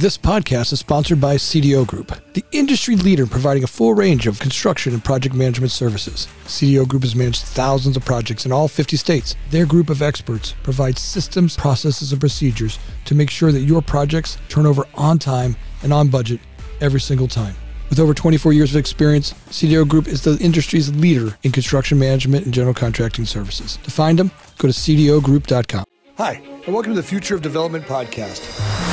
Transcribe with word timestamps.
This 0.00 0.16
podcast 0.16 0.72
is 0.72 0.80
sponsored 0.80 1.20
by 1.20 1.34
CDO 1.34 1.86
Group, 1.86 2.18
the 2.32 2.42
industry 2.52 2.96
leader 2.96 3.26
providing 3.26 3.64
a 3.64 3.66
full 3.66 3.92
range 3.92 4.26
of 4.26 4.40
construction 4.40 4.94
and 4.94 5.04
project 5.04 5.34
management 5.34 5.72
services. 5.72 6.26
CDO 6.46 6.88
Group 6.88 7.02
has 7.02 7.14
managed 7.14 7.42
thousands 7.42 7.98
of 7.98 8.04
projects 8.06 8.46
in 8.46 8.50
all 8.50 8.66
50 8.66 8.96
states. 8.96 9.36
Their 9.50 9.66
group 9.66 9.90
of 9.90 10.00
experts 10.00 10.54
provides 10.62 11.02
systems, 11.02 11.54
processes, 11.54 12.12
and 12.12 12.18
procedures 12.18 12.78
to 13.04 13.14
make 13.14 13.28
sure 13.28 13.52
that 13.52 13.60
your 13.60 13.82
projects 13.82 14.38
turn 14.48 14.64
over 14.64 14.86
on 14.94 15.18
time 15.18 15.54
and 15.82 15.92
on 15.92 16.08
budget 16.08 16.40
every 16.80 17.02
single 17.02 17.28
time. 17.28 17.54
With 17.90 18.00
over 18.00 18.14
24 18.14 18.54
years 18.54 18.70
of 18.70 18.78
experience, 18.78 19.34
CDO 19.50 19.86
Group 19.86 20.08
is 20.08 20.24
the 20.24 20.38
industry's 20.38 20.88
leader 20.94 21.36
in 21.42 21.52
construction 21.52 21.98
management 21.98 22.46
and 22.46 22.54
general 22.54 22.72
contracting 22.72 23.26
services. 23.26 23.76
To 23.82 23.90
find 23.90 24.18
them, 24.18 24.30
go 24.56 24.66
to 24.66 24.72
cdogroup.com. 24.72 25.84
Hi, 26.16 26.40
and 26.64 26.72
welcome 26.72 26.94
to 26.94 26.96
the 26.96 27.06
Future 27.06 27.34
of 27.34 27.42
Development 27.42 27.84
podcast. 27.84 28.89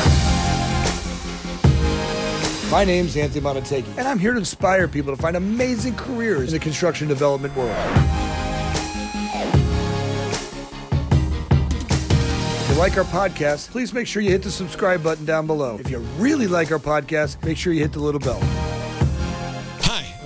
My 2.70 2.84
name's 2.84 3.16
Anthony 3.16 3.40
Montague, 3.40 3.90
and 3.98 4.06
I'm 4.06 4.20
here 4.20 4.34
to 4.34 4.38
inspire 4.38 4.90
people 4.90 5.16
to 5.16 5.22
find 5.22 5.38
amazing 5.38 5.96
careers 5.96 6.52
in 6.52 6.60
the 6.60 6.64
construction 6.64 7.08
development 7.08 7.56
world. 7.56 7.72
If 12.60 12.70
you 12.70 12.76
like 12.76 12.98
our 12.98 13.06
podcast, 13.06 13.70
please 13.70 13.94
make 13.94 14.06
sure 14.06 14.22
you 14.22 14.32
hit 14.32 14.44
the 14.44 14.52
subscribe 14.52 15.02
button 15.02 15.24
down 15.24 15.48
below. 15.48 15.78
If 15.80 15.90
you 15.90 16.00
really 16.18 16.48
like 16.48 16.70
our 16.74 16.78
podcast, 16.78 17.42
make 17.46 17.58
sure 17.58 17.72
you 17.72 17.84
hit 17.84 17.94
the 17.94 18.02
little 18.02 18.20
bell 18.20 18.42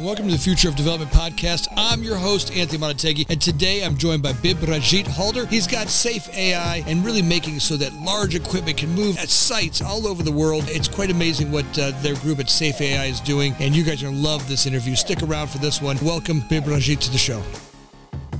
welcome 0.02 0.26
to 0.26 0.32
the 0.32 0.40
Future 0.40 0.68
of 0.68 0.76
Development 0.76 1.12
podcast. 1.12 1.68
I'm 1.78 2.02
your 2.02 2.16
host, 2.16 2.52
Anthony 2.56 2.80
Montague, 2.80 3.24
and 3.30 3.40
today 3.40 3.84
I'm 3.86 3.96
joined 3.96 4.24
by 4.24 4.34
Bibhrajit 4.34 5.06
Halder. 5.06 5.46
He's 5.46 5.68
got 5.68 5.90
Safe 5.90 6.28
AI 6.36 6.78
and 6.88 7.06
really 7.06 7.22
making 7.22 7.60
so 7.60 7.78
that 7.78 7.94
large 7.94 8.34
equipment 8.34 8.78
can 8.78 8.90
move 8.90 9.20
at 9.20 9.30
sites 9.30 9.80
all 9.80 10.08
over 10.08 10.24
the 10.24 10.32
world. 10.32 10.64
It's 10.68 10.88
quite 10.88 11.12
amazing 11.12 11.52
what 11.52 11.66
uh, 11.78 11.92
their 12.02 12.16
group 12.16 12.40
at 12.40 12.50
Safe 12.50 12.82
AI 12.82 13.06
is 13.06 13.20
doing, 13.20 13.54
and 13.60 13.76
you 13.76 13.84
guys 13.84 14.02
are 14.02 14.08
going 14.08 14.16
to 14.16 14.22
love 14.22 14.48
this 14.50 14.66
interview. 14.66 14.96
Stick 14.96 15.22
around 15.22 15.50
for 15.52 15.60
this 15.60 15.82
one. 15.84 15.98
Welcome, 16.02 16.42
Bibhrajit, 16.42 17.00
to 17.02 17.12
the 17.12 17.20
show. 17.20 17.44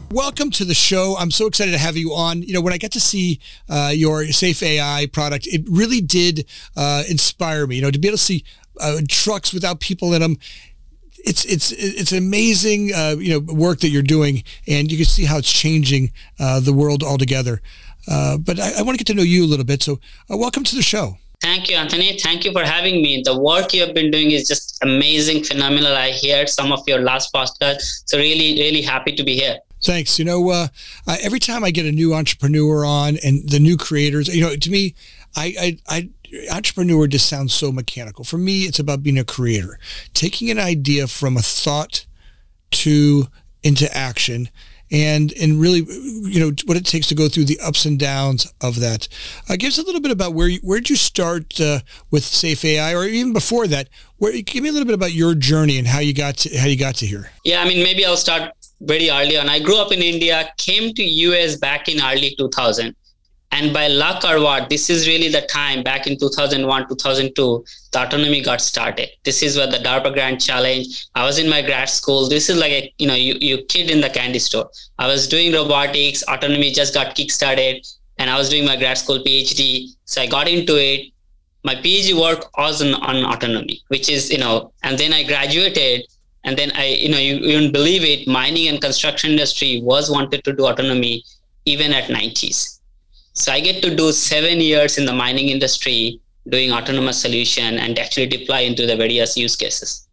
Welcome 0.10 0.50
to 0.52 0.66
the 0.66 0.74
show. 0.74 1.16
I'm 1.20 1.32
so 1.32 1.46
excited 1.46 1.72
to 1.74 1.78
have 1.78 1.96
you 1.96 2.14
on. 2.14 2.42
You 2.42 2.54
know, 2.54 2.62
when 2.62 2.74
I 2.74 2.80
got 2.80 2.92
to 2.94 3.00
see 3.00 3.40
uh, 3.70 3.92
your 3.94 4.26
Safe 4.28 4.64
AI 4.64 5.08
product, 5.14 5.46
it 5.46 5.62
really 5.70 6.02
did 6.02 6.48
uh, 6.76 7.04
inspire 7.08 7.68
me. 7.68 7.76
You 7.76 7.84
know, 7.84 7.92
to 7.92 8.00
be 8.00 8.08
able 8.08 8.18
to 8.18 8.24
see 8.24 8.44
uh, 8.80 9.02
trucks 9.08 9.54
without 9.54 9.80
people 9.80 10.14
in 10.14 10.22
them 10.22 10.38
it's 11.26 11.46
it's 11.46 11.72
it's 11.72 12.12
amazing 12.12 12.94
uh, 12.94 13.16
you 13.18 13.30
know 13.30 13.54
work 13.54 13.80
that 13.80 13.90
you're 13.90 14.02
doing, 14.02 14.44
and 14.68 14.92
you 14.92 14.98
can 14.98 15.06
see 15.06 15.26
how 15.26 15.38
it's 15.38 15.52
changing 15.52 16.12
uh, 16.40 16.60
the 16.60 16.74
world 16.74 17.04
altogether. 17.04 17.62
Uh, 18.08 18.38
but 18.38 18.60
I, 18.60 18.80
I 18.80 18.82
want 18.82 18.98
to 18.98 19.04
get 19.04 19.08
to 19.08 19.14
know 19.14 19.24
you 19.24 19.46
a 19.46 19.48
little 19.48 19.66
bit. 19.66 19.84
So, 19.84 20.00
uh, 20.32 20.38
welcome 20.38 20.64
to 20.64 20.76
the 20.76 20.82
show. 20.82 21.18
Thank 21.42 21.70
you, 21.70 21.76
Anthony. 21.76 22.20
Thank 22.20 22.46
you 22.46 22.52
for 22.52 22.64
having 22.64 23.02
me. 23.02 23.24
The 23.26 23.38
work 23.38 23.74
you 23.74 23.82
have 23.82 23.96
been 23.96 24.12
doing 24.12 24.32
is 24.32 24.48
just 24.48 24.78
amazing, 24.84 25.44
phenomenal. 25.44 25.96
I 25.96 26.12
heard 26.24 26.50
some 26.50 26.72
of 26.72 26.84
your 26.88 27.00
last 27.00 27.34
podcasts, 27.34 28.04
so 28.06 28.18
really, 28.18 28.60
really 28.60 28.82
happy 28.82 29.16
to 29.16 29.24
be 29.24 29.36
here. 29.36 29.58
Thanks. 29.84 30.20
You 30.20 30.26
know, 30.26 30.50
uh, 30.52 30.68
every 31.08 31.40
time 31.40 31.64
I 31.64 31.72
get 31.72 31.88
a 31.88 31.92
new 31.92 32.14
entrepreneur 32.14 32.86
on 32.86 33.18
and 33.24 33.50
the 33.50 33.60
new 33.60 33.76
creators, 33.76 34.28
you 34.34 34.42
know, 34.42 34.56
to 34.56 34.70
me, 34.70 34.94
I, 35.36 35.56
I, 35.60 35.78
I 35.98 36.10
entrepreneur 36.52 37.08
just 37.08 37.28
sounds 37.28 37.54
so 37.54 37.72
mechanical. 37.72 38.24
For 38.24 38.38
me, 38.38 38.64
it's 38.64 38.80
about 38.80 39.04
being 39.04 39.20
a 39.20 39.24
creator, 39.24 39.80
taking 40.14 40.50
an 40.50 40.60
idea 40.60 41.08
from 41.08 41.38
a 41.38 41.42
thought 41.42 42.06
to 42.72 43.28
into 43.64 43.96
action 43.96 44.50
and 44.92 45.34
and 45.34 45.60
really 45.60 45.86
you 46.24 46.40
know 46.40 46.52
what 46.66 46.76
it 46.76 46.86
takes 46.86 47.08
to 47.08 47.16
go 47.16 47.30
through 47.30 47.46
the 47.46 47.60
ups 47.60 47.86
and 47.86 47.98
downs 47.98 48.52
of 48.62 48.80
that. 48.80 49.08
Uh, 49.50 49.56
give 49.56 49.70
us 49.70 49.78
a 49.78 49.84
little 49.84 50.02
bit 50.02 50.12
about 50.12 50.34
where 50.34 50.50
you, 50.50 50.60
where 50.62 50.80
did 50.80 50.90
you 50.90 50.96
start 50.96 51.60
uh, 51.62 51.80
with 52.12 52.24
Safe 52.24 52.64
AI, 52.66 52.94
or 52.94 53.06
even 53.06 53.34
before 53.34 53.68
that? 53.68 53.88
Where 54.18 54.34
give 54.42 54.64
me 54.64 54.70
a 54.70 54.72
little 54.72 54.86
bit 54.86 54.96
about 54.96 55.14
your 55.14 55.34
journey 55.34 55.78
and 55.78 55.88
how 55.88 56.00
you 56.00 56.14
got 56.14 56.38
to 56.38 56.58
how 56.58 56.68
you 56.68 56.78
got 56.78 56.96
to 56.96 57.06
here. 57.06 57.32
Yeah, 57.46 57.62
I 57.62 57.68
mean 57.68 57.84
maybe 57.84 58.06
I'll 58.06 58.18
start 58.18 58.52
very 58.82 59.10
early 59.10 59.38
on. 59.38 59.48
I 59.48 59.60
grew 59.60 59.78
up 59.78 59.92
in 59.92 60.02
India, 60.02 60.52
came 60.58 60.94
to 60.94 61.04
US 61.04 61.56
back 61.56 61.88
in 61.88 62.02
early 62.02 62.36
2000 62.38 62.96
and 63.54 63.74
by 63.74 63.88
luck 63.88 64.24
or 64.24 64.40
what, 64.40 64.70
this 64.70 64.90
is 64.90 65.08
really 65.08 65.28
the 65.28 65.42
time 65.42 65.84
back 65.84 66.08
in 66.08 66.18
2001, 66.18 66.88
2002, 66.88 67.66
the 67.92 68.02
autonomy 68.02 68.42
got 68.42 68.62
started. 68.62 69.10
This 69.24 69.44
is 69.44 69.58
where 69.58 69.68
the 69.68 69.78
DARPA 69.78 70.14
Grand 70.14 70.42
Challenge. 70.42 71.08
I 71.16 71.26
was 71.26 71.38
in 71.38 71.50
my 71.50 71.62
grad 71.62 71.90
school. 71.90 72.30
This 72.30 72.50
is 72.50 72.58
like 72.58 72.72
a, 72.72 72.94
you 72.98 73.08
know, 73.08 73.14
you, 73.14 73.36
you 73.42 73.64
kid 73.66 73.92
in 73.92 74.00
the 74.00 74.10
candy 74.10 74.40
store. 74.40 74.70
I 75.00 75.08
was 75.08 75.28
doing 75.28 75.52
robotics, 75.52 76.24
autonomy 76.30 76.72
just 76.72 76.94
got 76.94 77.16
kickstarted, 77.16 77.86
and 78.18 78.30
I 78.30 78.38
was 78.38 78.48
doing 78.48 78.66
my 78.66 78.78
grad 78.78 78.98
school 78.98 79.20
PhD. 79.20 79.90
So 80.06 80.22
I 80.22 80.28
got 80.28 80.48
into 80.48 80.78
it. 80.78 81.12
My 81.66 81.76
PhD 81.76 82.20
work 82.20 82.58
was 82.58 82.82
on, 82.82 82.94
on 82.96 83.26
autonomy, 83.26 83.82
which 83.90 84.10
is, 84.10 84.32
you 84.32 84.38
know, 84.38 84.72
and 84.84 84.98
then 84.98 85.12
I 85.12 85.24
graduated 85.24 86.06
and 86.46 86.58
then 86.58 86.72
I, 86.74 86.86
you 86.86 87.10
know, 87.10 87.20
you, 87.20 87.36
you 87.36 87.56
wouldn't 87.56 87.74
believe 87.74 88.04
it, 88.04 88.28
mining 88.28 88.70
and 88.70 88.82
construction 88.82 89.32
industry 89.32 89.82
was 89.84 90.10
wanted 90.10 90.44
to 90.46 90.54
do 90.54 90.66
autonomy 90.66 91.24
even 91.66 91.94
at 91.94 92.06
90s 92.06 92.81
so 93.34 93.52
I 93.52 93.60
get 93.60 93.82
to 93.84 93.96
do 93.96 94.12
seven 94.12 94.60
years 94.60 94.98
in 94.98 95.06
the 95.06 95.14
mining 95.14 95.50
industry 95.50 96.20
doing 96.50 96.72
autonomous 96.72 97.22
solution 97.22 97.78
and 97.78 97.98
actually 97.98 98.28
deploy 98.28 98.62
into 98.62 98.86
the 98.86 98.96
various 98.96 99.38
use 99.38 99.56
cases. 99.56 100.08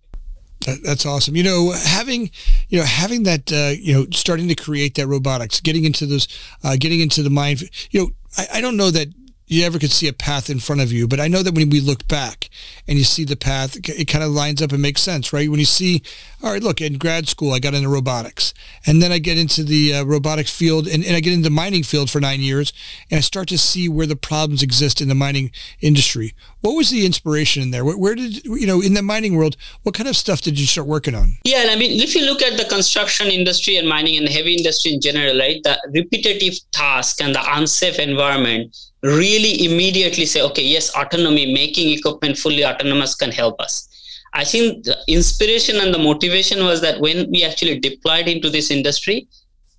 That's 0.84 1.06
awesome. 1.06 1.36
You 1.36 1.44
know, 1.44 1.70
having 1.72 2.30
you 2.68 2.78
know 2.78 2.84
having 2.84 3.22
that 3.22 3.52
uh, 3.52 3.74
you 3.78 3.94
know 3.94 4.06
starting 4.12 4.48
to 4.48 4.54
create 4.54 4.96
that 4.96 5.06
robotics, 5.06 5.60
getting 5.60 5.84
into 5.84 6.04
those, 6.04 6.28
uh, 6.64 6.76
getting 6.78 7.00
into 7.00 7.22
the 7.22 7.30
mind. 7.30 7.62
You 7.90 8.00
know, 8.00 8.10
I, 8.36 8.46
I 8.54 8.60
don't 8.60 8.76
know 8.76 8.90
that 8.90 9.08
you 9.48 9.64
ever 9.64 9.78
could 9.78 9.90
see 9.90 10.06
a 10.06 10.12
path 10.12 10.50
in 10.50 10.60
front 10.60 10.82
of 10.82 10.92
you. 10.92 11.08
But 11.08 11.20
I 11.20 11.26
know 11.26 11.42
that 11.42 11.54
when 11.54 11.70
we 11.70 11.80
look 11.80 12.06
back 12.06 12.50
and 12.86 12.98
you 12.98 13.04
see 13.04 13.24
the 13.24 13.36
path, 13.36 13.76
it 13.76 14.04
kind 14.04 14.22
of 14.22 14.30
lines 14.30 14.60
up 14.60 14.72
and 14.72 14.82
makes 14.82 15.02
sense, 15.02 15.32
right? 15.32 15.50
When 15.50 15.58
you 15.58 15.66
see, 15.66 16.02
all 16.42 16.52
right, 16.52 16.62
look, 16.62 16.80
in 16.80 16.98
grad 16.98 17.28
school, 17.28 17.52
I 17.52 17.58
got 17.58 17.74
into 17.74 17.88
robotics. 17.88 18.52
And 18.86 19.02
then 19.02 19.10
I 19.10 19.18
get 19.18 19.38
into 19.38 19.64
the 19.64 19.94
uh, 19.94 20.04
robotics 20.04 20.54
field 20.54 20.86
and, 20.86 21.04
and 21.04 21.16
I 21.16 21.20
get 21.20 21.32
into 21.32 21.48
the 21.48 21.54
mining 21.54 21.82
field 21.82 22.10
for 22.10 22.20
nine 22.20 22.40
years 22.40 22.72
and 23.10 23.18
I 23.18 23.22
start 23.22 23.48
to 23.48 23.58
see 23.58 23.88
where 23.88 24.06
the 24.06 24.16
problems 24.16 24.62
exist 24.62 25.00
in 25.00 25.08
the 25.08 25.14
mining 25.14 25.50
industry. 25.80 26.34
What 26.60 26.72
was 26.72 26.90
the 26.90 27.06
inspiration 27.06 27.62
in 27.62 27.70
there? 27.70 27.84
Where, 27.84 27.96
where 27.96 28.14
did, 28.14 28.44
you 28.44 28.66
know, 28.66 28.82
in 28.82 28.94
the 28.94 29.02
mining 29.02 29.36
world, 29.36 29.56
what 29.82 29.94
kind 29.94 30.08
of 30.08 30.16
stuff 30.16 30.42
did 30.42 30.60
you 30.60 30.66
start 30.66 30.86
working 30.86 31.14
on? 31.14 31.38
Yeah, 31.44 31.62
and 31.62 31.70
I 31.70 31.76
mean, 31.76 32.00
if 32.00 32.14
you 32.14 32.26
look 32.26 32.42
at 32.42 32.58
the 32.58 32.64
construction 32.64 33.28
industry 33.28 33.76
and 33.76 33.88
mining 33.88 34.16
and 34.18 34.26
the 34.26 34.32
heavy 34.32 34.56
industry 34.56 34.92
in 34.92 35.00
general, 35.00 35.38
right, 35.38 35.62
the 35.62 35.78
repetitive 35.94 36.54
task 36.72 37.22
and 37.22 37.34
the 37.34 37.42
unsafe 37.56 37.98
environment 37.98 38.76
really 39.02 39.64
immediately 39.64 40.26
say, 40.26 40.42
okay, 40.42 40.62
yes, 40.62 40.94
autonomy, 40.96 41.52
making 41.52 41.96
equipment 41.96 42.36
fully 42.36 42.64
autonomous 42.64 43.14
can 43.14 43.30
help 43.30 43.60
us. 43.60 43.88
I 44.34 44.44
think 44.44 44.84
the 44.84 44.96
inspiration 45.08 45.76
and 45.76 45.92
the 45.92 45.98
motivation 45.98 46.64
was 46.64 46.80
that 46.82 47.00
when 47.00 47.30
we 47.30 47.44
actually 47.44 47.78
deployed 47.80 48.28
into 48.28 48.50
this 48.50 48.70
industry, 48.70 49.26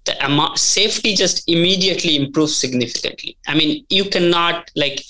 the 0.05 0.25
amount, 0.25 0.57
safety 0.57 1.15
just 1.15 1.47
immediately 1.47 2.15
improves 2.15 2.57
significantly. 2.57 3.37
I 3.47 3.55
mean, 3.55 3.85
you 3.89 4.05
cannot 4.05 4.71
like 4.75 5.03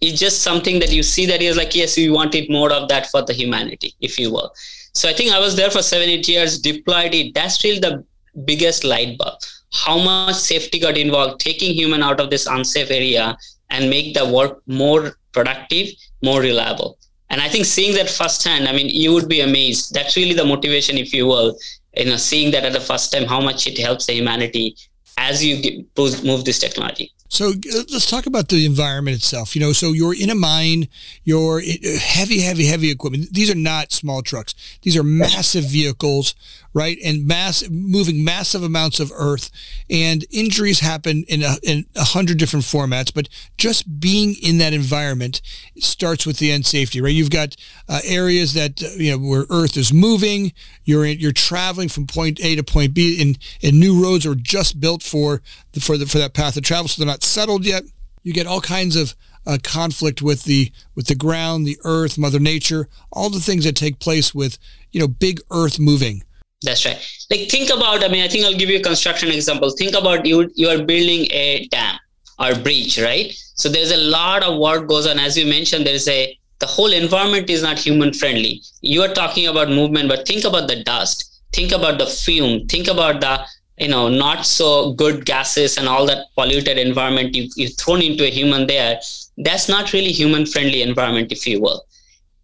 it's 0.00 0.18
just 0.18 0.42
something 0.42 0.80
that 0.80 0.92
you 0.92 1.02
see 1.02 1.26
that 1.26 1.40
is 1.40 1.56
like 1.56 1.74
yes, 1.74 1.96
we 1.96 2.10
wanted 2.10 2.50
more 2.50 2.72
of 2.72 2.88
that 2.88 3.06
for 3.06 3.22
the 3.22 3.32
humanity, 3.32 3.94
if 4.00 4.18
you 4.18 4.30
will. 4.32 4.52
So 4.94 5.08
I 5.08 5.14
think 5.14 5.32
I 5.32 5.38
was 5.38 5.56
there 5.56 5.70
for 5.70 5.80
seven, 5.80 6.08
eight 6.08 6.28
years, 6.28 6.58
deployed 6.58 7.14
it. 7.14 7.34
That's 7.34 7.62
really 7.64 7.78
the 7.78 8.04
biggest 8.44 8.84
light 8.84 9.16
bulb. 9.16 9.38
How 9.72 9.98
much 9.98 10.36
safety 10.36 10.78
got 10.78 10.96
involved, 10.96 11.40
taking 11.40 11.74
human 11.74 12.02
out 12.02 12.20
of 12.20 12.30
this 12.30 12.46
unsafe 12.46 12.90
area 12.90 13.36
and 13.70 13.88
make 13.88 14.14
the 14.14 14.28
work 14.28 14.62
more 14.66 15.16
productive, 15.32 15.88
more 16.22 16.40
reliable. 16.40 16.98
And 17.30 17.40
I 17.40 17.48
think 17.48 17.64
seeing 17.64 17.94
that 17.94 18.10
firsthand, 18.10 18.68
I 18.68 18.72
mean, 18.72 18.90
you 18.90 19.14
would 19.14 19.28
be 19.28 19.40
amazed. 19.40 19.94
That's 19.94 20.16
really 20.16 20.34
the 20.34 20.44
motivation, 20.44 20.98
if 20.98 21.14
you 21.14 21.26
will, 21.26 21.56
you 21.96 22.04
know, 22.04 22.16
seeing 22.16 22.50
that 22.52 22.64
at 22.64 22.74
the 22.74 22.80
first 22.80 23.10
time, 23.10 23.24
how 23.24 23.40
much 23.40 23.66
it 23.66 23.78
helps 23.78 24.06
the 24.06 24.12
humanity 24.12 24.76
as 25.16 25.42
you 25.42 25.62
get, 25.62 26.24
move 26.24 26.44
this 26.44 26.58
technology. 26.58 27.10
So 27.28 27.48
uh, 27.48 27.84
let's 27.90 28.10
talk 28.10 28.26
about 28.26 28.50
the 28.50 28.66
environment 28.66 29.16
itself. 29.16 29.56
You 29.56 29.62
know, 29.62 29.72
so 29.72 29.92
you're 29.92 30.14
in 30.14 30.28
a 30.28 30.34
mine, 30.34 30.88
you're 31.24 31.60
uh, 31.60 31.98
heavy, 31.98 32.40
heavy, 32.40 32.66
heavy 32.66 32.90
equipment. 32.90 33.32
These 33.32 33.50
are 33.50 33.54
not 33.54 33.90
small 33.90 34.20
trucks. 34.20 34.54
These 34.82 34.98
are 34.98 35.02
massive 35.02 35.64
vehicles 35.64 36.34
right? 36.74 36.98
And 37.04 37.26
mass 37.26 37.68
moving 37.70 38.24
massive 38.24 38.62
amounts 38.62 39.00
of 39.00 39.12
earth, 39.14 39.50
and 39.90 40.24
injuries 40.30 40.80
happen 40.80 41.24
in 41.28 41.42
a, 41.42 41.56
in 41.62 41.86
a 41.96 42.04
hundred 42.04 42.38
different 42.38 42.64
formats. 42.64 43.12
But 43.12 43.28
just 43.58 44.00
being 44.00 44.34
in 44.42 44.58
that 44.58 44.72
environment 44.72 45.42
starts 45.78 46.26
with 46.26 46.38
the 46.38 46.50
end 46.50 46.66
safety, 46.66 47.00
right? 47.00 47.12
You've 47.12 47.30
got 47.30 47.56
uh, 47.88 48.00
areas 48.04 48.54
that 48.54 48.82
uh, 48.82 48.88
you 48.96 49.12
know 49.12 49.18
where 49.18 49.44
earth 49.50 49.76
is 49.76 49.92
moving. 49.92 50.52
You're 50.84 51.04
in, 51.04 51.18
you're 51.18 51.32
traveling 51.32 51.88
from 51.88 52.06
point 52.06 52.40
A 52.42 52.56
to 52.56 52.62
point 52.62 52.94
B, 52.94 53.20
and 53.20 53.38
and 53.62 53.78
new 53.78 54.02
roads 54.02 54.26
are 54.26 54.34
just 54.34 54.80
built 54.80 55.02
for 55.02 55.42
the, 55.72 55.80
for 55.80 55.96
the, 55.96 56.06
for 56.06 56.18
that 56.18 56.34
path 56.34 56.56
of 56.56 56.62
travel, 56.62 56.88
so 56.88 57.02
they're 57.02 57.10
not 57.10 57.22
settled 57.22 57.64
yet. 57.66 57.84
You 58.22 58.32
get 58.32 58.46
all 58.46 58.60
kinds 58.60 58.96
of 58.96 59.14
uh, 59.46 59.58
conflict 59.62 60.22
with 60.22 60.44
the 60.44 60.72
with 60.94 61.06
the 61.06 61.14
ground, 61.14 61.66
the 61.66 61.78
earth, 61.84 62.18
Mother 62.18 62.40
Nature, 62.40 62.88
all 63.10 63.30
the 63.30 63.40
things 63.40 63.64
that 63.64 63.76
take 63.76 63.98
place 63.98 64.34
with 64.34 64.58
you 64.90 65.00
know 65.00 65.08
big 65.08 65.40
Earth 65.50 65.78
moving. 65.78 66.22
That's 66.62 66.84
right. 66.84 66.96
Like 67.30 67.48
think 67.48 67.70
about, 67.70 68.04
I 68.04 68.08
mean, 68.08 68.22
I 68.22 68.28
think 68.28 68.44
I'll 68.44 68.54
give 68.54 68.70
you 68.70 68.78
a 68.78 68.82
construction 68.82 69.30
example. 69.30 69.70
Think 69.70 69.94
about 69.94 70.26
you 70.26 70.50
you 70.54 70.68
are 70.68 70.82
building 70.82 71.26
a 71.30 71.66
dam 71.70 71.98
or 72.38 72.54
bridge, 72.54 73.00
right? 73.00 73.32
So 73.54 73.68
there's 73.68 73.92
a 73.92 73.96
lot 73.96 74.42
of 74.42 74.58
work 74.58 74.88
goes 74.88 75.06
on. 75.06 75.18
As 75.18 75.36
you 75.36 75.46
mentioned, 75.46 75.86
there's 75.86 76.08
a 76.08 76.38
the 76.60 76.66
whole 76.66 76.92
environment 76.92 77.50
is 77.50 77.62
not 77.62 77.78
human 77.78 78.12
friendly. 78.12 78.62
You 78.80 79.02
are 79.02 79.12
talking 79.12 79.48
about 79.48 79.68
movement, 79.68 80.08
but 80.08 80.26
think 80.26 80.44
about 80.44 80.68
the 80.68 80.82
dust, 80.84 81.42
think 81.52 81.72
about 81.72 81.98
the 81.98 82.06
fume, 82.06 82.68
think 82.68 82.86
about 82.86 83.20
the 83.20 83.44
you 83.78 83.88
know 83.88 84.08
not 84.08 84.46
so 84.46 84.92
good 84.92 85.24
gases 85.24 85.76
and 85.78 85.88
all 85.88 86.06
that 86.06 86.26
polluted 86.36 86.78
environment 86.78 87.34
you, 87.34 87.48
you've 87.56 87.76
thrown 87.78 88.02
into 88.02 88.24
a 88.24 88.30
human 88.30 88.66
there 88.66 89.00
that's 89.38 89.68
not 89.68 89.92
really 89.92 90.12
human 90.12 90.44
friendly 90.44 90.82
environment 90.82 91.32
if 91.32 91.46
you 91.46 91.60
will 91.60 91.84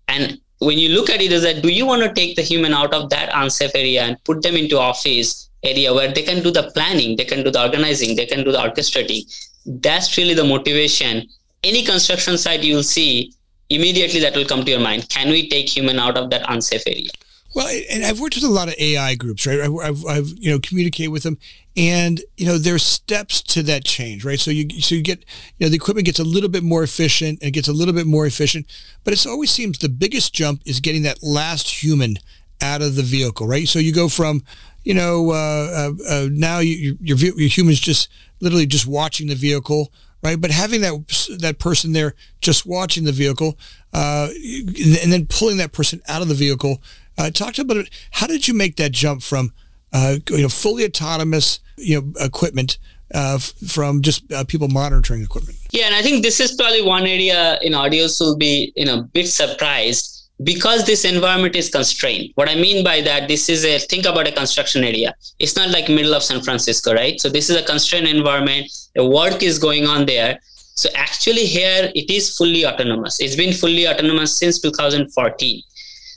and 0.09 0.41
when 0.59 0.79
you 0.79 0.89
look 0.91 1.09
at 1.11 1.21
it 1.21 1.33
is 1.33 1.43
that 1.43 1.63
do 1.63 1.69
you 1.69 1.87
want 1.87 2.03
to 2.03 2.13
take 2.13 2.37
the 2.37 2.43
human 2.43 2.75
out 2.75 2.93
of 2.93 3.11
that 3.11 3.31
unsafe 3.33 3.71
area 3.75 4.03
and 4.03 4.23
put 4.25 4.43
them 4.43 4.57
into 4.57 4.79
office 4.79 5.49
area 5.63 5.93
where 5.93 6.13
they 6.13 6.23
can 6.23 6.43
do 6.43 6.51
the 6.51 6.71
planning 6.75 7.17
they 7.17 7.25
can 7.25 7.43
do 7.43 7.51
the 7.51 7.61
organizing 7.61 8.17
they 8.17 8.27
can 8.27 8.45
do 8.45 8.53
the 8.53 8.59
orchestrating? 8.59 9.23
That's 9.67 10.17
really 10.17 10.35
the 10.35 10.45
motivation. 10.45 11.29
Any 11.63 11.85
construction 11.85 12.39
site 12.39 12.63
you'll 12.63 12.83
see 12.83 13.33
immediately 13.71 14.21
that 14.21 14.35
will 14.35 14.47
come 14.47 14.65
to 14.65 14.71
your 14.71 14.81
mind. 14.81 15.09
Can 15.09 15.29
we 15.29 15.49
take 15.49 15.69
human 15.69 15.99
out 15.99 16.17
of 16.17 16.31
that 16.31 16.43
unsafe 16.49 16.83
area? 16.87 17.11
Well, 17.55 17.69
and 17.91 18.05
I've 18.05 18.21
worked 18.21 18.35
with 18.35 18.45
a 18.45 18.49
lot 18.49 18.69
of 18.69 18.75
AI 18.79 19.15
groups, 19.15 19.47
right? 19.47 19.61
I've, 19.61 20.07
I've, 20.07 20.29
you 20.39 20.51
know 20.51 20.59
communicated 20.59 21.09
with 21.09 21.23
them, 21.23 21.39
and 21.79 22.21
you 22.37 22.45
know 22.45 22.59
there's 22.59 22.83
steps 22.83 23.41
to 23.41 23.63
that 23.63 23.85
change, 23.85 24.25
right? 24.25 24.41
So 24.41 24.51
you 24.51 24.69
so 24.81 24.97
you 24.97 25.03
get 25.03 25.25
you 25.57 25.67
know 25.67 25.71
the 25.71 25.77
equipment 25.77 26.07
gets 26.07 26.19
a 26.19 26.25
little 26.25 26.49
bit 26.49 26.65
more 26.65 26.83
efficient 26.83 27.39
and 27.41 27.53
gets 27.53 27.69
a 27.69 27.73
little 27.73 27.95
bit 27.95 28.07
more 28.07 28.27
efficient, 28.27 28.67
but 29.05 29.15
it 29.15 29.27
always 29.27 29.51
seems 29.51 29.79
the 29.79 29.89
biggest 29.89 30.35
jump 30.35 30.61
is 30.67 30.81
getting 30.81 31.05
that 31.05 31.23
last 31.23 31.83
human 31.83 32.17
out 32.61 32.83
of 32.83 32.97
the 32.97 33.03
vehicle, 33.03 33.47
right? 33.47 33.69
So 33.69 33.79
you 33.79 33.93
go 33.93 34.09
from 34.09 34.43
you 34.83 34.93
know 34.93 35.31
uh, 35.31 35.35
uh, 35.35 35.93
uh, 36.09 36.29
now 36.33 36.59
you, 36.59 36.99
your 37.01 37.17
your 37.17 37.49
humans 37.49 37.79
just 37.79 38.09
literally 38.41 38.67
just 38.67 38.87
watching 38.87 39.29
the 39.29 39.37
vehicle 39.37 39.93
right? 40.21 40.41
But 40.41 40.51
having 40.51 40.81
that 40.81 41.37
that 41.39 41.61
person 41.61 41.93
there 41.93 42.15
just 42.41 42.67
watching 42.67 43.05
the 43.05 43.13
vehicle, 43.13 43.57
uh, 43.93 44.29
and 44.33 45.13
then 45.13 45.27
pulling 45.27 45.59
that 45.59 45.71
person 45.71 46.03
out 46.09 46.23
of 46.23 46.29
the 46.29 46.35
vehicle 46.35 46.83
uh, 47.17 47.31
talk 47.31 47.57
about 47.59 47.77
it. 47.77 47.91
How 48.11 48.27
did 48.27 48.49
you 48.49 48.55
make 48.55 48.77
that 48.77 48.91
jump 48.91 49.23
from 49.23 49.53
you 49.93 50.43
know 50.43 50.49
fully 50.49 50.85
autonomous 50.85 51.61
you 51.77 52.01
know 52.01 52.13
equipment 52.21 52.79
uh, 53.15 53.39
from 53.39 54.03
just 54.03 54.31
uh, 54.33 54.45
people 54.45 54.69
monitoring 54.69 55.23
equipment? 55.23 55.59
Yeah, 55.71 55.87
and 55.87 55.95
I 55.95 56.03
think 56.03 56.23
this 56.23 56.41
is 56.41 56.53
probably 56.53 56.83
one 56.83 57.07
area 57.07 57.59
in 57.63 57.73
audios 57.73 58.21
will 58.21 58.37
be 58.37 58.73
you 58.77 58.85
know 58.85 59.01
a 59.01 59.03
bit 59.03 59.29
surprised 59.29 60.19
because 60.45 60.85
this 60.87 61.05
environment 61.05 61.57
is 61.57 61.69
constrained. 61.69 62.31
What 62.37 62.49
i 62.49 62.55
mean 62.55 62.85
by 62.85 63.01
that 63.01 63.29
this 63.29 63.49
is 63.49 63.65
a 63.65 63.79
think 63.79 64.07
about 64.07 64.29
a 64.29 64.33
construction 64.33 64.85
area. 64.85 65.15
It's 65.39 65.57
not 65.57 65.71
like 65.71 65.89
middle 65.89 66.15
of 66.15 66.23
san 66.23 66.41
francisco 66.41 66.95
right? 66.95 67.21
So 67.21 67.29
this 67.29 67.51
is 67.51 67.57
a 67.57 67.63
constrained 67.63 68.07
environment. 68.07 68.71
The 68.95 69.05
work 69.05 69.43
is 69.43 69.59
going 69.59 69.87
on 69.87 70.07
there. 70.07 70.39
So 70.75 70.89
actually 70.95 71.45
here 71.45 71.91
it 71.95 72.09
is 72.09 72.37
fully 72.37 72.65
autonomous. 72.65 73.21
It's 73.21 73.35
been 73.35 73.53
fully 73.53 73.89
autonomous 73.89 74.39
since 74.39 74.61
2014 74.61 75.63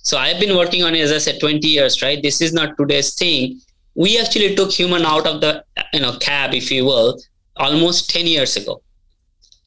so 0.03 0.17
I've 0.17 0.39
been 0.39 0.55
working 0.57 0.83
on 0.83 0.95
it, 0.95 1.01
as 1.01 1.11
I 1.11 1.19
said, 1.19 1.39
20 1.39 1.67
years, 1.67 2.01
right? 2.01 2.21
This 2.21 2.41
is 2.41 2.53
not 2.53 2.77
today's 2.77 3.13
thing. 3.13 3.61
We 3.95 4.19
actually 4.19 4.55
took 4.55 4.71
human 4.71 5.05
out 5.05 5.27
of 5.27 5.41
the 5.41 5.63
you 5.93 5.99
know 5.99 6.17
cab, 6.17 6.53
if 6.53 6.71
you 6.71 6.85
will, 6.85 7.19
almost 7.57 8.09
10 8.09 8.25
years 8.25 8.55
ago. 8.55 8.81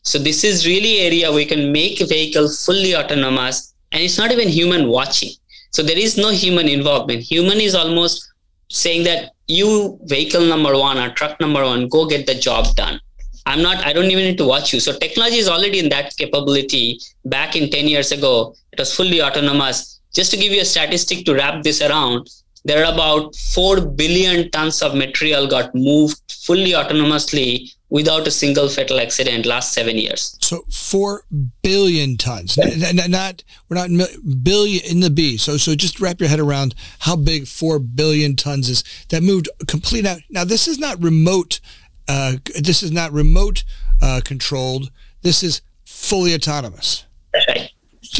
So 0.02 0.19
this 0.19 0.44
is 0.44 0.66
really 0.66 1.00
area 1.00 1.32
we 1.32 1.46
can 1.46 1.72
make 1.72 2.00
a 2.00 2.06
vehicle 2.06 2.48
fully 2.48 2.96
autonomous, 2.96 3.75
and 3.92 4.02
it's 4.02 4.19
not 4.19 4.32
even 4.32 4.48
human 4.48 4.88
watching. 4.88 5.31
So 5.70 5.82
there 5.82 5.98
is 5.98 6.16
no 6.16 6.31
human 6.31 6.69
involvement. 6.69 7.22
Human 7.22 7.60
is 7.60 7.75
almost 7.75 8.28
saying 8.70 9.04
that 9.04 9.32
you 9.46 9.98
vehicle 10.04 10.44
number 10.44 10.76
one 10.76 10.98
or 10.98 11.10
truck 11.10 11.38
number 11.40 11.64
one, 11.64 11.88
go 11.88 12.06
get 12.06 12.26
the 12.26 12.34
job 12.34 12.75
done. 12.76 13.00
I'm 13.46 13.62
not, 13.62 13.84
I 13.84 13.92
don't 13.92 14.10
even 14.10 14.25
need 14.25 14.38
to 14.38 14.46
watch 14.46 14.72
you. 14.72 14.81
So 14.81 14.96
technology 14.98 15.36
is 15.36 15.48
already 15.48 15.78
in 15.78 15.90
that 15.90 16.16
capability. 16.16 16.98
Back 17.26 17.56
in 17.56 17.70
10 17.70 17.88
years 17.88 18.10
ago, 18.10 18.54
it 18.72 18.78
was 18.78 18.94
fully 18.94 19.20
autonomous 19.20 19.94
just 20.14 20.31
to 20.31 20.37
give 20.37 20.52
you 20.52 20.61
a 20.61 20.64
statistic 20.64 21.25
to 21.26 21.34
wrap 21.34 21.62
this 21.62 21.82
around, 21.82 22.28
there 22.64 22.84
are 22.84 22.93
about 22.93 23.37
4 23.37 23.81
billion 23.82 24.50
tons 24.50 24.81
of 24.81 24.94
material 24.94 25.46
got 25.46 25.75
moved 25.75 26.20
fully 26.32 26.72
autonomously 26.72 27.75
without 27.90 28.26
a 28.26 28.31
single 28.31 28.69
fatal 28.69 28.99
accident 28.99 29.44
last 29.44 29.72
seven 29.72 29.96
years. 29.99 30.37
So 30.40 30.64
4 30.70 31.25
billion 31.62 32.16
tons, 32.16 32.56
not, 32.56 33.11
not 33.11 33.44
we're 33.69 33.87
not 33.87 34.08
billion 34.43 34.84
in 34.84 35.00
the 35.00 35.11
B. 35.11 35.37
So, 35.37 35.58
so 35.58 35.75
just 35.75 36.00
wrap 36.00 36.20
your 36.20 36.31
head 36.31 36.40
around 36.40 36.75
how 37.00 37.17
big 37.17 37.46
4 37.46 37.78
billion 37.78 38.34
tons 38.34 38.69
is 38.69 38.82
that 39.10 39.22
moved 39.22 39.49
complete 39.69 40.06
out. 40.06 40.20
Now, 40.31 40.44
this 40.44 40.67
is 40.67 40.78
not 40.78 41.02
remote. 41.02 41.60
Uh, 42.08 42.37
this 42.58 42.82
is 42.82 42.90
not 42.90 43.12
remote 43.12 43.62
uh, 44.00 44.22
controlled. 44.25 44.90
This 45.22 45.43
is 45.43 45.60
fully 45.84 46.34
autonomous. 46.34 47.05
That's 47.32 47.46
right. 47.49 47.70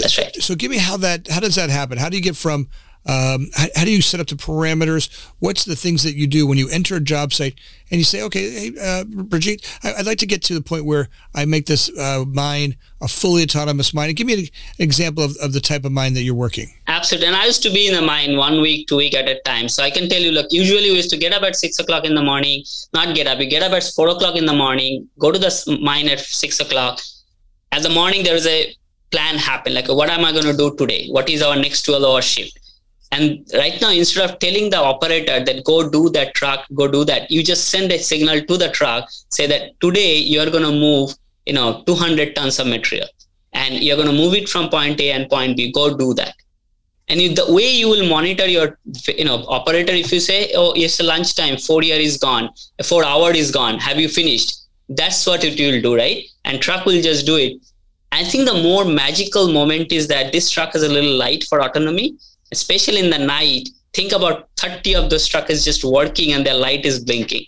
That's 0.03 0.19
right. 0.19 0.35
So 0.37 0.55
give 0.55 0.71
me 0.71 0.79
how 0.79 0.97
that 0.99 1.29
how 1.29 1.41
does 1.41 1.55
that 1.57 1.71
happen? 1.71 1.99
How 1.99 2.09
do 2.09 2.17
you 2.17 2.23
get 2.23 2.37
from 2.37 2.69
um, 3.07 3.51
how, 3.55 3.67
how, 3.77 3.85
do 3.85 3.93
you 3.93 4.01
set 4.01 4.21
up 4.21 4.29
the 4.29 4.35
parameters? 4.35 5.31
What's 5.39 5.65
the 5.65 5.77
things 5.77 6.03
that 6.05 6.15
you 6.15 6.27
do 6.27 6.47
when 6.47 6.57
you 6.57 6.71
enter 6.71 6.97
a 6.97 7.01
job 7.01 7.35
site 7.35 7.61
and 7.91 7.99
you 7.99 8.05
say, 8.05 8.23
okay, 8.23 8.51
hey, 8.51 8.73
uh, 8.81 9.05
Brigitte, 9.05 9.63
I, 9.83 9.93
would 9.99 10.07
like 10.07 10.19
to 10.19 10.27
get 10.27 10.43
to 10.45 10.55
the 10.55 10.63
point 10.63 10.87
where 10.87 11.09
I 11.35 11.45
make 11.45 11.67
this 11.67 11.91
uh, 11.99 12.25
mine 12.27 12.77
a 13.03 13.09
fully 13.09 13.43
autonomous 13.43 13.93
mine. 13.93 14.09
And 14.09 14.17
give 14.17 14.27
me 14.27 14.35
an, 14.35 14.49
example 14.79 15.23
of, 15.23 15.37
of 15.43 15.53
the 15.53 15.61
type 15.61 15.85
of 15.85 15.93
mine 15.93 16.15
that 16.15 16.23
you're 16.23 16.35
working. 16.35 16.73
Absolutely. 16.87 17.29
And 17.29 17.37
I 17.37 17.45
used 17.45 17.63
to 17.65 17.71
be 17.71 17.89
in 17.89 17.95
the 17.95 18.01
mine 18.01 18.39
one 18.39 18.63
week, 18.63 18.89
two 18.89 18.97
week 18.97 19.15
at 19.15 19.29
a 19.29 19.39
time. 19.43 19.69
So 19.69 19.83
I 19.83 19.91
can 19.91 20.09
tell 20.09 20.23
you, 20.23 20.31
look, 20.31 20.47
usually 20.51 20.91
we 20.91 20.97
used 20.97 21.11
to 21.11 21.19
get 21.19 21.35
up 21.35 21.43
at 21.43 21.57
six 21.57 21.79
o'clock 21.79 22.07
in 22.07 22.15
the 22.15 22.23
morning, 22.23 22.65
not 22.95 23.15
get 23.15 23.27
up. 23.27 23.39
We 23.39 23.47
get 23.47 23.63
up 23.63 23.73
at 23.73 23.85
four 23.95 24.09
o'clock 24.09 24.37
in 24.37 24.47
the 24.47 24.55
morning, 24.55 25.09
go 25.19 25.31
to 25.31 25.39
the 25.39 25.79
mine 25.83 26.09
at 26.09 26.21
six 26.21 26.59
o'clock. 26.59 27.01
At 27.71 27.83
the 27.83 27.91
morning, 27.91 28.25
there 28.25 28.37
is 28.37 28.47
a 28.47 28.75
plan 29.15 29.37
happen. 29.37 29.75
Like 29.75 29.89
what 29.89 30.11
am 30.11 30.25
i 30.25 30.33
going 30.33 30.51
to 30.53 30.57
do 30.65 30.75
today? 30.77 31.07
What 31.09 31.31
is 31.31 31.43
our 31.43 31.57
next 31.57 31.83
12 31.83 32.05
hour 32.05 32.23
shift? 32.23 32.59
And 33.13 33.49
right 33.55 33.81
now 33.81 33.91
instead 33.91 34.29
of 34.29 34.39
telling 34.41 34.71
the 34.71 34.79
operator 34.79 35.37
that 35.49 35.65
go 35.65 35.89
do 35.89 36.11
that 36.11 36.35
truck 36.35 36.65
go 36.75 36.89
do 36.95 37.05
that 37.11 37.31
you 37.31 37.45
just 37.51 37.69
send 37.75 37.93
a 37.93 37.99
signal 37.99 38.41
to 38.49 38.57
the 38.63 38.71
truck 38.71 39.09
say 39.29 39.47
that 39.47 39.79
today 39.81 40.17
you're 40.17 40.51
going 40.51 40.65
to 40.65 40.73
move 40.73 41.15
you 41.47 41.53
know 41.59 41.85
200 41.87 42.35
tons 42.35 42.59
of 42.59 42.67
material. 42.67 43.09
And 43.53 43.85
you're 43.85 43.97
going 43.97 44.09
to 44.09 44.19
move 44.23 44.35
it 44.35 44.49
from 44.49 44.69
point 44.69 45.01
a 45.01 45.13
and 45.13 45.31
point 45.31 45.57
b 45.57 45.71
go 45.71 45.85
do 45.97 46.09
that. 46.15 46.35
And 47.09 47.21
the 47.39 47.45
way 47.57 47.69
you 47.71 47.89
will 47.89 48.09
monitor 48.09 48.47
your 48.47 48.79
you 49.07 49.27
know 49.29 49.37
operator 49.59 49.93
if 49.93 50.11
you 50.17 50.19
say 50.19 50.39
oh 50.63 50.73
it's 50.75 51.01
lunchtime 51.13 51.57
four 51.69 51.83
year 51.85 52.01
is 52.09 52.17
gone 52.17 52.49
four 52.91 53.05
hour 53.05 53.31
is 53.43 53.53
gone 53.61 53.79
have 53.79 53.99
you 53.99 54.09
finished? 54.09 54.57
That's 54.89 55.25
what 55.29 55.45
it 55.45 55.61
will 55.61 55.81
do 55.87 55.95
right? 55.97 56.25
And 56.45 56.61
truck 56.61 56.85
will 56.85 57.01
just 57.11 57.27
do 57.27 57.37
it 57.37 57.55
I 58.15 58.23
think 58.23 58.47
the 58.47 58.63
more 58.63 58.85
magical 58.85 59.53
moment 59.53 59.91
is 59.91 60.07
that 60.07 60.31
this 60.31 60.49
truck 60.49 60.77
is 60.77 60.85
a 60.85 60.89
little 60.89 61.17
light 61.17 61.43
for 61.49 61.61
autonomy, 61.61 62.17
especially 62.53 63.01
in 63.01 63.11
the 63.11 63.19
night. 63.19 63.69
Think 63.93 64.13
about 64.13 64.49
30 64.57 64.95
of 64.95 65.11
those 65.11 65.27
trucks 65.27 65.51
is 65.51 65.65
just 65.65 65.83
working 65.83 66.33
and 66.33 66.47
their 66.47 66.55
light 66.55 66.87
is 66.87 67.01
blinking. 67.05 67.45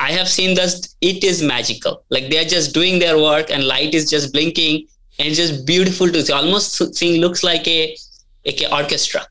I 0.00 0.10
have 0.10 0.28
seen 0.28 0.56
this, 0.56 0.96
it 1.00 1.22
is 1.22 1.44
magical. 1.44 2.02
Like 2.10 2.28
they're 2.28 2.44
just 2.44 2.74
doing 2.74 2.98
their 2.98 3.18
work 3.18 3.52
and 3.52 3.68
light 3.68 3.94
is 3.94 4.10
just 4.10 4.32
blinking 4.32 4.88
and 5.20 5.32
just 5.32 5.64
beautiful 5.64 6.08
to 6.08 6.26
see. 6.26 6.32
Almost 6.32 6.96
seeing 6.96 7.20
looks 7.20 7.44
like 7.44 7.68
a, 7.68 7.96
like 8.44 8.60
a 8.62 8.74
orchestra. 8.74 9.24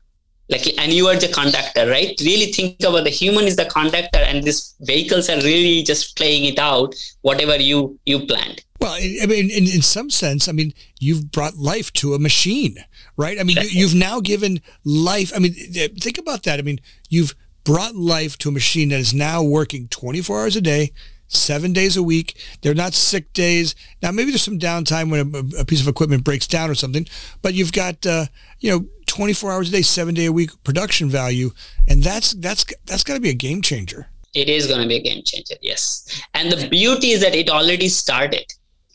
Like 0.50 0.78
and 0.78 0.92
you 0.92 1.06
are 1.06 1.16
the 1.16 1.28
conductor, 1.28 1.88
right? 1.88 2.20
Really 2.20 2.52
think 2.52 2.76
about 2.82 3.04
the 3.04 3.10
human 3.10 3.44
is 3.44 3.56
the 3.56 3.66
conductor 3.66 4.18
and 4.18 4.42
these 4.42 4.74
vehicles 4.80 5.30
are 5.30 5.36
really 5.38 5.82
just 5.82 6.16
playing 6.16 6.44
it 6.44 6.58
out, 6.58 6.94
whatever 7.22 7.56
you 7.56 7.98
you 8.04 8.26
planned. 8.26 8.64
Well, 8.80 8.94
I 8.94 9.26
mean, 9.26 9.50
in, 9.50 9.64
in 9.64 9.82
some 9.82 10.08
sense, 10.08 10.48
I 10.48 10.52
mean, 10.52 10.72
you've 10.98 11.30
brought 11.30 11.56
life 11.56 11.92
to 11.94 12.14
a 12.14 12.18
machine, 12.18 12.78
right? 13.16 13.38
I 13.38 13.42
mean, 13.42 13.58
you've 13.68 13.94
now 13.94 14.20
given 14.20 14.62
life. 14.84 15.32
I 15.36 15.38
mean, 15.38 15.52
think 15.52 16.16
about 16.16 16.44
that. 16.44 16.58
I 16.58 16.62
mean, 16.62 16.80
you've 17.10 17.34
brought 17.64 17.94
life 17.94 18.38
to 18.38 18.48
a 18.48 18.52
machine 18.52 18.88
that 18.88 19.00
is 19.00 19.12
now 19.12 19.42
working 19.42 19.86
24 19.88 20.40
hours 20.40 20.56
a 20.56 20.62
day, 20.62 20.92
seven 21.28 21.74
days 21.74 21.96
a 21.96 22.02
week. 22.02 22.38
They're 22.62 22.74
not 22.74 22.94
sick 22.94 23.32
days. 23.34 23.74
Now, 24.02 24.12
maybe 24.12 24.30
there's 24.30 24.42
some 24.42 24.58
downtime 24.58 25.10
when 25.10 25.34
a, 25.34 25.60
a 25.60 25.64
piece 25.64 25.82
of 25.82 25.88
equipment 25.88 26.24
breaks 26.24 26.46
down 26.46 26.70
or 26.70 26.74
something, 26.74 27.06
but 27.42 27.52
you've 27.52 27.72
got, 27.72 28.06
uh, 28.06 28.26
you 28.60 28.70
know, 28.70 28.86
24 29.10 29.52
hours 29.52 29.68
a 29.68 29.72
day, 29.72 29.82
seven 29.82 30.14
day 30.14 30.26
a 30.26 30.32
week 30.32 30.50
production 30.64 31.10
value. 31.10 31.50
And 31.88 32.02
that's, 32.02 32.32
that's, 32.32 32.64
that's 32.86 33.04
got 33.04 33.14
to 33.14 33.20
be 33.20 33.30
a 33.30 33.34
game 33.34 33.60
changer. 33.60 34.08
It 34.34 34.48
is 34.48 34.68
going 34.68 34.80
to 34.80 34.88
be 34.88 34.96
a 34.96 35.02
game 35.02 35.22
changer. 35.24 35.56
Yes. 35.60 36.22
And 36.34 36.52
the 36.52 36.68
beauty 36.68 37.10
is 37.10 37.20
that 37.20 37.34
it 37.34 37.50
already 37.50 37.88
started 37.88 38.44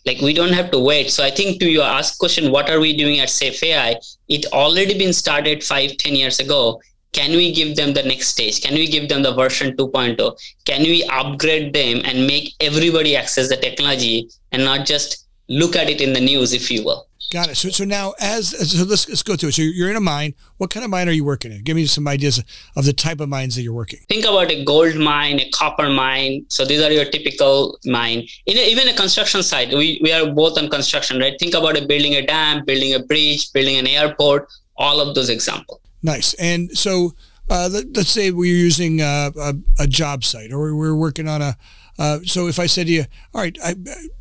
like 0.06 0.22
we 0.22 0.34
don't 0.34 0.54
have 0.54 0.70
to 0.72 0.80
wait 0.80 1.10
so 1.10 1.24
i 1.24 1.32
think 1.32 1.60
to 1.60 1.70
your 1.70 1.84
ask 1.84 2.20
question 2.20 2.52
what 2.52 2.70
are 2.70 2.80
we 2.80 2.96
doing 2.96 3.20
at 3.20 3.30
safe 3.30 3.62
ai 3.64 3.96
it 4.28 4.46
already 4.54 4.98
been 4.98 5.14
started 5.14 5.64
five 5.64 5.98
ten 5.98 6.14
years 6.14 6.40
ago 6.40 6.80
can 7.12 7.32
we 7.32 7.52
give 7.52 7.76
them 7.76 7.94
the 7.94 8.04
next 8.04 8.28
stage 8.28 8.62
can 8.62 8.76
we 8.76 8.88
give 8.88 9.10
them 9.10 9.24
the 9.24 9.34
version 9.34 9.76
2.0 9.76 10.38
can 10.66 10.82
we 10.84 11.04
upgrade 11.06 11.74
them 11.74 12.02
and 12.06 12.28
make 12.28 12.54
everybody 12.60 13.16
access 13.16 13.50
the 13.50 13.58
technology 13.58 14.30
and 14.52 14.64
not 14.64 14.86
just 14.86 15.25
look 15.48 15.76
at 15.76 15.90
it 15.90 16.02
in 16.02 16.14
the 16.14 16.22
news, 16.22 16.54
if 16.54 16.72
you 16.72 16.84
will. 16.84 17.08
Got 17.32 17.50
it. 17.50 17.56
So, 17.56 17.70
so 17.70 17.84
now, 17.86 18.14
as 18.20 18.50
so 18.72 18.84
let's, 18.84 19.10
let's 19.10 19.24
go 19.24 19.36
through 19.36 19.50
it. 19.50 19.56
So, 19.56 19.64
you're 19.64 19.90
in 19.90 19.96
a 19.96 20.02
mine. 20.02 20.36
What 20.58 20.70
kind 20.70 20.84
of 20.84 20.92
mine 20.92 21.10
are 21.10 21.12
you 21.12 21.26
working 21.26 21.52
in? 21.52 21.64
Give 21.64 21.76
me 21.76 21.86
some 21.88 22.08
ideas 22.08 22.44
of 22.76 22.86
the 22.86 22.94
type 22.94 23.20
of 23.20 23.30
mines 23.30 23.56
that 23.56 23.64
you're 23.64 23.74
working. 23.74 24.00
Think 24.08 24.26
about 24.26 24.52
a 24.52 24.64
gold 24.64 24.96
mine, 24.96 25.40
a 25.40 25.50
copper 25.50 25.90
mine. 25.90 26.46
So 26.50 26.66
these 26.66 26.82
are 26.82 26.92
your 26.92 27.06
typical 27.06 27.80
mine. 27.86 28.28
In 28.46 28.58
a, 28.58 28.70
even 28.70 28.88
a 28.88 28.94
construction 28.94 29.42
site, 29.42 29.70
we 29.70 30.00
we 30.04 30.12
are 30.12 30.32
both 30.32 30.58
on 30.58 30.70
construction, 30.70 31.20
right? 31.20 31.34
Think 31.40 31.56
about 31.56 31.78
a 31.78 31.86
building 31.86 32.14
a 32.14 32.26
dam, 32.26 32.64
building 32.64 32.94
a 32.94 33.00
bridge, 33.00 33.52
building 33.54 33.78
an 33.78 33.88
airport. 33.88 34.48
All 34.78 35.00
of 35.00 35.16
those 35.16 35.30
examples. 35.30 35.80
Nice. 36.04 36.34
And 36.36 36.78
so, 36.78 37.16
uh, 37.50 37.70
let, 37.72 37.98
us 37.98 38.10
say 38.10 38.32
we're 38.32 38.54
using 38.54 39.02
a, 39.02 39.32
a, 39.40 39.54
a 39.80 39.88
job 39.88 40.24
site, 40.24 40.52
or 40.52 40.76
we're 40.76 40.96
working 40.96 41.28
on 41.28 41.42
a 41.42 41.58
uh, 41.98 42.20
so 42.24 42.48
if 42.48 42.60
I 42.60 42.66
said 42.66 42.88
to 42.88 42.94
you, 42.94 43.06
all 43.34 43.42
right, 43.42 43.58
I, 43.64 43.76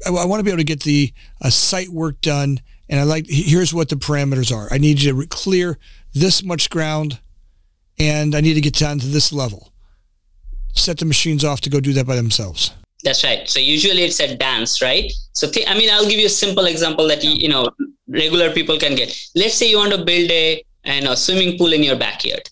I, 0.07 0.11
I 0.11 0.25
want 0.26 0.40
to 0.40 0.45
be 0.45 0.50
able 0.50 0.59
to 0.59 0.64
get 0.64 0.83
the 0.83 1.12
uh, 1.43 1.50
site 1.50 1.88
work 1.88 2.21
done, 2.21 2.61
and 2.88 3.00
I 3.00 3.02
like 3.04 3.26
here's 3.28 3.75
what 3.75 3.88
the 3.88 3.97
parameters 3.97 4.54
are. 4.54 4.73
I 4.73 4.78
need 4.78 5.02
you 5.02 5.12
to 5.12 5.26
clear 5.28 5.78
this 6.12 6.43
much 6.43 6.71
ground, 6.71 7.21
and 7.99 8.35
I 8.35 8.40
need 8.40 8.54
to 8.54 8.61
get 8.61 8.75
down 8.75 8.99
to 9.00 9.07
this 9.07 9.33
level. 9.33 9.73
Set 10.75 10.99
the 10.99 11.04
machines 11.04 11.45
off 11.45 11.61
to 11.62 11.71
go 11.71 11.81
do 11.81 11.93
that 11.95 12.07
by 12.07 12.16
themselves. 12.16 12.73
That's 13.02 13.23
right. 13.23 13.49
So 13.49 13.61
usually 13.61 14.02
it's 14.02 14.19
a 14.21 14.37
dance, 14.37 14.81
right? 14.81 15.12
So 15.33 15.50
th- 15.50 15.69
I 15.69 15.76
mean, 15.76 15.90
I'll 15.90 16.09
give 16.09 16.19
you 16.19 16.26
a 16.26 16.31
simple 16.31 16.66
example 16.66 17.07
that 17.09 17.23
you 17.23 17.49
know 17.49 17.71
regular 18.09 18.50
people 18.52 18.78
can 18.78 18.95
get. 18.95 19.16
Let's 19.35 19.54
say 19.54 19.69
you 19.69 19.78
want 19.78 19.93
to 19.93 20.04
build 20.04 20.31
a 20.31 20.62
you 20.85 21.00
know, 21.02 21.14
swimming 21.14 21.59
pool 21.59 21.73
in 21.73 21.83
your 21.83 21.97
backyard. 21.97 22.49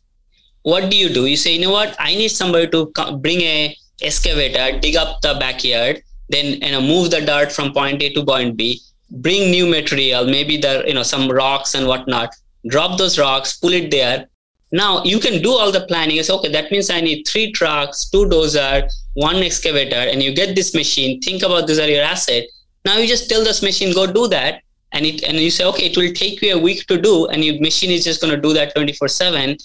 What 0.63 0.91
do 0.91 0.97
you 0.97 1.09
do? 1.09 1.27
You 1.27 1.37
say, 1.37 1.55
you 1.55 1.61
know 1.61 1.71
what? 1.71 1.97
I 1.99 2.15
need 2.15 2.29
somebody 2.29 2.69
to 2.69 2.93
bring 3.19 3.41
a 3.41 3.77
excavator, 4.03 4.79
dig 4.79 4.97
up 4.97 5.21
the 5.21 5.35
backyard, 5.39 6.03
then 6.29 6.61
you 6.61 6.73
know 6.73 6.81
move 6.81 7.11
the 7.11 7.21
dirt 7.21 7.53
from 7.53 7.73
point 7.73 8.03
A 8.03 8.13
to 8.15 8.25
point 8.25 8.57
B, 8.57 8.81
bring 9.11 9.51
new 9.51 9.67
material, 9.67 10.25
maybe 10.25 10.57
the 10.57 10.85
you 10.87 10.95
know 10.95 11.03
some 11.03 11.31
rocks 11.31 11.75
and 11.75 11.87
whatnot, 11.87 12.35
drop 12.69 12.99
those 12.99 13.19
rocks, 13.19 13.59
pull 13.59 13.73
it 13.73 13.91
there. 13.91 14.29
Now 14.73 15.05
you 15.05 15.21
can 15.21 15.43
do 15.43 15.53
all 15.53 15.71
the 15.71 15.87
planning. 15.87 16.17
It's 16.17 16.31
okay. 16.31 16.51
That 16.51 16.71
means 16.71 16.89
I 16.89 17.01
need 17.01 17.25
three 17.29 17.53
trucks, 17.53 18.09
two 18.09 18.25
dozer, 18.25 18.91
one 19.15 19.37
excavator, 19.37 19.97
and 20.11 20.23
you 20.23 20.35
get 20.35 20.57
this 20.57 20.75
machine. 20.75 21.21
Think 21.21 21.43
about 21.43 21.67
these 21.67 21.79
are 21.79 21.89
your 21.89 22.03
asset. 22.03 22.45
Now 22.85 22.97
you 22.97 23.07
just 23.07 23.29
tell 23.29 23.45
this 23.45 23.63
machine 23.63 23.95
go 23.95 24.07
do 24.07 24.27
that, 24.29 24.63
and 24.93 25.05
it 25.05 25.23
and 25.25 25.37
you 25.37 25.51
say 25.51 25.65
okay, 25.67 25.87
it 25.87 25.97
will 25.97 26.13
take 26.13 26.41
you 26.41 26.55
a 26.55 26.59
week 26.59 26.87
to 26.87 27.01
do, 27.01 27.27
and 27.27 27.45
your 27.45 27.61
machine 27.61 27.91
is 27.91 28.05
just 28.05 28.21
going 28.23 28.35
to 28.35 28.41
do 28.41 28.55
that 28.55 28.75
24 28.75 29.09
seven, 29.09 29.57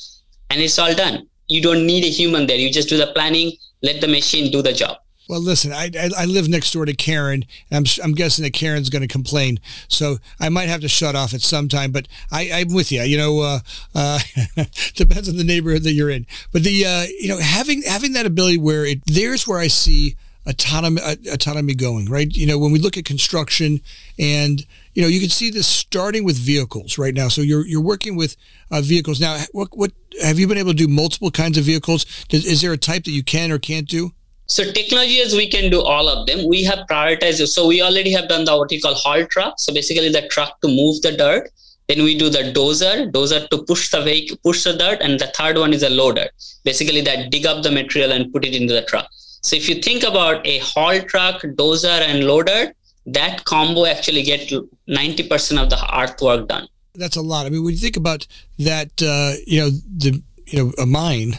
and 0.50 0.62
it's 0.62 0.78
all 0.78 0.94
done. 0.94 1.28
You 1.48 1.62
don't 1.62 1.86
need 1.86 2.04
a 2.04 2.10
human 2.10 2.46
there. 2.46 2.58
You 2.58 2.70
just 2.70 2.90
do 2.90 2.98
the 2.98 3.08
planning, 3.08 3.54
let 3.82 4.02
the 4.02 4.08
machine 4.08 4.52
do 4.52 4.62
the 4.62 4.74
job. 4.74 4.98
Well, 5.30 5.42
listen, 5.42 5.74
I, 5.74 5.92
I, 6.00 6.10
I 6.20 6.26
live 6.26 6.48
next 6.48 6.72
door 6.72 6.86
to 6.86 6.94
Karen, 6.94 7.44
and 7.70 7.86
I'm, 7.86 8.06
I'm 8.06 8.14
guessing 8.14 8.44
that 8.44 8.54
Karen's 8.54 8.90
going 8.90 9.02
to 9.02 9.08
complain. 9.08 9.60
So 9.90 10.18
I 10.40 10.48
might 10.48 10.70
have 10.70 10.82
to 10.82 10.88
shut 10.88 11.16
off 11.16 11.34
at 11.34 11.42
some 11.42 11.68
time, 11.68 11.92
but 11.92 12.08
I, 12.32 12.50
I'm 12.54 12.74
with 12.74 12.92
you. 12.92 13.02
You 13.02 13.18
know, 13.18 13.42
uh, 13.42 13.60
uh, 13.94 14.20
depends 14.96 15.28
on 15.28 15.36
the 15.36 15.44
neighborhood 15.44 15.84
that 15.84 15.92
you're 15.92 16.10
in. 16.10 16.26
But 16.54 16.64
the, 16.64 16.86
uh, 16.86 17.04
you 17.20 17.28
know, 17.28 17.40
having 17.40 17.82
having 17.82 18.14
that 18.14 18.26
ability 18.26 18.58
where 18.58 18.86
it, 18.86 19.02
there's 19.06 19.46
where 19.46 19.60
I 19.60 19.68
see 19.68 20.16
autonomy 20.48 21.02
autonomy 21.32 21.76
going 21.76 22.10
right? 22.10 22.34
You 22.36 22.48
know 22.48 22.58
when 22.58 22.72
we 22.72 22.80
look 22.80 22.98
at 22.98 23.06
construction 23.06 23.82
and 24.18 24.66
you 24.94 25.02
know 25.02 25.08
you 25.08 25.20
can 25.20 25.30
see 25.30 25.50
this 25.50 25.68
starting 25.68 26.24
with 26.24 26.38
vehicles 26.38 26.98
right 26.98 27.14
now. 27.14 27.28
So 27.28 27.42
you're 27.42 27.66
you're 27.66 27.82
working 27.82 28.16
with 28.16 28.36
uh, 28.72 28.82
vehicles. 28.82 29.20
Now 29.20 29.44
what 29.52 29.70
what 29.78 29.92
have 30.24 30.40
you 30.40 30.48
been 30.48 30.58
able 30.58 30.72
to 30.72 30.78
do 30.78 30.88
multiple 30.88 31.32
kinds 31.32 31.58
of 31.58 31.66
vehicles? 31.66 32.06
Does, 32.30 32.46
is 32.46 32.62
there 32.62 32.74
a 32.74 32.78
type 32.78 33.04
that 33.04 33.12
you 33.12 33.24
can 33.24 33.52
or 33.52 33.60
can't 33.60 33.88
do? 33.88 34.14
So 34.48 34.64
technologies 34.72 35.36
we 35.36 35.50
can 35.50 35.70
do 35.70 35.82
all 35.82 36.08
of 36.08 36.26
them. 36.26 36.48
We 36.48 36.64
have 36.64 36.88
prioritized 36.90 37.46
so 37.48 37.68
we 37.68 37.82
already 37.82 38.12
have 38.14 38.30
done 38.30 38.46
the 38.46 38.56
what 38.58 38.70
we 38.70 38.80
call 38.80 38.96
haul 38.96 39.26
truck. 39.26 39.60
So 39.60 39.74
basically 39.74 40.10
the 40.10 40.28
truck 40.30 40.62
to 40.62 40.68
move 40.68 41.02
the 41.02 41.12
dirt. 41.12 41.52
Then 41.90 42.04
we 42.04 42.18
do 42.18 42.30
the 42.30 42.52
dozer 42.56 43.12
dozer 43.12 43.48
to 43.50 43.64
push 43.64 43.90
the 43.92 44.02
vehicle 44.02 44.38
push 44.44 44.64
the 44.64 44.74
dirt 44.74 45.00
and 45.02 45.20
the 45.20 45.28
third 45.28 45.58
one 45.58 45.74
is 45.74 45.84
a 45.84 45.90
loader. 45.90 46.28
Basically 46.64 47.02
that 47.02 47.32
dig 47.32 47.46
up 47.46 47.64
the 47.64 47.72
material 47.72 48.14
and 48.14 48.32
put 48.32 48.46
it 48.46 48.56
into 48.56 48.74
the 48.74 48.84
truck 48.84 49.10
so 49.42 49.56
if 49.56 49.70
you 49.70 49.76
think 49.76 50.04
about 50.04 50.46
a 50.46 50.60
haul 50.60 51.00
truck, 51.02 51.42
dozer, 51.42 52.02
and 52.02 52.26
loader, 52.26 52.74
that 53.06 53.46
combo 53.46 53.86
actually 53.86 54.24
get 54.24 54.50
90% 54.90 55.62
of 55.62 55.70
the 55.70 55.98
earthwork 55.98 56.48
done. 56.48 56.68
That's 56.96 57.16
a 57.16 57.22
lot. 57.22 57.46
I 57.46 57.50
mean, 57.50 57.64
when 57.64 57.74
you 57.74 57.80
think 57.80 57.98
about 57.98 58.28
that, 58.60 59.02
uh, 59.02 59.34
you 59.46 59.60
know, 59.60 59.70
the 59.70 60.22
you 60.48 60.64
know 60.64 60.74
a 60.82 60.86
mine, 60.86 61.38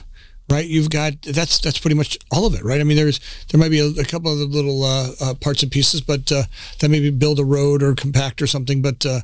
right? 0.48 0.66
You've 0.66 0.90
got 0.90 1.20
that's 1.22 1.58
that's 1.58 1.78
pretty 1.78 1.96
much 1.96 2.16
all 2.30 2.46
of 2.46 2.54
it, 2.54 2.62
right? 2.62 2.80
I 2.80 2.84
mean, 2.84 2.96
there's 2.96 3.20
there 3.48 3.58
might 3.58 3.70
be 3.70 3.80
a, 3.80 3.88
a 4.00 4.04
couple 4.04 4.32
of 4.32 4.38
little 4.50 4.84
uh, 4.84 5.10
uh, 5.20 5.34
parts 5.34 5.62
and 5.62 5.72
pieces, 5.72 6.00
but 6.00 6.30
uh, 6.30 6.44
that 6.78 6.90
maybe 6.90 7.10
build 7.10 7.40
a 7.40 7.44
road 7.44 7.82
or 7.82 7.94
compact 7.94 8.40
or 8.40 8.46
something. 8.46 8.80
But 8.82 9.04
uh, 9.04 9.20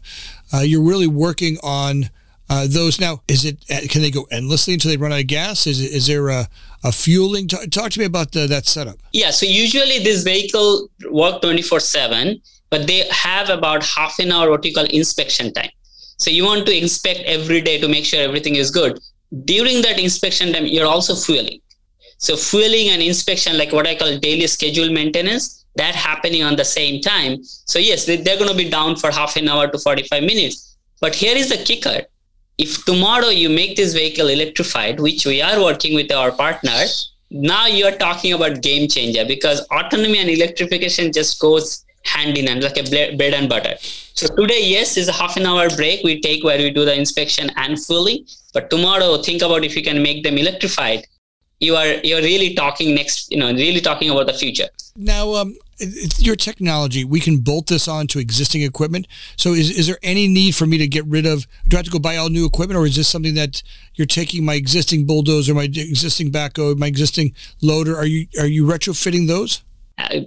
uh, 0.52 0.60
you're 0.60 0.82
really 0.82 1.06
working 1.06 1.58
on 1.62 2.10
uh, 2.50 2.66
those 2.68 3.00
now, 3.00 3.22
is 3.26 3.44
it? 3.44 3.64
Uh, 3.70 3.80
can 3.88 4.02
they 4.02 4.10
go 4.10 4.26
endlessly 4.30 4.74
until 4.74 4.90
they 4.90 4.96
run 4.96 5.12
out 5.12 5.20
of 5.20 5.26
gas? 5.26 5.66
Is 5.66 5.80
is 5.80 6.06
there 6.06 6.28
a, 6.28 6.48
a 6.84 6.92
fueling? 6.92 7.48
Talk, 7.48 7.70
talk 7.70 7.90
to 7.92 7.98
me 7.98 8.04
about 8.04 8.32
the, 8.32 8.46
that 8.46 8.66
setup. 8.66 8.98
Yeah. 9.12 9.30
So 9.30 9.46
usually 9.46 9.98
this 10.00 10.22
vehicle 10.22 10.88
work 11.10 11.40
twenty 11.40 11.62
four 11.62 11.80
seven, 11.80 12.40
but 12.70 12.86
they 12.86 13.08
have 13.10 13.48
about 13.48 13.82
half 13.82 14.18
an 14.18 14.30
hour 14.30 14.50
what 14.50 14.64
you 14.64 14.74
call 14.74 14.84
inspection 14.86 15.52
time. 15.52 15.70
So 16.18 16.30
you 16.30 16.44
want 16.44 16.66
to 16.66 16.76
inspect 16.76 17.20
every 17.20 17.60
day 17.60 17.80
to 17.80 17.88
make 17.88 18.04
sure 18.04 18.20
everything 18.20 18.56
is 18.56 18.70
good. 18.70 19.00
During 19.44 19.82
that 19.82 19.98
inspection 19.98 20.52
time, 20.52 20.66
you're 20.66 20.86
also 20.86 21.14
fueling. 21.14 21.60
So 22.18 22.36
fueling 22.36 22.90
and 22.90 23.02
inspection, 23.02 23.58
like 23.58 23.72
what 23.72 23.86
I 23.86 23.94
call 23.94 24.18
daily 24.18 24.46
schedule 24.46 24.90
maintenance, 24.90 25.64
that 25.76 25.94
happening 25.94 26.42
on 26.42 26.56
the 26.56 26.64
same 26.64 27.00
time. 27.00 27.42
So 27.42 27.78
yes, 27.78 28.06
they're 28.06 28.22
going 28.22 28.50
to 28.50 28.56
be 28.56 28.70
down 28.70 28.96
for 28.96 29.10
half 29.10 29.36
an 29.36 29.48
hour 29.48 29.66
to 29.66 29.78
45 29.78 30.22
minutes. 30.22 30.76
But 31.00 31.14
here 31.14 31.36
is 31.36 31.48
the 31.48 31.56
kicker 31.56 32.02
if 32.58 32.84
tomorrow 32.84 33.28
you 33.28 33.48
make 33.48 33.76
this 33.76 33.94
vehicle 33.94 34.28
electrified, 34.28 35.00
which 35.00 35.26
we 35.26 35.42
are 35.42 35.60
working 35.62 35.94
with 35.94 36.12
our 36.12 36.30
partner, 36.30 36.84
now 37.30 37.66
you're 37.66 37.96
talking 37.96 38.32
about 38.32 38.62
game 38.62 38.88
changer 38.88 39.24
because 39.24 39.60
autonomy 39.72 40.18
and 40.18 40.30
electrification 40.30 41.12
just 41.12 41.40
goes 41.40 41.84
hand 42.04 42.36
in 42.38 42.46
hand 42.46 42.62
like 42.62 42.76
a 42.76 43.16
bread 43.16 43.34
and 43.34 43.48
butter. 43.48 43.74
So 43.80 44.28
today, 44.36 44.62
yes, 44.62 44.96
is 44.96 45.08
a 45.08 45.12
half 45.12 45.36
an 45.36 45.46
hour 45.46 45.68
break 45.70 46.04
we 46.04 46.20
take 46.20 46.44
where 46.44 46.58
we 46.58 46.70
do 46.70 46.84
the 46.84 46.94
inspection 46.94 47.50
and 47.56 47.82
fueling. 47.82 48.26
But 48.52 48.70
tomorrow, 48.70 49.20
think 49.20 49.42
about 49.42 49.64
if 49.64 49.74
you 49.74 49.82
can 49.82 50.02
make 50.02 50.22
them 50.22 50.38
electrified. 50.38 51.06
You 51.60 51.76
are 51.76 51.94
you're 52.04 52.20
really 52.20 52.54
talking 52.54 52.94
next, 52.94 53.30
you 53.30 53.38
know, 53.38 53.52
really 53.52 53.80
talking 53.80 54.10
about 54.10 54.26
the 54.26 54.34
future. 54.34 54.68
Now, 54.96 55.34
um, 55.34 55.56
your 56.18 56.36
technology, 56.36 57.04
we 57.04 57.20
can 57.20 57.38
bolt 57.38 57.66
this 57.66 57.88
onto 57.88 58.18
existing 58.18 58.62
equipment. 58.62 59.06
So 59.36 59.52
is, 59.52 59.70
is 59.70 59.86
there 59.86 59.98
any 60.02 60.28
need 60.28 60.54
for 60.54 60.66
me 60.66 60.78
to 60.78 60.86
get 60.86 61.04
rid 61.06 61.26
of, 61.26 61.46
do 61.68 61.76
I 61.76 61.78
have 61.78 61.86
to 61.86 61.90
go 61.90 61.98
buy 61.98 62.16
all 62.16 62.28
new 62.28 62.46
equipment 62.46 62.78
or 62.78 62.86
is 62.86 62.96
this 62.96 63.08
something 63.08 63.34
that 63.34 63.62
you're 63.94 64.06
taking 64.06 64.44
my 64.44 64.54
existing 64.54 65.06
bulldozer, 65.06 65.54
my 65.54 65.64
existing 65.64 66.30
backhoe, 66.30 66.76
my 66.76 66.86
existing 66.86 67.34
loader? 67.62 67.96
Are 67.96 68.06
you, 68.06 68.26
are 68.38 68.46
you 68.46 68.64
retrofitting 68.64 69.28
those? 69.28 69.62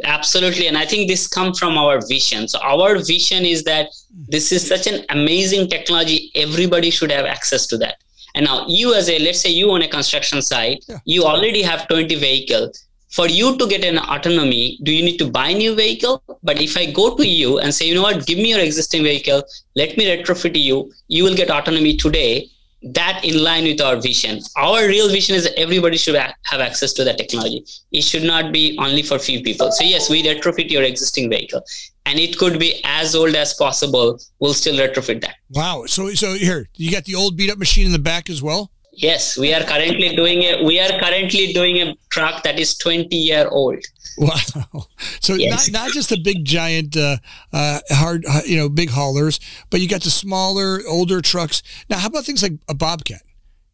Absolutely. 0.06 0.68
And 0.68 0.78
I 0.78 0.86
think 0.86 1.10
this 1.10 1.28
comes 1.28 1.60
from 1.60 1.78
our 1.78 2.00
vision. 2.08 2.48
So 2.48 2.60
our 2.60 2.98
vision 3.00 3.46
is 3.46 3.64
that 3.66 3.90
this 4.30 4.52
is 4.52 4.66
such 4.66 4.88
an 4.88 5.06
amazing 5.10 5.68
technology. 5.68 6.32
Everybody 6.36 6.90
should 6.90 7.12
have 7.12 7.26
access 7.26 7.68
to 7.68 7.78
that. 7.80 7.98
And 8.36 8.46
now 8.46 8.66
you 8.68 8.94
as 8.94 9.10
a, 9.10 9.20
let's 9.20 9.42
say 9.42 9.50
you 9.50 9.70
own 9.72 9.82
a 9.82 9.88
construction 9.88 10.42
site, 10.42 10.86
yeah. 10.88 11.00
you 11.06 11.24
already 11.24 11.62
have 11.64 11.88
20 11.88 12.16
vehicles 12.16 12.87
for 13.18 13.28
you 13.28 13.58
to 13.58 13.68
get 13.68 13.84
an 13.84 13.98
autonomy 13.98 14.78
do 14.84 14.92
you 14.92 15.04
need 15.04 15.18
to 15.18 15.30
buy 15.38 15.48
a 15.50 15.58
new 15.58 15.74
vehicle? 15.76 16.22
But 16.44 16.62
if 16.62 16.78
i 16.78 16.86
go 17.00 17.16
to 17.16 17.28
you 17.28 17.58
and 17.60 17.74
say 17.74 17.88
you 17.88 17.96
know 17.96 18.04
what? 18.04 18.28
Give 18.28 18.38
me 18.38 18.50
your 18.52 18.60
existing 18.60 19.04
vehicle. 19.04 19.42
Let 19.76 19.98
me 19.98 20.06
retrofit 20.12 20.60
you. 20.68 20.92
You 21.08 21.24
will 21.24 21.36
get 21.42 21.50
autonomy 21.50 21.98
today. 21.98 22.50
That 22.84 23.26
in 23.26 23.44
line 23.44 23.64
with 23.64 23.82
our 23.82 24.00
vision. 24.00 24.40
Our 24.56 24.86
real 24.88 25.10
vision 25.10 25.36
is 25.36 25.50
everybody 25.58 25.98
should 25.98 26.16
have 26.16 26.62
access 26.68 26.94
to 26.94 27.04
that 27.06 27.18
technology. 27.18 27.66
It 27.92 28.04
should 28.04 28.24
not 28.24 28.52
be 28.54 28.78
only 28.80 29.02
for 29.02 29.18
few 29.18 29.42
people. 29.42 29.72
So 29.72 29.84
yes 29.84 30.12
we 30.12 30.22
retrofit 30.22 30.70
your 30.70 30.84
existing 30.84 31.32
vehicle. 31.32 31.64
And 32.06 32.20
it 32.20 32.38
could 32.38 32.60
be 32.60 32.70
as 32.86 33.16
old 33.16 33.36
as 33.36 33.56
possible. 33.56 34.20
We'll 34.40 34.54
still 34.54 34.78
retrofit 34.86 35.22
that. 35.22 35.36
Wow. 35.50 35.86
So 35.88 36.14
so 36.24 36.34
here 36.36 36.70
you 36.76 36.92
got 36.92 37.06
the 37.06 37.16
old 37.16 37.36
beat 37.36 37.50
up 37.50 37.58
machine 37.58 37.88
in 37.88 37.94
the 38.00 38.08
back 38.14 38.30
as 38.30 38.44
well 38.44 38.72
Yes, 38.98 39.38
we 39.38 39.54
are 39.54 39.62
currently 39.62 40.16
doing 40.16 40.42
a 40.42 40.64
we 40.64 40.80
are 40.80 40.90
currently 41.00 41.54
doing 41.54 41.78
a 41.78 41.96
truck 42.10 42.42
that 42.42 42.60
is 42.60 42.76
20 42.80 43.16
year 43.16 43.48
old. 43.48 43.78
Wow! 44.18 44.88
So 45.20 45.36
yes. 45.36 45.70
not 45.70 45.84
not 45.84 45.92
just 45.92 46.10
the 46.10 46.18
big 46.18 46.44
giant, 46.44 46.98
uh, 46.98 47.18
uh, 47.54 47.80
hard, 47.92 48.26
uh, 48.28 48.42
you 48.46 48.58
know, 48.58 48.70
big 48.70 48.90
haulers, 48.90 49.40
but 49.70 49.82
you 49.82 49.88
got 49.88 50.02
the 50.02 50.10
smaller, 50.10 50.80
older 50.88 51.22
trucks. 51.22 51.62
Now, 51.90 52.00
how 52.00 52.08
about 52.08 52.26
things 52.26 52.42
like 52.42 52.54
a 52.68 52.74
Bobcat? 52.74 53.22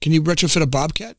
Can 0.01 0.11
you 0.11 0.21
retrofit 0.21 0.61
a 0.61 0.67
Bobcat? 0.67 1.15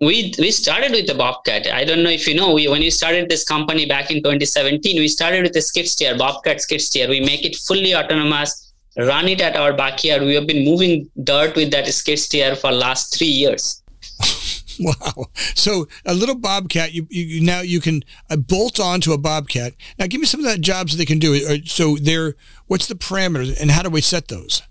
We 0.00 0.34
we 0.38 0.50
started 0.50 0.90
with 0.90 1.06
the 1.06 1.14
Bobcat. 1.14 1.66
I 1.68 1.84
don't 1.84 2.02
know 2.02 2.10
if 2.10 2.28
you 2.28 2.34
know. 2.34 2.52
We 2.52 2.68
when 2.68 2.80
we 2.80 2.90
started 2.90 3.30
this 3.30 3.44
company 3.44 3.86
back 3.86 4.10
in 4.10 4.18
2017, 4.18 4.98
we 4.98 5.08
started 5.08 5.44
with 5.44 5.56
a 5.56 5.62
skid 5.62 5.88
steer, 5.88 6.14
Bobcat 6.18 6.60
skid 6.60 6.82
steer. 6.82 7.08
We 7.08 7.20
make 7.20 7.46
it 7.46 7.56
fully 7.56 7.94
autonomous 7.94 8.65
run 8.96 9.28
it 9.28 9.40
at 9.40 9.56
our 9.56 9.72
backyard. 9.72 10.22
We 10.22 10.34
have 10.34 10.46
been 10.46 10.64
moving 10.64 11.10
dirt 11.24 11.56
with 11.56 11.70
that 11.72 11.86
skid 11.88 12.18
steer 12.18 12.56
for 12.56 12.72
last 12.72 13.16
three 13.16 13.26
years. 13.26 13.82
Wow. 14.78 15.26
So 15.54 15.88
a 16.04 16.12
little 16.12 16.34
Bobcat, 16.34 16.92
you, 16.92 17.06
you 17.08 17.40
now 17.40 17.60
you 17.60 17.80
can 17.80 18.02
uh, 18.28 18.36
bolt 18.36 18.78
onto 18.78 19.12
a 19.12 19.16
Bobcat. 19.18 19.72
Now 19.98 20.06
give 20.06 20.20
me 20.20 20.26
some 20.26 20.40
of 20.40 20.44
that 20.44 20.60
jobs 20.60 20.92
that 20.92 20.98
they 20.98 21.06
can 21.06 21.18
do. 21.18 21.34
Uh, 21.34 21.56
so 21.64 21.96
they're, 21.96 22.34
what's 22.66 22.86
the 22.86 22.94
parameters 22.94 23.58
and 23.58 23.70
how 23.70 23.82
do 23.82 23.88
we 23.88 24.02
set 24.02 24.28
those? 24.28 24.62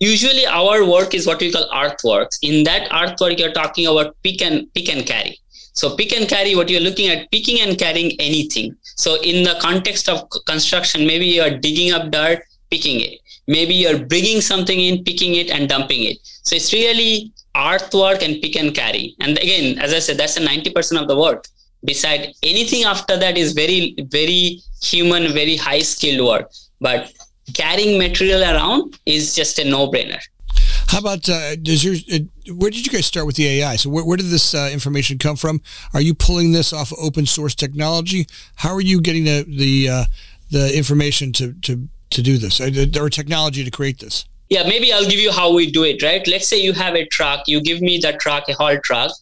Usually 0.00 0.44
our 0.46 0.84
work 0.84 1.14
is 1.14 1.26
what 1.26 1.40
we 1.40 1.50
call 1.50 1.66
earthworks. 1.74 2.38
In 2.42 2.64
that 2.64 2.92
earthwork, 2.92 3.38
you're 3.38 3.52
talking 3.52 3.86
about 3.86 4.16
pick 4.22 4.42
and 4.42 4.72
pick 4.74 4.94
and 4.94 5.06
carry. 5.06 5.38
So 5.72 5.96
pick 5.96 6.12
and 6.12 6.28
carry, 6.28 6.54
what 6.54 6.68
you're 6.68 6.80
looking 6.80 7.08
at, 7.08 7.30
picking 7.30 7.60
and 7.60 7.78
carrying 7.78 8.12
anything. 8.20 8.76
So 8.82 9.20
in 9.22 9.44
the 9.44 9.56
context 9.60 10.08
of 10.08 10.28
construction, 10.46 11.06
maybe 11.06 11.26
you're 11.26 11.58
digging 11.58 11.92
up 11.92 12.10
dirt, 12.10 12.42
picking 12.70 13.00
it. 13.00 13.18
Maybe 13.46 13.74
you're 13.74 13.98
bringing 13.98 14.40
something 14.40 14.78
in, 14.78 15.04
picking 15.04 15.34
it 15.34 15.50
and 15.50 15.68
dumping 15.68 16.04
it. 16.04 16.18
So 16.42 16.56
it's 16.56 16.72
really 16.72 17.32
earthwork 17.56 18.22
and 18.22 18.40
pick 18.40 18.56
and 18.56 18.74
carry. 18.74 19.14
And 19.20 19.38
again, 19.38 19.78
as 19.78 19.92
I 19.92 19.98
said, 19.98 20.16
that's 20.16 20.36
a 20.36 20.40
90% 20.40 21.00
of 21.00 21.08
the 21.08 21.16
work. 21.16 21.46
Beside 21.84 22.32
anything 22.42 22.84
after 22.84 23.16
that 23.18 23.36
is 23.36 23.52
very, 23.52 23.94
very 24.08 24.60
human, 24.82 25.32
very 25.32 25.56
high 25.56 25.80
skilled 25.80 26.26
work. 26.26 26.50
But 26.80 27.12
carrying 27.52 27.98
material 27.98 28.42
around 28.42 28.98
is 29.04 29.34
just 29.34 29.58
a 29.58 29.68
no 29.68 29.90
brainer. 29.90 30.20
How 30.88 30.98
about 31.00 31.28
uh, 31.28 31.56
does 31.56 31.82
your 31.82 31.94
uh, 32.12 32.20
where 32.54 32.70
did 32.70 32.86
you 32.86 32.92
guys 32.92 33.06
start 33.06 33.26
with 33.26 33.36
the 33.36 33.46
AI? 33.46 33.76
So 33.76 33.90
where, 33.90 34.04
where 34.04 34.16
did 34.16 34.26
this 34.26 34.54
uh, 34.54 34.70
information 34.72 35.18
come 35.18 35.36
from? 35.36 35.60
Are 35.92 36.00
you 36.00 36.14
pulling 36.14 36.52
this 36.52 36.72
off 36.72 36.92
of 36.92 36.98
open 37.00 37.26
source 37.26 37.54
technology? 37.54 38.26
How 38.56 38.72
are 38.74 38.80
you 38.80 39.00
getting 39.00 39.24
the 39.24 39.44
the 39.48 39.88
uh, 39.88 40.04
the 40.50 40.76
information 40.76 41.32
to 41.32 41.54
to 41.62 41.88
to 42.14 42.22
do 42.22 42.38
this 42.38 42.60
uh, 42.60 42.70
or 43.00 43.10
technology 43.10 43.64
to 43.64 43.70
create 43.70 43.98
this? 43.98 44.24
Yeah, 44.48 44.64
maybe 44.64 44.92
I'll 44.92 45.08
give 45.08 45.20
you 45.20 45.32
how 45.32 45.52
we 45.52 45.70
do 45.70 45.84
it. 45.84 46.02
Right? 46.02 46.26
Let's 46.26 46.48
say 46.48 46.60
you 46.60 46.72
have 46.72 46.94
a 46.94 47.06
truck. 47.06 47.46
You 47.46 47.60
give 47.60 47.80
me 47.80 47.98
that 47.98 48.20
truck, 48.20 48.48
a 48.48 48.54
haul 48.54 48.78
truck, 48.78 49.12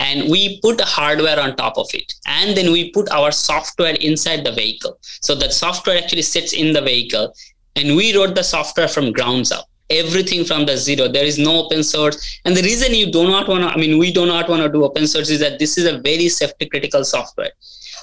and 0.00 0.30
we 0.30 0.60
put 0.60 0.80
hardware 0.80 1.38
on 1.38 1.56
top 1.56 1.78
of 1.78 1.88
it, 1.94 2.14
and 2.26 2.56
then 2.56 2.72
we 2.72 2.90
put 2.90 3.10
our 3.10 3.32
software 3.32 3.94
inside 3.94 4.44
the 4.44 4.52
vehicle. 4.52 4.98
So 5.02 5.34
that 5.36 5.52
software 5.52 5.96
actually 5.96 6.22
sits 6.22 6.52
in 6.52 6.72
the 6.72 6.82
vehicle, 6.82 7.34
and 7.76 7.96
we 7.96 8.16
wrote 8.16 8.34
the 8.34 8.44
software 8.44 8.88
from 8.88 9.12
grounds 9.12 9.52
up 9.52 9.68
everything 9.90 10.44
from 10.44 10.64
the 10.64 10.76
zero 10.76 11.06
there 11.06 11.24
is 11.24 11.38
no 11.38 11.64
open 11.64 11.82
source 11.82 12.40
and 12.44 12.56
the 12.56 12.62
reason 12.62 12.94
you 12.94 13.10
do 13.12 13.24
not 13.28 13.46
want 13.46 13.62
to 13.62 13.68
i 13.68 13.76
mean 13.76 13.98
we 13.98 14.12
do 14.12 14.24
not 14.24 14.48
want 14.48 14.62
to 14.62 14.68
do 14.68 14.84
open 14.84 15.06
source 15.06 15.28
is 15.28 15.40
that 15.40 15.58
this 15.58 15.76
is 15.76 15.84
a 15.84 15.98
very 15.98 16.28
safety 16.28 16.66
critical 16.66 17.04
software 17.04 17.50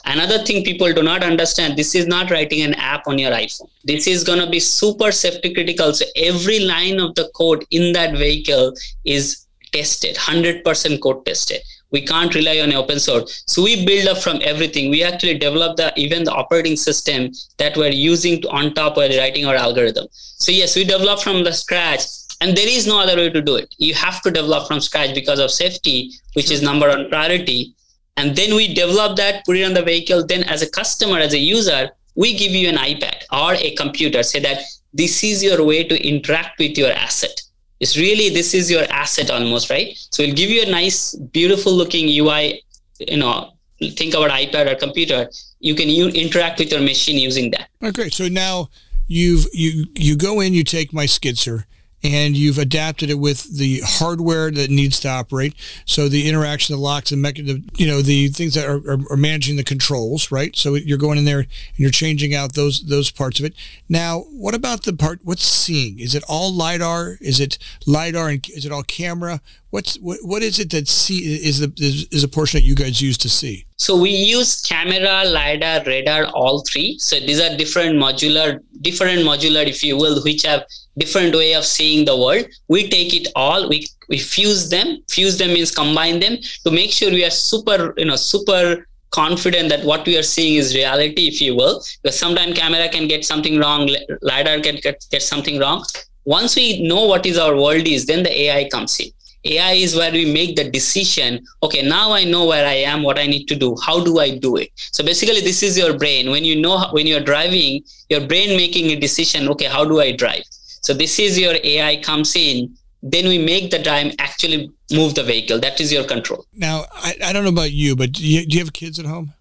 another 0.05 0.39
thing 0.43 0.63
people 0.63 0.91
do 0.93 1.03
not 1.03 1.23
understand 1.23 1.77
this 1.77 1.95
is 1.95 2.07
not 2.07 2.31
writing 2.31 2.61
an 2.61 2.73
app 2.75 3.07
on 3.07 3.17
your 3.17 3.31
iphone. 3.31 3.69
This 3.83 4.07
is 4.07 4.23
going 4.23 4.39
to 4.39 4.49
be 4.49 4.59
super 4.59 5.11
safety 5.11 5.53
critical 5.53 5.93
so 5.93 6.05
every 6.15 6.59
line 6.59 6.99
of 6.99 7.15
the 7.15 7.29
code 7.35 7.65
in 7.71 7.93
that 7.93 8.17
vehicle 8.17 8.73
is 9.05 9.45
tested 9.71 10.15
100% 10.15 11.01
code 11.01 11.25
tested. 11.25 11.61
We 11.91 12.05
can't 12.05 12.33
rely 12.35 12.59
on 12.59 12.71
open 12.73 12.99
source. 12.99 13.43
So 13.47 13.63
we 13.63 13.85
build 13.85 14.07
up 14.07 14.19
from 14.19 14.39
everything. 14.43 14.91
We 14.91 15.03
actually 15.03 15.39
develop 15.39 15.77
the 15.77 15.91
even 15.97 16.23
the 16.23 16.31
operating 16.31 16.75
system 16.75 17.31
that 17.57 17.75
we're 17.75 17.91
using 17.91 18.41
to, 18.41 18.49
on 18.49 18.73
top 18.73 18.97
of 18.97 19.09
writing 19.17 19.45
our 19.45 19.55
algorithm. 19.55 20.07
So 20.11 20.51
yes 20.51 20.75
we 20.75 20.83
develop 20.83 21.19
from 21.21 21.43
the 21.43 21.51
scratch 21.51 22.01
and 22.41 22.55
there 22.55 22.67
is 22.67 22.87
no 22.87 22.99
other 22.99 23.17
way 23.17 23.29
to 23.29 23.41
do 23.41 23.55
it. 23.55 23.73
You 23.77 23.93
have 23.95 24.21
to 24.21 24.31
develop 24.31 24.67
from 24.67 24.79
scratch 24.79 25.15
because 25.15 25.39
of 25.39 25.51
safety 25.51 26.11
which 26.33 26.51
is 26.51 26.61
number 26.61 26.87
one 26.87 27.09
priority 27.09 27.75
and 28.19 28.35
then 28.35 28.53
we 28.53 28.73
develop 28.73 29.15
that 29.17 29.45
put 29.45 29.55
it 29.57 29.63
on 29.63 29.73
the 29.73 29.81
vehicle. 29.81 30.25
Then 30.25 30.43
as 30.43 30.61
a 30.61 30.69
customer 30.69 31.17
as 31.19 31.33
a 31.33 31.39
user 31.39 31.89
we 32.15 32.37
give 32.37 32.51
you 32.51 32.67
an 32.67 32.75
ipad 32.75 33.19
or 33.31 33.53
a 33.53 33.71
computer. 33.75 34.21
Say 34.23 34.39
that 34.41 34.59
this 34.93 35.23
is 35.23 35.43
your 35.43 35.63
way 35.63 35.83
to 35.91 35.95
interact 36.05 36.59
with 36.59 36.77
your 36.77 36.91
asset. 36.91 37.41
It's 37.79 37.95
really 37.97 38.27
this 38.29 38.53
is 38.53 38.69
your 38.69 38.83
asset 39.03 39.29
almost 39.29 39.69
right? 39.69 39.97
So 40.11 40.23
it'll 40.23 40.35
give 40.35 40.49
you 40.49 40.63
a 40.63 40.69
nice 40.69 41.15
beautiful 41.15 41.73
looking 41.73 42.05
ui 42.19 42.61
you 42.99 43.17
know 43.17 43.53
think 43.79 44.13
about 44.13 44.31
ipad 44.31 44.71
or 44.71 44.75
computer. 44.75 45.29
You 45.61 45.75
can 45.75 45.89
u- 45.89 46.09
interact 46.09 46.59
with 46.59 46.71
your 46.71 46.81
machine 46.81 47.17
using 47.17 47.51
that. 47.51 47.69
Okay 47.83 48.09
so 48.09 48.27
now 48.27 48.69
you've 49.07 49.45
you 49.53 49.85
you 49.95 50.17
go 50.17 50.41
in 50.41 50.53
you 50.53 50.63
take 50.63 50.91
my 50.93 51.05
skid 51.05 51.37
steer 51.37 51.65
and 52.03 52.37
you've 52.37 52.57
adapted 52.57 53.09
it 53.09 53.19
with 53.19 53.57
the 53.57 53.81
hardware 53.83 54.51
that 54.51 54.69
needs 54.69 54.99
to 55.01 55.09
operate. 55.09 55.53
So 55.85 56.07
the 56.07 56.29
interaction, 56.29 56.75
the 56.75 56.81
locks, 56.81 57.11
and 57.11 57.21
mechanism, 57.21 57.65
you 57.75 57.87
know, 57.87 58.01
the 58.01 58.29
things 58.29 58.53
that 58.53 58.67
are, 58.67 58.77
are, 58.89 58.99
are, 59.11 59.17
managing 59.17 59.57
the 59.57 59.63
controls, 59.63 60.31
right? 60.31 60.55
So 60.55 60.75
you're 60.75 60.97
going 60.97 61.17
in 61.17 61.25
there 61.25 61.39
and 61.39 61.47
you're 61.75 61.91
changing 61.91 62.33
out 62.33 62.53
those 62.53 62.85
those 62.85 63.11
parts 63.11 63.39
of 63.39 63.45
it. 63.45 63.53
Now, 63.89 64.21
what 64.31 64.55
about 64.55 64.83
the 64.83 64.93
part? 64.93 65.19
What's 65.23 65.43
seeing? 65.45 65.99
Is 65.99 66.15
it 66.15 66.23
all 66.27 66.53
lidar? 66.53 67.17
Is 67.21 67.39
it 67.39 67.57
lidar 67.85 68.29
and 68.29 68.47
is 68.49 68.65
it 68.65 68.71
all 68.71 68.83
camera? 68.83 69.41
What's 69.71 69.95
what, 69.97 70.17
what 70.23 70.41
is 70.41 70.57
it 70.59 70.71
that 70.71 70.87
see 70.87 71.19
is 71.47 71.59
the 71.59 71.71
is, 71.77 72.07
is 72.11 72.23
a 72.23 72.27
portion 72.27 72.59
that 72.59 72.65
you 72.65 72.73
guys 72.73 72.99
use 73.01 73.17
to 73.19 73.29
see? 73.29 73.65
So 73.77 73.95
we 73.95 74.09
use 74.09 74.61
camera, 74.61 75.23
lidar, 75.25 75.83
radar, 75.85 76.25
all 76.25 76.63
three. 76.63 76.97
So 76.97 77.19
these 77.19 77.39
are 77.39 77.55
different 77.55 77.95
modular, 77.95 78.59
different 78.81 79.21
modular, 79.21 79.67
if 79.67 79.83
you 79.83 79.95
will, 79.95 80.23
which 80.23 80.43
have 80.43 80.65
different 80.97 81.35
way 81.35 81.53
of 81.53 81.65
seeing 81.65 82.05
the 82.05 82.17
world. 82.17 82.47
We 82.67 82.89
take 82.89 83.13
it 83.13 83.27
all 83.35 83.69
we 83.69 83.85
we 84.07 84.17
fuse 84.17 84.69
them. 84.69 85.03
Fuse 85.07 85.37
them 85.37 85.53
means 85.53 85.69
combine 85.71 86.19
them 86.19 86.37
to 86.63 86.71
make 86.71 86.91
sure 86.91 87.11
we 87.11 87.23
are 87.23 87.29
super 87.29 87.93
you 87.97 88.05
know 88.05 88.15
super 88.15 88.87
confident 89.11 89.69
that 89.69 89.83
what 89.83 90.05
we 90.07 90.17
are 90.17 90.23
seeing 90.23 90.55
is 90.55 90.73
reality 90.73 91.27
if 91.27 91.39
you 91.39 91.55
will. 91.55 91.83
Because 92.01 92.17
sometimes 92.17 92.57
camera 92.57 92.89
can 92.89 93.07
get 93.07 93.23
something 93.23 93.59
wrong 93.59 93.87
lidar 94.23 94.61
can 94.61 94.77
get, 94.77 95.05
get 95.11 95.21
something 95.21 95.59
wrong. 95.59 95.85
Once 96.25 96.55
we 96.55 96.87
know 96.87 97.05
what 97.05 97.25
is 97.27 97.37
our 97.37 97.55
world 97.55 97.87
is 97.87 98.05
then 98.07 98.23
the 98.23 98.41
ai 98.41 98.67
comes 98.69 98.99
in 98.99 99.11
ai 99.45 99.73
is 99.73 99.95
where 99.95 100.11
we 100.11 100.25
make 100.31 100.55
the 100.55 100.69
decision 100.69 101.43
okay 101.63 101.81
now 101.81 102.11
i 102.11 102.23
know 102.23 102.45
where 102.45 102.67
i 102.67 102.73
am 102.73 103.03
what 103.03 103.17
i 103.17 103.25
need 103.25 103.45
to 103.45 103.55
do 103.55 103.75
how 103.83 104.03
do 104.03 104.19
i 104.19 104.29
do 104.37 104.57
it 104.57 104.69
so 104.75 105.03
basically 105.03 105.41
this 105.41 105.63
is 105.63 105.77
your 105.77 105.97
brain 105.97 106.29
when 106.29 106.43
you 106.43 106.59
know 106.59 106.87
when 106.91 107.07
you're 107.07 107.23
driving 107.23 107.81
your 108.09 108.25
brain 108.27 108.57
making 108.57 108.87
a 108.91 108.99
decision 108.99 109.47
okay 109.47 109.65
how 109.65 109.85
do 109.85 109.99
i 110.01 110.11
drive 110.11 110.43
so 110.81 110.93
this 110.93 111.19
is 111.19 111.37
your 111.37 111.55
AI 111.63 111.97
comes 111.97 112.35
in, 112.35 112.75
then 113.01 113.27
we 113.27 113.37
make 113.37 113.71
the 113.71 113.79
dime 113.79 114.11
actually 114.19 114.71
move 114.91 115.15
the 115.15 115.23
vehicle. 115.23 115.59
That 115.59 115.79
is 115.79 115.91
your 115.91 116.03
control. 116.03 116.45
Now, 116.53 116.85
I, 116.91 117.15
I 117.25 117.33
don't 117.33 117.43
know 117.43 117.49
about 117.49 117.71
you, 117.71 117.95
but 117.95 118.13
do 118.13 118.27
you, 118.27 118.45
do 118.45 118.57
you 118.57 118.63
have 118.63 118.73
kids 118.73 118.99
at 118.99 119.05
home? 119.05 119.33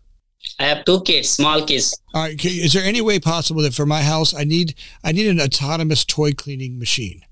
I 0.58 0.64
have 0.64 0.84
two 0.84 1.02
kids, 1.02 1.28
small 1.28 1.64
kids. 1.64 2.00
All 2.14 2.22
right. 2.22 2.44
Is 2.44 2.72
there 2.72 2.84
any 2.84 3.00
way 3.00 3.18
possible 3.18 3.62
that 3.62 3.74
for 3.74 3.86
my 3.86 4.02
house, 4.02 4.34
I 4.34 4.44
need 4.44 4.74
I 5.02 5.12
need 5.12 5.26
an 5.26 5.40
autonomous 5.40 6.04
toy 6.04 6.32
cleaning 6.32 6.78
machine? 6.78 7.22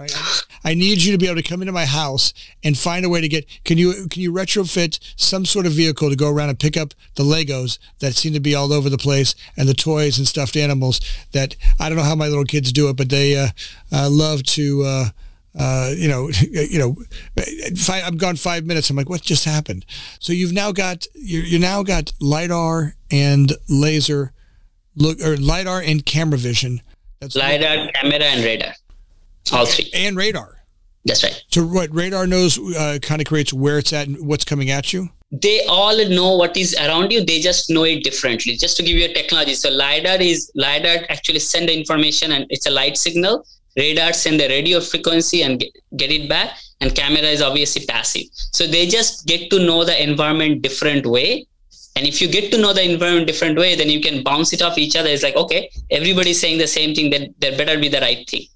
Right. 0.00 0.42
I 0.64 0.72
need 0.72 1.02
you 1.02 1.12
to 1.12 1.18
be 1.18 1.26
able 1.26 1.36
to 1.36 1.46
come 1.46 1.60
into 1.60 1.72
my 1.72 1.84
house 1.84 2.32
and 2.64 2.76
find 2.76 3.04
a 3.04 3.10
way 3.10 3.20
to 3.20 3.28
get. 3.28 3.46
Can 3.64 3.76
you 3.76 4.08
can 4.08 4.22
you 4.22 4.32
retrofit 4.32 4.98
some 5.14 5.44
sort 5.44 5.66
of 5.66 5.72
vehicle 5.72 6.08
to 6.08 6.16
go 6.16 6.30
around 6.30 6.48
and 6.48 6.58
pick 6.58 6.78
up 6.78 6.94
the 7.16 7.22
Legos 7.22 7.78
that 7.98 8.14
seem 8.14 8.32
to 8.32 8.40
be 8.40 8.54
all 8.54 8.72
over 8.72 8.88
the 8.88 8.96
place 8.96 9.34
and 9.58 9.68
the 9.68 9.74
toys 9.74 10.16
and 10.16 10.26
stuffed 10.26 10.56
animals 10.56 11.00
that 11.32 11.54
I 11.78 11.90
don't 11.90 11.98
know 11.98 12.04
how 12.04 12.14
my 12.14 12.28
little 12.28 12.44
kids 12.44 12.72
do 12.72 12.88
it, 12.88 12.96
but 12.96 13.10
they 13.10 13.36
uh, 13.36 13.48
uh, 13.92 14.08
love 14.10 14.42
to. 14.44 14.82
Uh, 14.84 15.04
uh, 15.58 15.90
you 15.96 16.08
know, 16.08 16.30
you 16.50 16.78
know, 16.78 16.96
five, 17.76 18.04
I'm 18.06 18.16
gone 18.16 18.36
five 18.36 18.64
minutes. 18.64 18.88
I'm 18.88 18.96
like, 18.96 19.08
what 19.10 19.20
just 19.20 19.44
happened? 19.44 19.84
So 20.20 20.32
you've 20.32 20.52
now 20.52 20.72
got 20.72 21.06
you 21.14 21.40
you 21.40 21.58
now 21.58 21.82
got 21.82 22.12
lidar 22.20 22.94
and 23.10 23.52
laser, 23.68 24.32
look 24.96 25.20
or 25.20 25.36
lidar 25.36 25.82
and 25.82 26.06
camera 26.06 26.38
vision. 26.38 26.80
That's 27.18 27.36
lidar, 27.36 27.90
camera, 27.92 28.18
and 28.20 28.44
radar. 28.44 28.74
All 29.52 29.66
three. 29.66 29.90
And 29.94 30.16
radar. 30.16 30.64
That's 31.04 31.22
right. 31.24 31.42
So 31.48 31.64
what 31.64 31.94
radar 31.94 32.26
knows 32.26 32.58
uh, 32.58 32.98
kind 33.00 33.20
of 33.20 33.26
creates 33.26 33.52
where 33.52 33.78
it's 33.78 33.92
at 33.92 34.06
and 34.06 34.26
what's 34.26 34.44
coming 34.44 34.70
at 34.70 34.92
you? 34.92 35.08
They 35.32 35.64
all 35.66 35.96
know 36.08 36.36
what 36.36 36.56
is 36.56 36.74
around 36.74 37.12
you. 37.12 37.24
They 37.24 37.40
just 37.40 37.70
know 37.70 37.84
it 37.84 38.02
differently. 38.02 38.56
Just 38.56 38.76
to 38.78 38.82
give 38.82 38.96
you 38.96 39.04
a 39.06 39.12
technology. 39.12 39.54
So 39.54 39.70
LiDAR 39.70 40.20
is 40.20 40.50
LiDAR 40.54 41.06
actually 41.08 41.38
send 41.38 41.68
the 41.68 41.78
information 41.78 42.32
and 42.32 42.46
it's 42.50 42.66
a 42.66 42.70
light 42.70 42.96
signal. 42.96 43.46
Radar 43.76 44.12
send 44.12 44.40
the 44.40 44.48
radio 44.48 44.80
frequency 44.80 45.42
and 45.42 45.60
get, 45.60 45.70
get 45.96 46.10
it 46.10 46.28
back. 46.28 46.58
And 46.80 46.94
camera 46.94 47.22
is 47.22 47.42
obviously 47.42 47.86
passive. 47.86 48.24
So 48.32 48.66
they 48.66 48.86
just 48.86 49.26
get 49.26 49.50
to 49.50 49.64
know 49.64 49.84
the 49.84 50.02
environment 50.02 50.62
different 50.62 51.06
way. 51.06 51.46
And 51.94 52.06
if 52.06 52.20
you 52.20 52.28
get 52.28 52.50
to 52.52 52.58
know 52.58 52.72
the 52.72 52.90
environment 52.90 53.26
different 53.26 53.58
way, 53.58 53.76
then 53.76 53.88
you 53.88 54.00
can 54.00 54.22
bounce 54.22 54.52
it 54.52 54.62
off 54.62 54.78
each 54.78 54.96
other. 54.96 55.08
It's 55.08 55.22
like, 55.22 55.36
okay, 55.36 55.70
everybody's 55.90 56.40
saying 56.40 56.58
the 56.58 56.66
same 56.66 56.94
thing, 56.94 57.10
then 57.10 57.34
there 57.38 57.56
better 57.56 57.78
be 57.78 57.88
the 57.88 58.00
right 58.00 58.28
thing. 58.28 58.46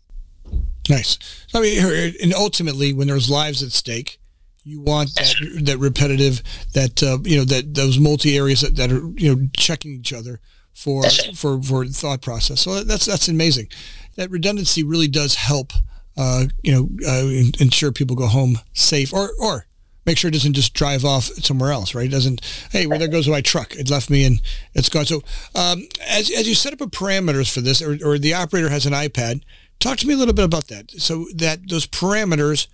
Nice. 0.89 1.19
So, 1.49 1.59
I 1.59 1.63
mean, 1.63 2.15
and 2.23 2.35
ultimately, 2.35 2.93
when 2.93 3.09
there's 3.09 3.31
lives 3.31 3.63
at 3.63 3.73
stake, 3.73 4.19
you 4.65 4.81
want 4.81 5.15
that, 5.15 5.35
that 5.65 5.79
repetitive, 5.79 6.43
that 6.73 7.03
uh, 7.03 7.19
you 7.23 7.37
know, 7.37 7.45
that 7.45 7.75
those 7.75 7.99
multi 7.99 8.37
areas 8.37 8.63
that, 8.63 8.77
that, 8.77 8.91
are 8.91 9.11
you 9.17 9.35
know 9.35 9.49
checking 9.57 9.93
each 9.93 10.13
other 10.13 10.41
for 10.73 11.05
for 11.35 11.63
for 11.63 11.87
thought 11.87 12.23
process. 12.23 12.63
So 12.63 12.83
that's 12.83 13.05
that's 13.05 13.29
amazing. 13.29 13.69
That 14.17 14.31
redundancy 14.31 14.83
really 14.83 15.09
does 15.09 15.35
help. 15.37 15.73
Uh, 16.17 16.45
you 16.63 16.73
know, 16.73 16.89
uh, 17.09 17.27
ensure 17.61 17.91
people 17.91 18.15
go 18.17 18.27
home 18.27 18.59
safe, 18.73 19.13
or 19.13 19.31
or 19.41 19.67
make 20.07 20.19
sure 20.19 20.29
it 20.29 20.35
doesn't 20.35 20.53
just 20.53 20.75
drive 20.75 21.05
off 21.05 21.25
somewhere 21.25 21.73
else, 21.73 21.95
right? 21.95 22.07
It 22.07 22.11
doesn't, 22.11 22.41
hey, 22.71 22.87
well, 22.87 22.99
there 22.99 23.09
goes 23.09 23.29
my 23.29 23.41
truck. 23.41 23.75
It 23.75 23.91
left 23.91 24.11
me 24.11 24.25
and 24.25 24.41
it's 24.75 24.89
gone. 24.89 25.07
So 25.07 25.23
um, 25.55 25.89
as, 26.07 26.31
as 26.31 26.47
you 26.47 26.55
set 26.55 26.73
up 26.73 26.81
a 26.81 26.87
parameters 26.87 27.53
for 27.53 27.61
this, 27.61 27.81
or, 27.81 27.99
or 28.05 28.19
the 28.19 28.35
operator 28.35 28.69
has 28.69 28.87
an 28.87 28.93
iPad, 28.93 29.43
Talk 29.81 29.99
to 29.99 30.07
me 30.07 30.15
a 30.15 30.17
little 30.17 30.35
bit 30.35 30.45
about 30.45 30.69
that. 30.69 30.91
So 30.93 31.27
that 31.35 31.69
those 31.69 31.87
parameters, 31.87 32.69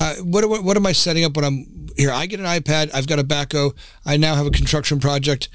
Uh, 0.00 0.14
what, 0.24 0.48
what, 0.48 0.64
what 0.64 0.76
am 0.78 0.86
I 0.86 0.94
setting 0.94 1.26
up 1.26 1.36
when 1.36 1.44
I'm 1.44 1.58
here? 1.94 2.10
I 2.10 2.24
get 2.24 2.40
an 2.40 2.46
iPad. 2.46 2.88
I've 2.94 3.06
got 3.06 3.18
a 3.18 3.22
backhoe. 3.22 3.72
I 4.06 4.16
now 4.16 4.34
have 4.34 4.46
a 4.46 4.50
construction 4.50 4.98
project. 4.98 5.50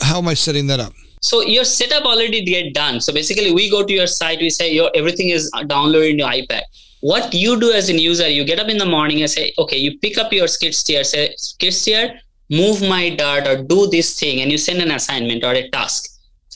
How 0.00 0.16
am 0.22 0.26
I 0.26 0.32
setting 0.32 0.68
that 0.68 0.80
up? 0.80 0.94
So 1.20 1.42
your 1.42 1.64
setup 1.64 2.06
already 2.06 2.42
get 2.42 2.72
done. 2.72 3.02
So 3.02 3.12
basically, 3.12 3.52
we 3.52 3.68
go 3.68 3.84
to 3.84 3.92
your 3.92 4.06
site. 4.06 4.40
We 4.40 4.48
say 4.48 4.72
your 4.72 4.90
everything 4.94 5.28
is 5.28 5.50
downloaded 5.68 6.12
in 6.12 6.18
your 6.18 6.30
iPad. 6.30 6.62
What 7.02 7.34
you 7.34 7.60
do 7.60 7.72
as 7.72 7.90
a 7.90 7.94
user, 7.94 8.26
you 8.26 8.42
get 8.42 8.58
up 8.58 8.68
in 8.68 8.78
the 8.78 8.86
morning 8.86 9.20
and 9.20 9.30
say, 9.30 9.52
okay, 9.58 9.76
you 9.76 9.98
pick 9.98 10.16
up 10.16 10.32
your 10.32 10.48
skid 10.48 10.74
steer. 10.74 11.04
Say, 11.04 11.34
skid 11.36 11.74
steer, 11.74 12.18
move 12.48 12.80
my 12.80 13.10
dart 13.10 13.46
or 13.46 13.62
do 13.62 13.86
this 13.88 14.18
thing, 14.18 14.40
and 14.40 14.50
you 14.50 14.56
send 14.56 14.80
an 14.80 14.92
assignment 14.92 15.44
or 15.44 15.52
a 15.52 15.68
task, 15.76 16.08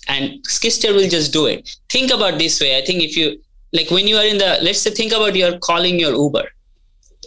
and 0.09 0.41
skid 0.47 0.73
steer 0.73 0.95
will 0.95 1.11
just 1.11 1.31
do 1.31 1.45
it. 1.45 1.77
Think 1.91 2.11
about 2.11 2.39
this 2.39 2.59
way. 2.59 2.79
I 2.81 2.83
think 2.87 3.03
if 3.03 3.19
you 3.19 3.39
like 3.75 3.91
when 3.91 4.07
you 4.07 4.17
are 4.17 4.25
in 4.25 4.39
the 4.39 4.59
let's 4.63 4.81
say 4.81 4.91
think 4.91 5.13
about 5.13 5.37
you're 5.37 5.59
calling 5.59 5.99
your 5.99 6.13
Uber. 6.13 6.49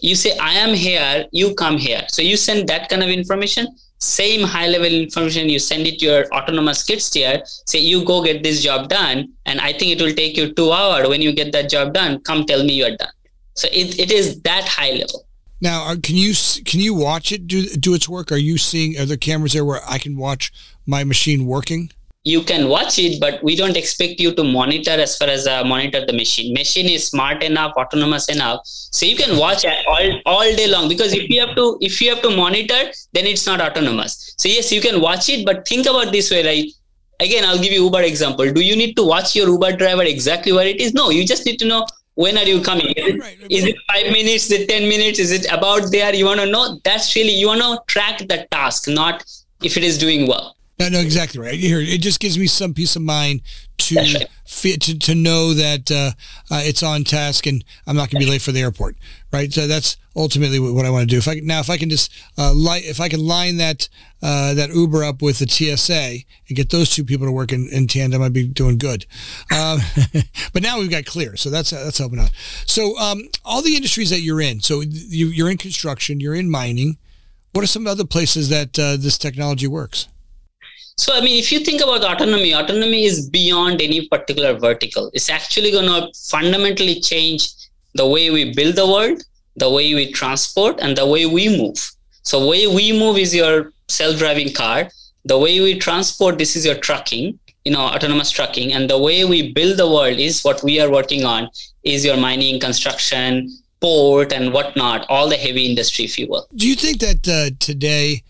You 0.01 0.15
say 0.15 0.37
i 0.37 0.53
am 0.53 0.73
here 0.73 1.25
you 1.31 1.53
come 1.55 1.77
here. 1.77 2.01
So 2.09 2.21
you 2.21 2.37
send 2.37 2.67
that 2.69 2.89
kind 2.89 3.03
of 3.03 3.09
information 3.09 3.67
same 3.99 4.43
high 4.43 4.67
level 4.67 4.87
information 4.87 5.49
you 5.49 5.57
send 5.57 5.87
it 5.87 5.99
to 5.99 6.05
your 6.05 6.25
autonomous 6.27 6.79
skid 6.81 7.01
steer 7.01 7.41
say 7.65 7.79
you 7.79 8.05
go 8.05 8.23
get 8.23 8.43
this 8.43 8.61
job 8.61 8.89
done 8.89 9.33
and 9.47 9.59
i 9.59 9.73
think 9.73 9.91
it 9.91 9.99
will 9.99 10.13
take 10.13 10.37
you 10.37 10.53
two 10.53 10.71
hours 10.71 11.07
when 11.09 11.19
you 11.19 11.33
get 11.33 11.51
that 11.51 11.67
job 11.67 11.93
done 11.93 12.21
come 12.21 12.45
tell 12.45 12.63
me 12.63 12.73
you're 12.73 12.95
done. 12.95 13.09
So 13.55 13.67
it, 13.71 13.97
it 13.97 14.11
is 14.11 14.39
that 14.41 14.67
high 14.67 14.91
level. 14.91 15.25
Now 15.61 15.85
uh, 15.85 15.95
can 16.01 16.15
you 16.15 16.33
can 16.63 16.79
you 16.79 16.93
watch 16.93 17.31
it 17.31 17.47
do 17.47 17.67
do 17.69 17.95
its 17.95 18.07
work? 18.07 18.31
Are 18.31 18.37
you 18.37 18.59
seeing 18.59 18.99
are 18.99 19.05
there 19.05 19.17
cameras 19.17 19.53
there 19.53 19.65
where 19.65 19.81
i 19.89 19.97
can 19.97 20.15
watch 20.15 20.53
my 20.85 21.03
machine 21.03 21.47
working 21.47 21.91
you 22.27 22.41
can 22.43 22.67
watch 22.67 22.99
it, 22.99 23.19
but 23.21 23.41
we 23.41 23.55
don't 23.55 23.77
expect 23.77 24.19
you 24.19 24.33
to 24.37 24.43
monitor 24.43 24.91
as 24.91 25.17
far 25.17 25.29
as 25.29 25.47
uh, 25.47 25.63
monitor 25.63 26.05
the 26.05 26.11
machine. 26.11 26.53
Machine 26.53 26.89
is 26.89 27.07
smart 27.07 27.41
enough, 27.41 27.73
autonomous 27.77 28.27
enough, 28.27 28.59
so 28.65 29.05
you 29.05 29.15
can 29.15 29.37
watch 29.37 29.65
all 29.93 30.09
all 30.25 30.49
day 30.61 30.67
long. 30.67 30.89
Because 30.89 31.13
if 31.13 31.29
you 31.29 31.39
have 31.43 31.55
to 31.59 31.77
if 31.89 32.01
you 32.01 32.09
have 32.13 32.21
to 32.23 32.31
monitor, 32.39 32.81
then 33.13 33.29
it's 33.33 33.45
not 33.51 33.61
autonomous. 33.67 34.17
So 34.37 34.49
yes, 34.49 34.73
you 34.73 34.81
can 34.87 34.99
watch 35.05 35.29
it, 35.29 35.45
but 35.45 35.65
think 35.67 35.87
about 35.93 36.11
this 36.17 36.29
way, 36.31 36.41
right? 36.49 36.67
Again, 37.27 37.45
I'll 37.45 37.63
give 37.67 37.71
you 37.77 37.85
Uber 37.85 38.03
example. 38.09 38.51
Do 38.59 38.65
you 38.71 38.75
need 38.75 38.97
to 38.97 39.07
watch 39.13 39.33
your 39.35 39.47
Uber 39.53 39.71
driver 39.77 40.03
exactly 40.15 40.51
where 40.59 40.67
it 40.67 40.81
is? 40.81 40.93
No, 40.93 41.09
you 41.09 41.25
just 41.33 41.45
need 41.45 41.57
to 41.63 41.71
know 41.71 41.85
when 42.25 42.37
are 42.41 42.45
you 42.49 42.59
coming 42.67 42.87
is 42.97 43.07
it, 43.07 43.19
right, 43.19 43.39
is 43.57 43.65
it 43.71 43.75
five 43.87 44.11
minutes 44.11 44.45
is 44.45 44.53
it 44.59 44.69
10 44.69 44.89
minutes 44.89 45.19
is 45.23 45.31
it 45.31 45.43
about 45.55 45.91
there 45.91 46.15
you 46.19 46.25
want 46.25 46.39
to 46.39 46.47
know 46.53 46.63
that's 46.83 47.15
really 47.15 47.35
you 47.41 47.49
want 47.49 47.61
to 47.65 47.93
track 47.93 48.23
the 48.31 48.39
task 48.55 48.87
not 48.87 49.23
if 49.69 49.77
it 49.77 49.83
is 49.89 49.99
doing 49.99 50.25
well 50.31 50.56
no, 50.79 50.89
no, 50.89 50.99
exactly 50.99 51.39
right. 51.39 51.55
Here, 51.55 51.79
it 51.79 52.01
just 52.01 52.19
gives 52.19 52.37
me 52.37 52.45
some 52.45 52.73
peace 52.73 52.95
of 52.95 53.01
mind 53.01 53.41
to 53.77 54.27
to, 54.45 54.77
to 54.99 55.15
know 55.15 55.53
that 55.53 55.91
uh, 55.91 56.11
uh, 56.53 56.61
it's 56.63 56.83
on 56.83 57.03
task 57.03 57.47
and 57.47 57.63
I'm 57.85 57.95
not 57.95 58.09
going 58.09 58.21
to 58.21 58.25
be 58.25 58.31
late 58.31 58.41
for 58.41 58.51
the 58.51 58.61
airport. 58.61 58.95
Right. 59.31 59.51
So 59.51 59.67
that's 59.67 59.97
ultimately 60.15 60.59
what 60.59 60.85
I 60.85 60.89
want 60.89 61.09
to 61.09 61.13
do. 61.13 61.17
If 61.17 61.27
I 61.27 61.41
now, 61.43 61.59
if 61.59 61.69
I 61.69 61.77
can 61.77 61.89
just 61.89 62.11
uh, 62.37 62.51
li- 62.53 62.79
if 62.85 62.99
I 63.01 63.09
can 63.09 63.25
line 63.25 63.57
that 63.57 63.89
uh, 64.21 64.53
that 64.53 64.69
Uber 64.69 65.03
up 65.03 65.21
with 65.21 65.39
the 65.39 65.47
TSA 65.47 66.25
and 66.47 66.55
get 66.55 66.69
those 66.69 66.89
two 66.89 67.03
people 67.03 67.25
to 67.25 67.31
work 67.31 67.51
in, 67.51 67.67
in 67.69 67.87
tandem, 67.87 68.21
I'd 68.21 68.33
be 68.33 68.47
doing 68.47 68.77
good. 68.77 69.05
Um, 69.51 69.79
but 70.53 70.61
now 70.61 70.79
we've 70.79 70.91
got 70.91 71.05
clear, 71.05 71.35
so 71.37 71.49
that's 71.49 71.71
that's 71.71 71.97
helping 71.97 72.19
out. 72.19 72.31
So 72.65 72.97
um, 72.99 73.29
all 73.43 73.61
the 73.61 73.75
industries 73.75 74.09
that 74.11 74.21
you're 74.21 74.41
in, 74.41 74.61
so 74.61 74.81
you, 74.81 75.27
you're 75.27 75.49
in 75.49 75.57
construction, 75.57 76.19
you're 76.19 76.35
in 76.35 76.49
mining. 76.49 76.97
What 77.53 77.63
are 77.63 77.67
some 77.67 77.87
other 77.87 78.05
places 78.05 78.49
that 78.49 78.77
uh, 78.77 78.97
this 78.97 79.17
technology 79.17 79.67
works? 79.67 80.07
So, 80.97 81.13
I 81.13 81.21
mean, 81.21 81.37
if 81.37 81.51
you 81.51 81.59
think 81.59 81.81
about 81.81 82.03
autonomy, 82.03 82.53
autonomy 82.53 83.05
is 83.05 83.29
beyond 83.29 83.81
any 83.81 84.07
particular 84.07 84.53
vertical. 84.57 85.11
It's 85.13 85.29
actually 85.29 85.71
going 85.71 85.85
to 85.85 86.11
fundamentally 86.17 86.99
change 87.01 87.49
the 87.93 88.07
way 88.07 88.31
we 88.31 88.53
build 88.53 88.75
the 88.75 88.87
world, 88.87 89.23
the 89.55 89.69
way 89.69 89.93
we 89.93 90.11
transport, 90.11 90.79
and 90.81 90.97
the 90.97 91.05
way 91.05 91.27
we 91.27 91.55
move. 91.55 91.91
So, 92.23 92.47
way 92.47 92.65
we 92.65 92.91
move 92.91 93.17
is 93.17 93.33
your 93.35 93.73
self-driving 93.87 94.53
car. 94.53 94.89
The 95.25 95.37
way 95.37 95.59
we 95.59 95.77
transport 95.77 96.39
this 96.39 96.55
is 96.55 96.65
your 96.65 96.75
trucking, 96.75 97.37
you 97.63 97.71
know, 97.71 97.81
autonomous 97.81 98.31
trucking, 98.31 98.73
and 98.73 98.89
the 98.89 98.97
way 98.97 99.23
we 99.23 99.53
build 99.53 99.77
the 99.77 99.89
world 99.89 100.17
is 100.17 100.41
what 100.43 100.63
we 100.63 100.79
are 100.79 100.89
working 100.89 101.25
on 101.25 101.49
is 101.83 102.03
your 102.03 102.17
mining, 102.17 102.59
construction, 102.59 103.55
port, 103.81 104.33
and 104.33 104.51
whatnot, 104.51 105.05
all 105.09 105.29
the 105.29 105.37
heavy 105.37 105.67
industry, 105.67 106.05
if 106.05 106.17
you 106.17 106.27
will. 106.27 106.47
Do 106.55 106.67
you 106.67 106.75
think 106.75 106.99
that 107.01 107.27
uh, 107.27 107.55
today? 107.59 108.23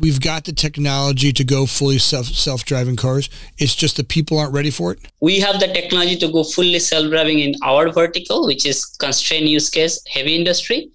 We've 0.00 0.20
got 0.20 0.44
the 0.44 0.52
technology 0.52 1.32
to 1.32 1.44
go 1.44 1.66
fully 1.66 1.98
self 1.98 2.26
self 2.26 2.64
driving 2.64 2.96
cars. 2.96 3.28
It's 3.58 3.74
just 3.74 3.96
the 3.96 4.04
people 4.04 4.38
aren't 4.38 4.54
ready 4.54 4.70
for 4.70 4.92
it. 4.92 4.98
We 5.20 5.38
have 5.40 5.60
the 5.60 5.68
technology 5.68 6.16
to 6.16 6.32
go 6.32 6.42
fully 6.42 6.78
self 6.78 7.10
driving 7.10 7.40
in 7.40 7.54
our 7.62 7.92
vertical, 7.92 8.46
which 8.46 8.66
is 8.66 8.84
constrained 8.84 9.48
use 9.48 9.68
case 9.70 10.02
heavy 10.08 10.36
industry. 10.36 10.90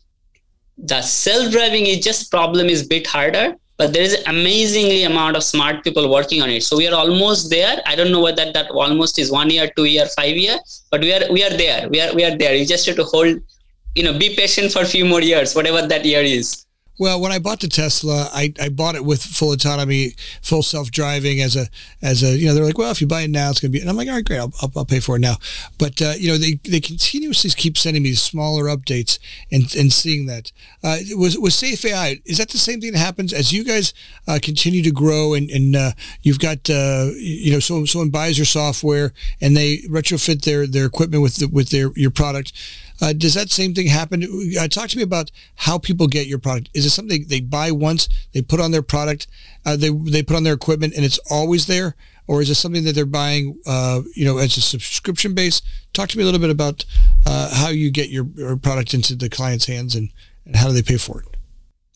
The 0.77 1.01
self 1.01 1.51
driving 1.51 1.85
is 1.85 2.03
just 2.03 2.31
problem 2.31 2.67
is 2.67 2.85
bit 2.85 3.07
harder, 3.07 3.55
but 3.77 3.93
there 3.93 4.01
is 4.01 4.21
amazingly 4.27 5.03
amount 5.03 5.37
of 5.37 5.43
smart 5.43 5.83
people 5.83 6.11
working 6.11 6.41
on 6.41 6.49
it. 6.49 6.63
So 6.63 6.75
we 6.75 6.87
are 6.87 6.95
almost 6.95 7.49
there. 7.49 7.81
I 7.85 7.95
don't 7.95 8.11
know 8.11 8.21
whether 8.21 8.51
that 8.51 8.71
almost 8.71 9.19
is 9.19 9.31
one 9.31 9.49
year, 9.49 9.71
two 9.75 9.85
year, 9.85 10.07
five 10.17 10.35
year, 10.35 10.57
but 10.91 11.01
we 11.01 11.13
are 11.13 11.31
we 11.31 11.43
are 11.43 11.55
there. 11.55 11.87
We 11.89 12.01
are 12.01 12.13
we 12.13 12.25
are 12.25 12.37
there. 12.37 12.55
You 12.55 12.65
just 12.65 12.85
have 12.87 12.95
to 12.97 13.03
hold, 13.03 13.39
you 13.95 14.03
know, 14.03 14.17
be 14.17 14.35
patient 14.35 14.73
for 14.73 14.81
a 14.81 14.85
few 14.85 15.05
more 15.05 15.21
years, 15.21 15.55
whatever 15.55 15.87
that 15.87 16.03
year 16.03 16.21
is. 16.21 16.64
Well, 16.97 17.19
when 17.19 17.31
I 17.31 17.39
bought 17.39 17.59
the 17.59 17.67
Tesla, 17.67 18.29
I, 18.33 18.53
I 18.59 18.69
bought 18.69 18.95
it 18.95 19.03
with 19.03 19.21
full 19.21 19.51
autonomy, 19.51 20.13
full 20.41 20.63
self 20.63 20.91
driving 20.91 21.41
as 21.41 21.55
a 21.55 21.67
as 22.01 22.23
a 22.23 22.37
you 22.37 22.47
know 22.47 22.53
they're 22.53 22.63
like, 22.63 22.77
well, 22.77 22.91
if 22.91 23.01
you 23.01 23.07
buy 23.07 23.23
it 23.23 23.29
now, 23.29 23.49
it's 23.49 23.59
going 23.59 23.71
to 23.71 23.77
be. 23.77 23.81
And 23.81 23.89
I'm 23.89 23.97
like, 23.97 24.07
all 24.07 24.15
right, 24.15 24.25
great, 24.25 24.39
I'll, 24.39 24.53
I'll, 24.61 24.71
I'll 24.77 24.85
pay 24.85 24.99
for 24.99 25.17
it 25.17 25.19
now. 25.19 25.35
But 25.77 26.01
uh, 26.01 26.13
you 26.17 26.29
know, 26.29 26.37
they, 26.37 26.59
they 26.63 26.79
continuously 26.79 27.49
keep 27.49 27.77
sending 27.77 28.03
me 28.03 28.13
smaller 28.13 28.65
updates 28.65 29.19
and 29.51 29.73
and 29.75 29.91
seeing 29.91 30.25
that 30.27 30.51
uh, 30.83 30.97
was 31.17 31.37
was 31.37 31.55
Safe 31.55 31.83
AI. 31.83 32.21
Is 32.25 32.37
that 32.37 32.49
the 32.49 32.57
same 32.57 32.79
thing 32.79 32.93
that 32.93 32.99
happens 32.99 33.33
as 33.33 33.51
you 33.51 33.63
guys 33.63 33.93
uh, 34.27 34.39
continue 34.41 34.83
to 34.83 34.91
grow 34.91 35.33
and 35.33 35.49
and 35.49 35.75
uh, 35.75 35.91
you've 36.21 36.39
got 36.39 36.69
uh, 36.69 37.09
you 37.15 37.51
know 37.51 37.59
someone 37.59 37.87
someone 37.87 38.09
buys 38.09 38.37
your 38.37 38.45
software 38.45 39.13
and 39.41 39.55
they 39.55 39.79
retrofit 39.89 40.43
their 40.43 40.65
their 40.65 40.85
equipment 40.85 41.23
with 41.23 41.35
the, 41.37 41.47
with 41.47 41.69
their 41.69 41.91
your 41.95 42.11
product 42.11 42.53
uh, 43.01 43.13
does 43.13 43.33
that 43.33 43.49
same 43.49 43.73
thing 43.73 43.87
happen? 43.87 44.23
Uh, 44.59 44.67
talk 44.67 44.89
to 44.89 44.97
me 44.97 45.03
about 45.03 45.31
how 45.55 45.77
people 45.77 46.07
get 46.07 46.27
your 46.27 46.39
product. 46.39 46.69
Is 46.73 46.85
it 46.85 46.91
something 46.91 47.25
they, 47.27 47.41
buy 47.41 47.71
once, 47.71 48.07
they 48.33 48.41
put 48.41 48.59
on 48.59 48.71
their 48.71 48.81
product, 48.81 49.27
uh, 49.65 49.75
they 49.75 49.89
they 49.89 50.23
put 50.23 50.35
on 50.35 50.43
their 50.43 50.53
equipment, 50.53 50.93
and 50.95 51.03
it's 51.03 51.19
always 51.29 51.67
there, 51.67 51.95
or 52.27 52.41
is 52.41 52.49
it 52.49 52.55
something 52.55 52.83
that 52.83 52.93
they're 52.93 53.05
buying, 53.05 53.59
uh, 53.65 54.01
you 54.15 54.25
know, 54.25 54.37
as 54.37 54.57
a 54.57 54.61
subscription 54.61 55.33
base? 55.33 55.61
Talk 55.93 56.09
to 56.09 56.17
me 56.17 56.23
a 56.23 56.25
little 56.25 56.41
bit 56.41 56.49
about 56.49 56.85
uh, 57.25 57.53
how 57.53 57.69
you 57.69 57.91
get 57.91 58.09
your, 58.09 58.27
your 58.35 58.57
product 58.57 58.93
into 58.93 59.15
the 59.15 59.29
client's 59.29 59.65
hands 59.65 59.95
and, 59.95 60.11
and 60.45 60.55
how 60.55 60.67
do 60.67 60.73
they 60.73 60.81
pay 60.81 60.97
for 60.97 61.21
it. 61.21 61.34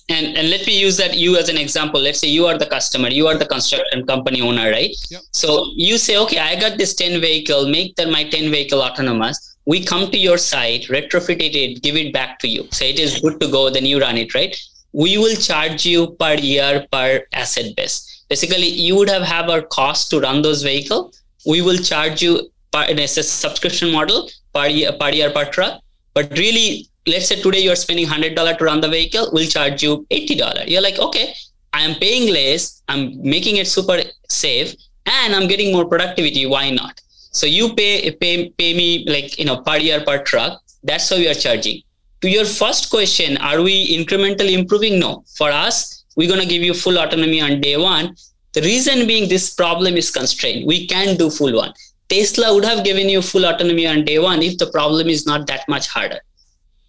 And, 0.09 0.35
and 0.37 0.49
let 0.49 0.65
me 0.65 0.79
use 0.79 0.97
that 0.97 1.15
you 1.17 1.37
as 1.37 1.49
an 1.49 1.57
example. 1.57 2.01
Let's 2.01 2.19
say 2.19 2.27
you 2.27 2.47
are 2.47 2.57
the 2.57 2.65
customer, 2.65 3.09
you 3.09 3.27
are 3.27 3.37
the 3.37 3.45
construction 3.45 4.05
company 4.07 4.41
owner, 4.41 4.71
right? 4.71 4.95
Yep. 5.11 5.21
So 5.31 5.71
you 5.75 5.97
say, 5.97 6.17
okay, 6.17 6.39
I 6.39 6.59
got 6.59 6.77
this 6.77 6.95
10 6.95 7.21
vehicle, 7.21 7.69
make 7.69 7.95
that 7.97 8.09
my 8.09 8.23
10 8.27 8.49
vehicle 8.49 8.81
autonomous 8.81 9.49
we 9.69 9.83
come 9.83 10.09
to 10.09 10.17
your 10.17 10.39
site, 10.39 10.85
retrofit 10.85 11.41
it, 11.41 11.83
give 11.83 11.95
it 11.95 12.11
back 12.11 12.39
to 12.39 12.47
you. 12.47 12.67
Say 12.71 12.89
it 12.89 12.99
is 12.99 13.19
good 13.19 13.39
to 13.39 13.47
go, 13.47 13.69
then 13.69 13.85
you 13.85 13.99
run 13.99 14.17
it, 14.17 14.33
right? 14.33 14.59
We 14.93 15.19
will 15.19 15.35
charge 15.35 15.85
you 15.85 16.07
per 16.19 16.33
year 16.33 16.87
per 16.91 17.21
asset 17.33 17.75
base. 17.75 18.25
Basically, 18.29 18.67
you 18.67 18.95
would 18.95 19.09
have 19.09 19.21
have 19.21 19.47
a 19.49 19.61
cost 19.61 20.09
to 20.09 20.21
run 20.21 20.41
those 20.41 20.63
vehicle. 20.63 21.13
We 21.45 21.61
will 21.61 21.77
charge 21.77 22.23
you 22.23 22.51
per, 22.71 22.83
in 22.85 22.97
a 22.97 23.07
subscription 23.07 23.91
model 23.91 24.29
per 24.55 24.65
year, 24.65 24.91
per 24.99 25.09
year 25.09 25.29
per 25.29 25.45
truck. 25.45 25.83
But 26.15 26.31
really, 26.31 26.89
let's 27.09 27.27
say 27.27 27.41
today 27.41 27.59
you're 27.59 27.75
spending 27.75 28.07
hundred 28.07 28.35
dollar 28.35 28.53
to 28.55 28.63
run 28.63 28.81
the 28.81 28.87
vehicle, 28.87 29.29
we'll 29.33 29.47
charge 29.47 29.83
you 29.83 30.05
eighty 30.11 30.35
dollar. 30.35 30.63
You're 30.67 30.81
like, 30.81 30.99
okay, 30.99 31.33
I 31.73 31.83
am 31.83 31.95
paying 31.95 32.31
less, 32.33 32.81
I'm 32.87 33.21
making 33.21 33.57
it 33.57 33.67
super 33.67 34.01
safe, 34.29 34.75
and 35.05 35.35
I'm 35.35 35.47
getting 35.47 35.71
more 35.71 35.85
productivity. 35.85 36.45
Why 36.45 36.69
not? 36.71 37.01
So 37.31 37.45
you 37.45 37.73
pay 37.75 38.11
pay 38.11 38.49
pay 38.49 38.73
me 38.73 39.05
like 39.07 39.37
you 39.37 39.45
know 39.45 39.61
per 39.61 39.77
year 39.77 40.01
per 40.01 40.23
truck. 40.23 40.61
That's 40.83 41.09
how 41.09 41.17
we 41.17 41.27
are 41.27 41.33
charging. 41.33 41.81
To 42.21 42.29
your 42.29 42.45
first 42.45 42.89
question, 42.89 43.37
are 43.37 43.61
we 43.61 43.75
incrementally 43.97 44.53
improving? 44.53 44.99
No. 44.99 45.23
For 45.35 45.49
us, 45.51 46.05
we're 46.15 46.29
gonna 46.29 46.45
give 46.45 46.63
you 46.63 46.73
full 46.73 46.97
autonomy 46.97 47.41
on 47.41 47.61
day 47.61 47.77
one. 47.77 48.15
The 48.53 48.61
reason 48.61 49.07
being 49.07 49.29
this 49.29 49.53
problem 49.53 49.95
is 49.95 50.09
constrained. 50.09 50.65
We 50.67 50.87
can't 50.87 51.19
do 51.19 51.29
full 51.29 51.55
one. 51.55 51.73
Tesla 52.09 52.53
would 52.53 52.65
have 52.65 52.83
given 52.83 53.07
you 53.07 53.21
full 53.21 53.45
autonomy 53.45 53.85
on 53.85 54.03
day 54.03 54.17
one 54.17 54.41
if 54.41 54.57
the 54.57 54.67
problem 54.71 55.07
is 55.07 55.25
not 55.27 55.45
that 55.47 55.67
much 55.69 55.87
harder. 55.87 56.19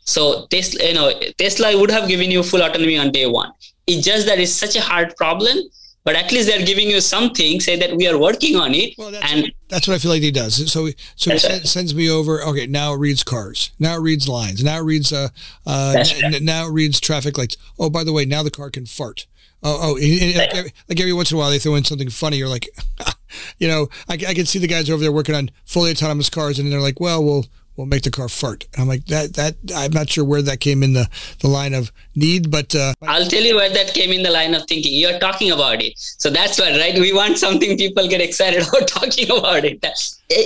So 0.04 0.46
Tesla, 0.50 0.84
you 0.84 0.94
know, 0.94 1.12
Tesla 1.38 1.78
would 1.78 1.90
have 1.90 2.08
given 2.08 2.30
you 2.30 2.42
full 2.42 2.62
autonomy 2.62 2.98
on 2.98 3.12
day 3.12 3.26
one. 3.26 3.52
It's 3.86 4.04
just 4.04 4.26
that 4.26 4.38
it's 4.38 4.52
such 4.52 4.76
a 4.76 4.80
hard 4.80 5.14
problem 5.16 5.58
but 6.04 6.16
at 6.16 6.32
least 6.32 6.48
they're 6.48 6.64
giving 6.64 6.88
you 6.88 7.00
something 7.00 7.60
say 7.60 7.76
that 7.76 7.96
we 7.96 8.08
are 8.08 8.18
working 8.18 8.56
on 8.56 8.74
it 8.74 8.94
well, 8.96 9.10
that's 9.10 9.32
and 9.32 9.42
what, 9.42 9.52
that's 9.68 9.88
what 9.88 9.94
i 9.94 9.98
feel 9.98 10.10
like 10.10 10.22
he 10.22 10.30
does. 10.30 10.70
So 10.70 10.88
so 11.16 11.32
he 11.32 11.38
send, 11.38 11.68
sends 11.68 11.94
me 11.94 12.10
over 12.10 12.42
okay 12.42 12.66
now 12.66 12.94
it 12.94 12.98
reads 12.98 13.22
cars 13.22 13.70
now 13.78 13.96
it 13.96 14.00
reads 14.00 14.28
lines 14.28 14.64
now 14.64 14.78
it 14.78 14.84
reads 14.84 15.12
uh, 15.12 15.28
uh 15.66 16.04
n- 16.22 16.44
now 16.44 16.66
it 16.66 16.70
reads 16.70 17.00
traffic 17.00 17.36
lights. 17.36 17.56
Oh 17.78 17.90
by 17.90 18.04
the 18.04 18.12
way 18.12 18.24
now 18.24 18.42
the 18.42 18.50
car 18.50 18.70
can 18.70 18.86
fart. 18.86 19.26
Oh 19.62 19.78
oh 19.82 19.92
like, 19.94 20.54
every, 20.54 20.72
like 20.88 21.00
every 21.00 21.12
once 21.12 21.30
in 21.30 21.36
a 21.36 21.40
while 21.40 21.50
they 21.50 21.58
throw 21.58 21.74
in 21.74 21.84
something 21.84 22.08
funny 22.08 22.38
you're 22.38 22.48
like 22.48 22.68
you 23.58 23.68
know 23.68 23.88
I, 24.08 24.14
I 24.14 24.34
can 24.34 24.46
see 24.46 24.58
the 24.58 24.66
guys 24.66 24.88
over 24.88 25.02
there 25.02 25.12
working 25.12 25.34
on 25.34 25.50
fully 25.64 25.90
autonomous 25.90 26.30
cars 26.30 26.58
and 26.58 26.72
they're 26.72 26.80
like 26.80 26.98
well 27.00 27.22
we'll 27.22 27.46
will 27.80 27.86
make 27.86 28.02
the 28.02 28.10
car 28.10 28.28
fart. 28.28 28.66
And 28.74 28.82
I'm 28.82 28.88
like 28.88 29.06
that 29.06 29.34
that 29.34 29.56
I'm 29.74 29.92
not 29.92 30.10
sure 30.10 30.24
where 30.24 30.42
that 30.42 30.60
came 30.60 30.82
in 30.82 30.92
the 30.92 31.08
the 31.40 31.48
line 31.48 31.74
of 31.74 31.90
need, 32.14 32.50
but 32.50 32.74
uh, 32.74 32.92
I'll 33.02 33.26
tell 33.26 33.42
you 33.42 33.56
where 33.56 33.70
that 33.70 33.94
came 33.94 34.10
in 34.10 34.22
the 34.22 34.30
line 34.30 34.54
of 34.54 34.66
thinking. 34.68 34.94
You're 34.94 35.18
talking 35.18 35.50
about 35.50 35.82
it, 35.82 35.94
so 35.96 36.30
that's 36.30 36.60
why, 36.60 36.70
right? 36.78 36.98
We 36.98 37.12
want 37.12 37.38
something 37.38 37.76
people 37.76 38.06
get 38.06 38.20
excited 38.20 38.62
about 38.68 38.86
talking 38.86 39.30
about 39.30 39.64
it. 39.64 39.80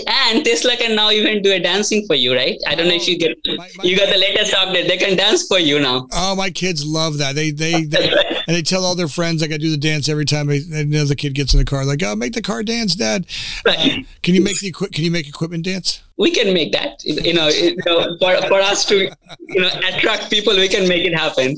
And 0.07 0.45
Tesla 0.45 0.77
can 0.77 0.97
now 0.97 1.11
even 1.11 1.43
do 1.43 1.53
a 1.53 1.61
dancing 1.61 2.07
for 2.07 2.15
you, 2.15 2.35
right? 2.35 2.57
I 2.67 2.75
don't 2.75 2.87
oh, 2.87 2.91
know 2.91 2.95
if 2.97 3.07
you 3.07 3.19
get 3.19 3.37
my, 3.47 3.57
my, 3.57 3.85
you 3.85 3.97
got 3.97 4.11
the 4.11 4.19
latest 4.19 4.55
update. 4.55 4.89
They 4.89 4.97
can 4.97 5.15
dance 5.15 5.47
for 5.47 5.59
you 5.59 5.79
now. 5.79 6.09
Oh, 6.13 6.35
my 6.35 6.51
kids 6.51 6.87
love 6.87 7.19
that. 7.19 7.35
They 7.35 7.51
they, 7.51 7.85
they 7.85 8.09
and 8.47 8.57
they 8.57 8.63
tell 8.63 8.85
all 8.85 8.95
their 8.95 9.09
friends 9.09 9.43
like 9.43 9.53
I 9.53 9.59
do 9.59 9.71
the 9.71 9.77
dance 9.77 10.09
every 10.09 10.25
time 10.25 10.49
another 10.49 11.15
kid 11.15 11.35
gets 11.35 11.53
in 11.53 11.59
the 11.59 11.67
car. 11.67 11.85
Like, 11.85 12.03
oh, 12.03 12.17
make 12.17 12.33
the 12.33 12.41
car 12.41 12.63
dance, 12.63 12.95
Dad. 12.95 13.27
Right. 13.67 13.79
Uh, 13.79 14.03
can 14.23 14.35
you 14.35 14.43
make 14.43 14.59
the 14.61 14.73
can 14.73 15.05
you 15.05 15.11
make 15.11 15.29
equipment 15.29 15.65
dance? 15.65 16.03
We 16.17 16.31
can 16.31 16.55
make 16.55 16.73
that. 16.73 17.05
You 17.05 17.35
know, 17.35 17.49
you 17.49 17.77
know 17.85 18.17
for, 18.19 18.41
for 18.49 18.61
us 18.61 18.87
to 18.87 19.11
you 19.39 19.61
know 19.61 19.71
attract 19.87 20.31
people, 20.31 20.55
we 20.57 20.69
can 20.69 20.89
make 20.89 21.05
it 21.05 21.15
happen. 21.15 21.57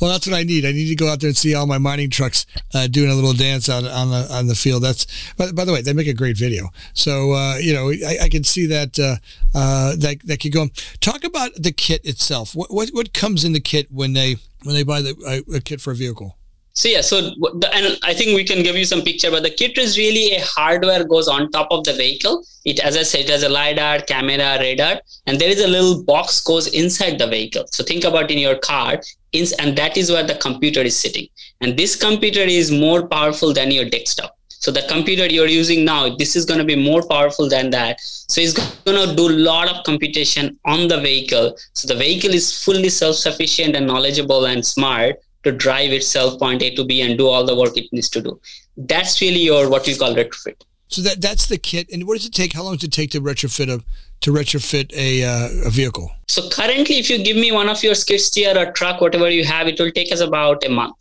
Well, 0.00 0.10
that's 0.10 0.26
what 0.26 0.34
I 0.34 0.42
need. 0.42 0.64
I 0.64 0.72
need 0.72 0.88
to 0.88 0.94
go 0.94 1.08
out 1.08 1.20
there 1.20 1.28
and 1.28 1.36
see 1.36 1.54
all 1.54 1.66
my 1.66 1.78
mining 1.78 2.10
trucks 2.10 2.46
uh, 2.74 2.86
doing 2.86 3.10
a 3.10 3.14
little 3.14 3.32
dance 3.32 3.68
out 3.68 3.84
on 3.84 4.10
the 4.10 4.26
on 4.32 4.46
the 4.46 4.54
field. 4.54 4.82
That's 4.82 5.06
by, 5.34 5.52
by 5.52 5.64
the 5.64 5.72
way, 5.72 5.82
they 5.82 5.92
make 5.92 6.08
a 6.08 6.14
great 6.14 6.36
video. 6.36 6.70
So 6.94 7.32
uh, 7.32 7.56
you 7.56 7.72
know, 7.72 7.90
I, 7.90 8.24
I, 8.24 8.28
can 8.28 8.44
see 8.44 8.66
that 8.66 8.98
uh, 8.98 9.16
uh 9.54 9.94
that 9.96 10.20
that 10.24 10.40
could 10.40 10.52
go. 10.52 10.68
Talk 11.00 11.24
about 11.24 11.50
the 11.56 11.72
kit 11.72 12.04
itself. 12.04 12.54
What 12.54 12.72
what, 12.72 12.90
what 12.90 13.12
comes 13.12 13.44
in 13.44 13.52
the 13.52 13.60
kit 13.60 13.86
when 13.90 14.14
they 14.14 14.36
when 14.64 14.74
they 14.74 14.84
buy 14.84 15.02
the 15.02 15.14
uh, 15.26 15.56
a 15.56 15.60
kit 15.60 15.80
for 15.80 15.92
a 15.92 15.96
vehicle? 15.96 16.36
So 16.74 16.88
yeah, 16.88 17.02
so 17.02 17.20
the, 17.20 17.70
and 17.74 17.98
I 18.02 18.14
think 18.14 18.34
we 18.34 18.44
can 18.44 18.62
give 18.62 18.76
you 18.76 18.86
some 18.86 19.02
picture, 19.02 19.30
but 19.30 19.42
the 19.42 19.50
kit 19.50 19.76
is 19.76 19.98
really 19.98 20.36
a 20.36 20.40
hardware 20.42 21.04
goes 21.04 21.28
on 21.28 21.50
top 21.50 21.68
of 21.70 21.84
the 21.84 21.92
vehicle. 21.92 22.44
It, 22.64 22.80
as 22.80 22.96
I 22.96 23.02
said, 23.02 23.22
it 23.22 23.28
has 23.28 23.42
a 23.42 23.48
lidar, 23.48 24.00
camera, 24.00 24.58
radar, 24.58 25.00
and 25.26 25.38
there 25.38 25.50
is 25.50 25.60
a 25.60 25.68
little 25.68 26.02
box 26.02 26.40
goes 26.40 26.68
inside 26.68 27.18
the 27.18 27.26
vehicle. 27.26 27.64
So 27.72 27.84
think 27.84 28.04
about 28.04 28.30
in 28.30 28.38
your 28.38 28.56
car, 28.56 29.00
and 29.34 29.76
that 29.76 29.96
is 29.96 30.10
where 30.10 30.26
the 30.26 30.36
computer 30.36 30.80
is 30.80 30.96
sitting. 30.96 31.28
And 31.60 31.76
this 31.76 31.94
computer 31.94 32.40
is 32.40 32.70
more 32.70 33.06
powerful 33.06 33.52
than 33.52 33.70
your 33.70 33.88
desktop. 33.88 34.38
So 34.48 34.70
the 34.70 34.82
computer 34.88 35.26
you're 35.26 35.48
using 35.48 35.84
now, 35.84 36.14
this 36.14 36.36
is 36.36 36.44
going 36.44 36.60
to 36.60 36.64
be 36.64 36.76
more 36.76 37.02
powerful 37.06 37.48
than 37.48 37.68
that. 37.70 38.00
So 38.00 38.40
it's 38.40 38.54
going 38.84 39.08
to 39.08 39.14
do 39.14 39.28
a 39.28 39.36
lot 39.36 39.68
of 39.68 39.84
computation 39.84 40.58
on 40.64 40.88
the 40.88 41.00
vehicle. 41.00 41.56
So 41.74 41.88
the 41.88 41.96
vehicle 41.96 42.32
is 42.32 42.62
fully 42.62 42.88
self-sufficient 42.88 43.74
and 43.74 43.86
knowledgeable 43.86 44.46
and 44.46 44.64
smart 44.64 45.16
to 45.44 45.52
drive 45.52 45.92
itself 45.92 46.38
point 46.38 46.62
A 46.62 46.74
to 46.74 46.84
B 46.84 47.02
and 47.02 47.18
do 47.18 47.28
all 47.28 47.44
the 47.44 47.54
work 47.56 47.76
it 47.76 47.92
needs 47.92 48.08
to 48.10 48.22
do. 48.22 48.40
That's 48.76 49.20
really 49.20 49.40
your 49.40 49.68
what 49.68 49.86
we 49.86 49.96
call 49.96 50.14
retrofit. 50.14 50.62
So 50.88 51.00
that 51.02 51.20
that's 51.22 51.46
the 51.46 51.58
kit. 51.58 51.90
And 51.90 52.06
what 52.06 52.14
does 52.16 52.26
it 52.26 52.34
take? 52.34 52.52
How 52.52 52.62
long 52.62 52.74
does 52.74 52.84
it 52.84 52.92
take 52.92 53.10
to 53.12 53.20
retrofit 53.20 53.68
a 53.68 53.82
to 54.20 54.32
retrofit 54.32 54.92
a 54.92 55.24
uh, 55.24 55.66
a 55.66 55.70
vehicle? 55.70 56.10
So 56.28 56.48
currently, 56.50 56.98
if 56.98 57.08
you 57.08 57.24
give 57.24 57.36
me 57.36 57.50
one 57.50 57.68
of 57.68 57.82
your 57.82 57.94
skid 57.94 58.20
steer 58.20 58.56
or 58.56 58.72
truck, 58.72 59.00
whatever 59.00 59.30
you 59.30 59.44
have, 59.44 59.68
it 59.68 59.80
will 59.80 59.90
take 59.90 60.12
us 60.12 60.20
about 60.20 60.64
a 60.64 60.68
month. 60.68 60.96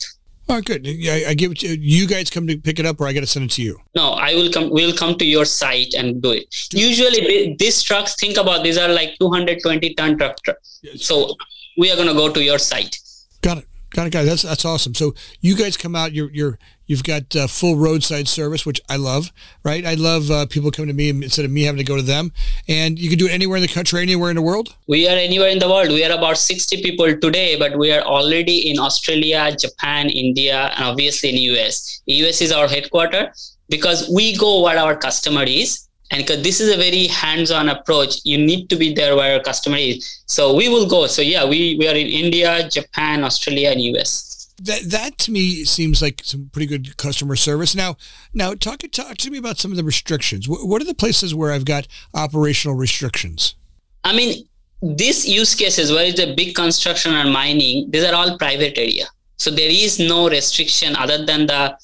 Oh, 0.49 0.59
good. 0.59 0.85
I, 0.85 1.29
I 1.29 1.33
give 1.33 1.51
it 1.51 1.59
to 1.59 1.77
you 1.77 2.07
guys. 2.07 2.29
Come 2.29 2.45
to 2.47 2.57
pick 2.57 2.79
it 2.79 2.85
up, 2.85 2.99
or 2.99 3.07
I 3.07 3.13
got 3.13 3.21
to 3.21 3.27
send 3.27 3.45
it 3.45 3.51
to 3.51 3.61
you. 3.61 3.79
No, 3.95 4.11
I 4.11 4.33
will 4.33 4.51
come. 4.51 4.69
We'll 4.69 4.95
come 4.95 5.17
to 5.17 5.25
your 5.25 5.45
site 5.45 5.93
and 5.93 6.21
do 6.21 6.31
it. 6.31 6.53
Usually, 6.73 7.55
these 7.57 7.81
trucks. 7.81 8.15
Think 8.15 8.37
about 8.37 8.63
these 8.63 8.77
are 8.77 8.89
like 8.89 9.17
220 9.19 9.93
ton 9.95 10.17
truck. 10.17 10.41
truck. 10.43 10.57
So 10.95 11.35
we 11.77 11.91
are 11.91 11.95
going 11.95 12.07
to 12.07 12.13
go 12.13 12.31
to 12.31 12.43
your 12.43 12.59
site. 12.59 12.97
Got 13.41 13.59
it. 13.59 13.67
Got 13.91 14.07
it, 14.07 14.13
guys. 14.13 14.25
That's 14.25 14.41
that's 14.43 14.63
awesome. 14.63 14.95
So 14.95 15.13
you 15.41 15.55
guys 15.55 15.75
come 15.75 15.95
out. 15.95 16.13
You're 16.13 16.31
you're 16.31 16.57
you've 16.85 17.03
got 17.03 17.35
uh, 17.35 17.47
full 17.47 17.75
roadside 17.75 18.29
service, 18.29 18.65
which 18.65 18.79
I 18.87 18.95
love. 18.95 19.33
Right? 19.65 19.85
I 19.85 19.95
love 19.95 20.31
uh, 20.31 20.45
people 20.45 20.71
coming 20.71 20.87
to 20.87 20.93
me 20.93 21.09
instead 21.09 21.43
of 21.43 21.51
me 21.51 21.63
having 21.63 21.77
to 21.79 21.83
go 21.83 21.97
to 21.97 22.01
them. 22.01 22.31
And 22.69 22.97
you 22.97 23.09
can 23.09 23.19
do 23.19 23.27
it 23.27 23.31
anywhere 23.31 23.57
in 23.57 23.61
the 23.61 23.67
country, 23.67 24.01
anywhere 24.01 24.29
in 24.29 24.37
the 24.37 24.41
world. 24.41 24.75
We 24.87 25.09
are 25.09 25.17
anywhere 25.17 25.49
in 25.49 25.59
the 25.59 25.69
world. 25.69 25.89
We 25.89 26.05
are 26.05 26.17
about 26.17 26.37
sixty 26.37 26.81
people 26.81 27.17
today, 27.17 27.59
but 27.59 27.77
we 27.77 27.91
are 27.91 28.01
already 28.01 28.71
in 28.71 28.79
Australia, 28.79 29.53
Japan, 29.59 30.09
India, 30.09 30.71
and 30.75 30.85
obviously 30.85 31.29
in 31.29 31.55
US. 31.55 32.01
US 32.05 32.41
is 32.41 32.53
our 32.53 32.69
headquarters 32.69 33.57
because 33.67 34.09
we 34.09 34.37
go 34.37 34.61
where 34.63 34.77
our 34.77 34.95
customer 34.95 35.43
is 35.43 35.87
and 36.11 36.25
because 36.25 36.43
this 36.43 36.59
is 36.59 36.73
a 36.73 36.77
very 36.77 37.07
hands-on 37.07 37.69
approach 37.69 38.19
you 38.23 38.37
need 38.37 38.69
to 38.69 38.75
be 38.75 38.93
there 38.93 39.15
where 39.15 39.33
your 39.33 39.43
customer 39.43 39.77
is 39.77 40.23
so 40.25 40.53
we 40.53 40.69
will 40.69 40.87
go 40.87 41.07
so 41.07 41.21
yeah 41.21 41.43
we, 41.43 41.75
we 41.79 41.87
are 41.87 41.95
in 41.95 42.07
india 42.07 42.67
japan 42.69 43.23
australia 43.23 43.71
and 43.71 43.81
us 43.97 44.31
that 44.61 44.81
that 44.91 45.17
to 45.19 45.31
me 45.31 45.65
seems 45.65 46.01
like 46.01 46.21
some 46.23 46.49
pretty 46.53 46.67
good 46.67 46.95
customer 46.97 47.35
service. 47.35 47.73
Now, 47.73 47.97
now 48.33 48.53
talk 48.53 48.81
talk 48.91 49.17
to 49.17 49.31
me 49.31 49.39
about 49.39 49.57
some 49.57 49.71
of 49.71 49.77
the 49.77 49.83
restrictions. 49.83 50.47
What 50.47 50.81
are 50.81 50.85
the 50.85 50.93
places 50.93 51.33
where 51.33 51.51
I've 51.51 51.65
got 51.65 51.87
operational 52.13 52.75
restrictions? 52.75 53.55
I 54.03 54.13
mean, 54.13 54.47
these 54.81 55.27
use 55.27 55.55
cases 55.55 55.91
where 55.91 56.05
it's 56.05 56.19
a 56.19 56.35
big 56.35 56.55
construction 56.55 57.13
and 57.13 57.31
mining, 57.31 57.89
these 57.89 58.03
are 58.03 58.13
all 58.13 58.37
private 58.37 58.77
area. 58.77 59.05
So 59.37 59.49
there 59.49 59.69
is 59.69 59.99
no 59.99 60.29
restriction 60.29 60.95
other 60.95 61.25
than 61.25 61.47
the 61.47 61.75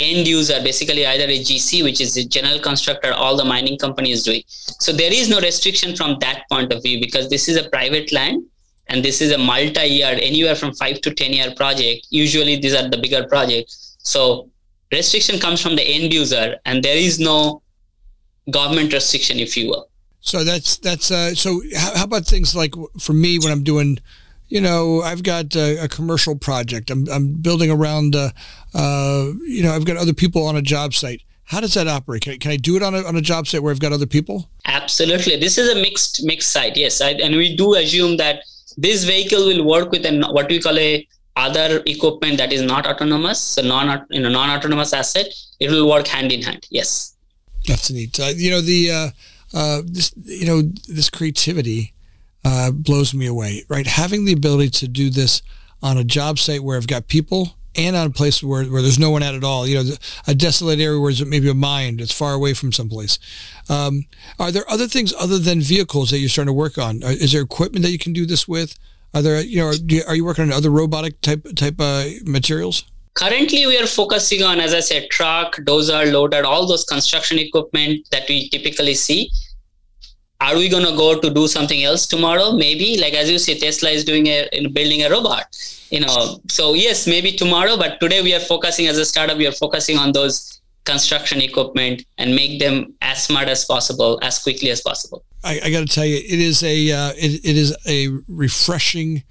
end 0.00 0.26
user 0.26 0.60
basically 0.62 1.06
either 1.06 1.24
a 1.24 1.38
gc 1.38 1.82
which 1.84 2.00
is 2.00 2.16
a 2.16 2.24
general 2.24 2.58
constructor 2.58 3.12
all 3.12 3.36
the 3.36 3.44
mining 3.44 3.78
company 3.78 4.10
is 4.10 4.22
doing. 4.22 4.42
So 4.48 4.92
there 4.92 5.12
is 5.12 5.28
no 5.28 5.40
restriction 5.40 5.94
from 5.94 6.18
that 6.20 6.44
point 6.50 6.72
of 6.72 6.82
view 6.82 7.00
because 7.00 7.28
this 7.30 7.48
is 7.48 7.56
a 7.56 7.68
private 7.70 8.12
land 8.12 8.44
and 8.88 9.04
this 9.04 9.20
is 9.20 9.30
a 9.32 9.38
multi-year 9.38 10.18
anywhere 10.20 10.56
from 10.56 10.74
5 10.74 11.00
to 11.02 11.14
10 11.14 11.32
year 11.32 11.54
project. 11.54 12.06
Usually 12.10 12.56
these 12.56 12.74
are 12.74 12.88
the 12.88 12.98
bigger 12.98 13.26
projects. 13.26 13.96
So 13.98 14.50
restriction 14.92 15.38
comes 15.38 15.60
from 15.60 15.76
the 15.76 15.82
end 15.82 16.12
user 16.12 16.56
and 16.64 16.82
there 16.82 16.96
is 16.96 17.18
no 17.18 17.62
government 18.50 18.92
restriction 18.92 19.38
if 19.38 19.56
you 19.56 19.68
will. 19.68 19.88
So 20.20 20.42
that's 20.42 20.78
that's 20.78 21.10
uh, 21.10 21.34
so 21.34 21.60
how, 21.76 21.96
how 21.98 22.04
about 22.04 22.24
things 22.24 22.56
like 22.56 22.74
for 22.98 23.12
me 23.12 23.38
when 23.38 23.52
i'm 23.52 23.62
doing 23.62 23.98
you 24.48 24.60
know, 24.60 25.02
I've 25.02 25.22
got 25.22 25.56
a, 25.56 25.84
a 25.84 25.88
commercial 25.88 26.36
project. 26.36 26.90
I'm, 26.90 27.08
I'm 27.10 27.34
building 27.34 27.70
around, 27.70 28.14
uh, 28.14 28.30
uh, 28.74 29.32
you 29.46 29.62
know, 29.62 29.72
I've 29.74 29.84
got 29.84 29.96
other 29.96 30.14
people 30.14 30.46
on 30.46 30.56
a 30.56 30.62
job 30.62 30.94
site. 30.94 31.22
How 31.44 31.60
does 31.60 31.74
that 31.74 31.88
operate? 31.88 32.22
Can, 32.22 32.38
can 32.38 32.50
I 32.50 32.56
do 32.56 32.76
it 32.76 32.82
on 32.82 32.94
a, 32.94 33.02
on 33.02 33.16
a 33.16 33.20
job 33.20 33.46
site 33.46 33.62
where 33.62 33.72
I've 33.72 33.80
got 33.80 33.92
other 33.92 34.06
people? 34.06 34.48
Absolutely. 34.66 35.36
This 35.36 35.58
is 35.58 35.70
a 35.70 35.74
mixed 35.80 36.24
mixed 36.24 36.50
site. 36.50 36.76
Yes, 36.76 37.00
I, 37.00 37.10
and 37.10 37.36
we 37.36 37.54
do 37.54 37.74
assume 37.74 38.16
that 38.16 38.42
this 38.76 39.04
vehicle 39.04 39.46
will 39.46 39.64
work 39.64 39.90
with 39.90 40.06
an 40.06 40.22
what 40.22 40.48
we 40.48 40.60
call 40.60 40.78
a 40.78 41.06
other 41.36 41.82
equipment 41.86 42.38
that 42.38 42.52
is 42.52 42.62
not 42.62 42.86
autonomous, 42.86 43.40
so 43.40 43.62
non 43.62 44.06
you 44.10 44.20
know 44.20 44.30
non 44.30 44.50
autonomous 44.50 44.92
asset. 44.92 45.26
It 45.60 45.70
will 45.70 45.88
work 45.88 46.06
hand 46.06 46.32
in 46.32 46.42
hand. 46.42 46.66
Yes. 46.70 47.14
That's 47.66 47.90
neat. 47.90 48.18
Uh, 48.18 48.32
you 48.34 48.50
know 48.50 48.60
the 48.60 48.90
uh, 48.90 49.10
uh, 49.52 49.82
this 49.84 50.12
you 50.24 50.46
know 50.46 50.62
this 50.88 51.10
creativity 51.10 51.93
uh, 52.44 52.70
blows 52.70 53.14
me 53.14 53.26
away, 53.26 53.64
right? 53.68 53.86
Having 53.86 54.24
the 54.24 54.32
ability 54.32 54.70
to 54.70 54.88
do 54.88 55.10
this 55.10 55.42
on 55.82 55.98
a 55.98 56.04
job 56.04 56.38
site 56.38 56.62
where 56.62 56.76
I've 56.76 56.86
got 56.86 57.08
people 57.08 57.56
and 57.76 57.96
on 57.96 58.06
a 58.06 58.10
place 58.10 58.42
where, 58.42 58.64
where 58.64 58.82
there's 58.82 58.98
no 58.98 59.10
one 59.10 59.22
at 59.22 59.34
at 59.34 59.44
all, 59.44 59.66
you 59.66 59.82
know, 59.82 59.90
a 60.26 60.34
desolate 60.34 60.78
area 60.78 61.00
where 61.00 61.12
there's 61.12 61.26
maybe 61.26 61.48
a 61.48 61.54
mine 61.54 61.96
that's 61.96 62.12
far 62.12 62.32
away 62.32 62.54
from 62.54 62.72
someplace. 62.72 63.18
Um, 63.68 64.04
are 64.38 64.52
there 64.52 64.68
other 64.70 64.86
things 64.86 65.12
other 65.18 65.38
than 65.38 65.60
vehicles 65.60 66.10
that 66.10 66.18
you're 66.18 66.28
starting 66.28 66.50
to 66.50 66.52
work 66.52 66.78
on? 66.78 67.02
Is 67.02 67.32
there 67.32 67.42
equipment 67.42 67.84
that 67.84 67.90
you 67.90 67.98
can 67.98 68.12
do 68.12 68.26
this 68.26 68.46
with? 68.46 68.78
Are 69.12 69.22
there, 69.22 69.40
you 69.40 69.58
know, 69.58 69.66
are 69.68 69.74
you, 69.74 70.02
are 70.06 70.14
you 70.14 70.24
working 70.24 70.44
on 70.44 70.52
other 70.52 70.70
robotic 70.70 71.20
type 71.20 71.46
type 71.56 71.76
uh, 71.78 72.04
materials? 72.24 72.84
Currently, 73.14 73.66
we 73.66 73.78
are 73.78 73.86
focusing 73.86 74.42
on, 74.42 74.58
as 74.58 74.74
I 74.74 74.80
said, 74.80 75.08
truck, 75.08 75.54
dozer, 75.58 76.12
loader, 76.12 76.44
all 76.44 76.66
those 76.66 76.84
construction 76.84 77.38
equipment 77.38 78.08
that 78.10 78.28
we 78.28 78.48
typically 78.48 78.94
see 78.94 79.30
are 80.40 80.56
we 80.56 80.68
going 80.68 80.84
to 80.84 80.96
go 80.96 81.18
to 81.18 81.30
do 81.30 81.46
something 81.48 81.84
else 81.84 82.06
tomorrow? 82.06 82.52
Maybe 82.52 82.98
like 82.98 83.14
as 83.14 83.30
you 83.30 83.38
say 83.38 83.58
tesla 83.58 83.90
is 83.90 84.04
doing 84.04 84.26
a 84.26 84.48
building 84.72 85.02
a 85.02 85.10
robot 85.10 85.46
you 85.90 86.00
know. 86.00 86.40
So 86.48 86.74
yes 86.74 87.06
maybe 87.06 87.32
tomorrow 87.32 87.76
but 87.76 88.00
today 88.00 88.22
we 88.22 88.34
are 88.34 88.40
focusing 88.40 88.86
as 88.86 88.98
a 88.98 89.04
startup 89.04 89.38
we 89.38 89.46
are 89.46 89.52
focusing 89.52 89.98
on 89.98 90.12
those 90.12 90.60
construction 90.84 91.40
equipment 91.40 92.04
and 92.18 92.34
make 92.34 92.60
them 92.60 92.94
as 93.00 93.22
smart 93.22 93.48
as 93.48 93.64
possible 93.64 94.18
as 94.22 94.38
quickly 94.38 94.70
as 94.70 94.80
possible. 94.80 95.24
I, 95.42 95.60
I 95.64 95.70
got 95.70 95.80
to 95.80 95.86
tell 95.86 96.04
you 96.04 96.16
it 96.16 96.40
is 96.40 96.62
a 96.62 96.92
uh, 96.92 97.12
it, 97.16 97.44
it 97.44 97.56
is 97.56 97.76
a 97.86 98.08
refreshing 98.28 99.22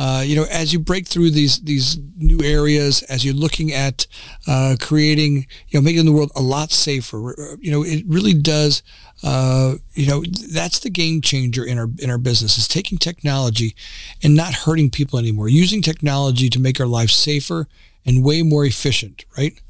uh, 0.00 0.22
you 0.24 0.34
know, 0.34 0.46
as 0.50 0.72
you 0.72 0.78
break 0.78 1.06
through 1.06 1.30
these 1.30 1.60
these 1.60 1.98
new 2.16 2.42
areas, 2.42 3.02
as 3.02 3.22
you're 3.22 3.34
looking 3.34 3.70
at 3.70 4.06
uh, 4.46 4.74
creating, 4.80 5.46
you 5.68 5.78
know, 5.78 5.82
making 5.82 6.06
the 6.06 6.12
world 6.12 6.32
a 6.34 6.40
lot 6.40 6.72
safer, 6.72 7.58
you 7.60 7.70
know, 7.70 7.82
it 7.84 8.02
really 8.06 8.32
does. 8.32 8.82
Uh, 9.22 9.74
you 9.92 10.06
know, 10.06 10.24
that's 10.54 10.78
the 10.78 10.88
game 10.88 11.20
changer 11.20 11.62
in 11.62 11.78
our 11.78 11.90
in 11.98 12.08
our 12.08 12.16
business 12.16 12.56
is 12.56 12.66
taking 12.66 12.96
technology 12.96 13.76
and 14.22 14.34
not 14.34 14.54
hurting 14.54 14.88
people 14.88 15.18
anymore. 15.18 15.50
Using 15.50 15.82
technology 15.82 16.48
to 16.48 16.58
make 16.58 16.80
our 16.80 16.86
lives 16.86 17.14
safer 17.14 17.68
and 18.06 18.24
way 18.24 18.42
more 18.42 18.64
efficient, 18.64 19.26
right? 19.36 19.60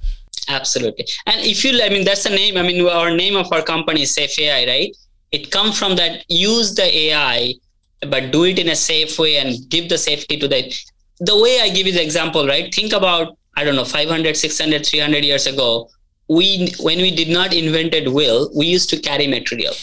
Absolutely. 0.46 1.08
And 1.26 1.40
if 1.40 1.64
you, 1.64 1.82
I 1.82 1.88
mean, 1.88 2.04
that's 2.04 2.22
the 2.22 2.30
name. 2.30 2.56
I 2.56 2.62
mean, 2.62 2.86
our 2.86 3.10
name 3.10 3.34
of 3.34 3.52
our 3.52 3.62
company 3.62 4.02
is 4.02 4.14
Safe 4.14 4.38
AI, 4.38 4.64
right? 4.64 4.96
It 5.32 5.50
comes 5.50 5.76
from 5.76 5.96
that. 5.96 6.24
Use 6.28 6.72
the 6.76 6.84
AI 6.84 7.54
but 8.08 8.30
do 8.32 8.44
it 8.44 8.58
in 8.58 8.68
a 8.70 8.76
safe 8.76 9.18
way 9.18 9.36
and 9.36 9.68
give 9.68 9.88
the 9.88 9.98
safety 9.98 10.38
to 10.38 10.48
the 10.48 10.60
the 11.20 11.38
way 11.38 11.60
i 11.60 11.68
give 11.68 11.86
you 11.86 11.92
the 11.92 12.02
example 12.02 12.46
right 12.46 12.74
think 12.74 12.92
about 12.92 13.36
i 13.56 13.64
don't 13.64 13.76
know 13.76 13.84
500 13.84 14.36
600 14.36 14.86
300 14.86 15.24
years 15.24 15.46
ago 15.46 15.88
we 16.28 16.72
when 16.80 16.98
we 16.98 17.14
did 17.14 17.28
not 17.28 17.52
invented 17.52 18.08
will 18.08 18.50
we 18.56 18.66
used 18.66 18.88
to 18.90 18.98
carry 18.98 19.26
material 19.26 19.74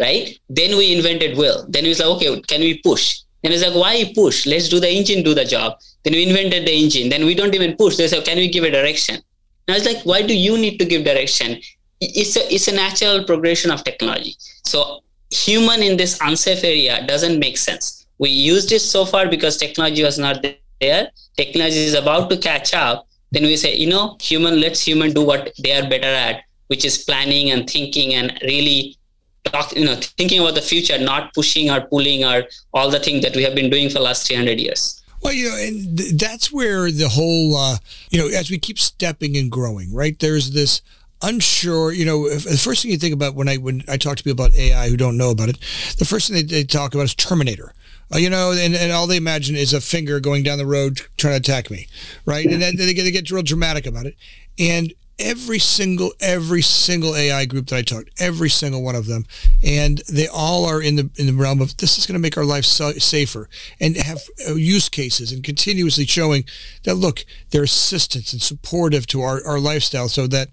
right? 0.00 0.38
Then 0.48 0.76
we 0.76 0.94
invented 0.96 1.36
will. 1.36 1.64
Then 1.68 1.84
we 1.84 1.90
was 1.90 2.00
like, 2.00 2.08
okay, 2.08 2.40
can 2.42 2.60
we 2.60 2.78
push? 2.78 3.20
Then 3.42 3.52
it's 3.52 3.62
like, 3.62 3.74
why 3.74 4.12
push? 4.14 4.46
Let's 4.46 4.68
do 4.68 4.80
the 4.80 4.90
engine 4.90 5.22
do 5.22 5.34
the 5.34 5.44
job. 5.44 5.78
Then 6.04 6.14
we 6.14 6.28
invented 6.28 6.66
the 6.66 6.72
engine. 6.72 7.08
Then 7.08 7.24
we 7.24 7.34
don't 7.34 7.54
even 7.54 7.76
push. 7.76 7.96
They 7.96 8.08
say, 8.08 8.20
can 8.22 8.36
we 8.36 8.48
give 8.48 8.64
a 8.64 8.70
direction? 8.70 9.20
I 9.68 9.74
was 9.74 9.84
like, 9.84 10.02
why 10.04 10.22
do 10.22 10.36
you 10.36 10.58
need 10.58 10.78
to 10.78 10.84
give 10.84 11.04
direction? 11.04 11.60
It's 12.00 12.36
a 12.36 12.52
it's 12.52 12.66
a 12.66 12.74
natural 12.74 13.24
progression 13.24 13.70
of 13.70 13.84
technology. 13.84 14.36
So 14.64 15.02
human 15.32 15.82
in 15.82 15.96
this 15.96 16.18
unsafe 16.20 16.62
area 16.62 17.04
doesn't 17.06 17.38
make 17.38 17.56
sense. 17.56 18.06
We 18.18 18.30
used 18.30 18.70
it 18.72 18.80
so 18.80 19.04
far 19.04 19.28
because 19.28 19.56
technology 19.56 20.02
was 20.04 20.18
not 20.18 20.44
there. 20.80 21.10
Technology 21.36 21.78
is 21.78 21.94
about 21.94 22.30
to 22.30 22.36
catch 22.36 22.74
up. 22.74 23.08
Then 23.30 23.44
we 23.44 23.56
say, 23.56 23.74
you 23.74 23.88
know, 23.88 24.16
human, 24.20 24.60
let's 24.60 24.80
human 24.86 25.12
do 25.12 25.22
what 25.22 25.52
they 25.58 25.72
are 25.72 25.88
better 25.88 26.06
at, 26.06 26.42
which 26.66 26.84
is 26.84 26.98
planning 26.98 27.50
and 27.50 27.68
thinking 27.68 28.14
and 28.14 28.38
really 28.42 28.96
talk, 29.44 29.74
you 29.74 29.86
know, 29.86 29.96
thinking 30.18 30.40
about 30.40 30.54
the 30.54 30.62
future, 30.62 30.98
not 30.98 31.32
pushing 31.32 31.70
or 31.70 31.80
pulling 31.80 32.24
or 32.24 32.44
all 32.74 32.90
the 32.90 33.00
things 33.00 33.22
that 33.22 33.34
we 33.34 33.42
have 33.42 33.54
been 33.54 33.70
doing 33.70 33.88
for 33.88 33.94
the 33.94 34.00
last 34.00 34.26
300 34.26 34.60
years. 34.60 35.02
Well, 35.22 35.32
you 35.32 35.48
know, 35.48 35.56
and 35.56 35.98
th- 35.98 36.12
that's 36.14 36.52
where 36.52 36.90
the 36.90 37.08
whole, 37.08 37.56
uh, 37.56 37.78
you 38.10 38.18
know, 38.18 38.26
as 38.26 38.50
we 38.50 38.58
keep 38.58 38.78
stepping 38.78 39.36
and 39.36 39.50
growing, 39.50 39.94
right? 39.94 40.18
There's 40.18 40.50
this 40.50 40.82
unsure, 41.22 41.92
you 41.92 42.04
know, 42.04 42.26
if, 42.26 42.44
the 42.44 42.56
first 42.56 42.82
thing 42.82 42.90
you 42.90 42.98
think 42.98 43.14
about 43.14 43.34
when 43.34 43.48
I 43.48 43.56
when 43.56 43.82
I 43.88 43.96
talk 43.96 44.16
to 44.16 44.24
people 44.24 44.44
about 44.44 44.56
AI 44.56 44.88
who 44.88 44.96
don't 44.96 45.16
know 45.16 45.30
about 45.30 45.48
it, 45.48 45.58
the 45.98 46.04
first 46.04 46.28
thing 46.28 46.36
they, 46.36 46.42
they 46.42 46.64
talk 46.64 46.94
about 46.94 47.04
is 47.04 47.14
Terminator. 47.14 47.72
Uh, 48.14 48.18
you 48.18 48.28
know, 48.28 48.52
and, 48.52 48.74
and 48.74 48.92
all 48.92 49.06
they 49.06 49.16
imagine 49.16 49.56
is 49.56 49.72
a 49.72 49.80
finger 49.80 50.20
going 50.20 50.42
down 50.42 50.58
the 50.58 50.66
road 50.66 51.00
trying 51.16 51.32
to 51.32 51.38
attack 51.38 51.70
me, 51.70 51.86
right? 52.26 52.44
And 52.44 52.60
then 52.60 52.76
they 52.76 52.92
get, 52.92 53.04
they 53.04 53.10
get 53.10 53.30
real 53.30 53.42
dramatic 53.42 53.86
about 53.86 54.04
it. 54.04 54.16
And 54.58 54.92
every 55.18 55.58
single 55.58 56.12
every 56.20 56.62
single 56.62 57.14
AI 57.14 57.44
group 57.44 57.68
that 57.68 57.76
I 57.76 57.82
talked, 57.82 58.10
every 58.18 58.50
single 58.50 58.82
one 58.82 58.94
of 58.94 59.06
them, 59.06 59.24
and 59.62 60.02
they 60.10 60.26
all 60.26 60.66
are 60.66 60.82
in 60.82 60.96
the 60.96 61.10
in 61.16 61.26
the 61.26 61.32
realm 61.32 61.60
of 61.60 61.76
this 61.76 61.98
is 61.98 62.06
going 62.06 62.14
to 62.14 62.20
make 62.20 62.36
our 62.36 62.44
life 62.44 62.64
so, 62.64 62.92
safer 62.92 63.48
and 63.80 63.96
have 63.96 64.20
uh, 64.48 64.54
use 64.54 64.88
cases 64.88 65.32
and 65.32 65.44
continuously 65.44 66.06
showing 66.06 66.44
that 66.84 66.94
look 66.94 67.24
they're 67.50 67.62
assistance 67.62 68.32
and 68.32 68.42
supportive 68.42 69.06
to 69.06 69.22
our, 69.22 69.44
our 69.46 69.60
lifestyle 69.60 70.08
so 70.08 70.26
that 70.26 70.48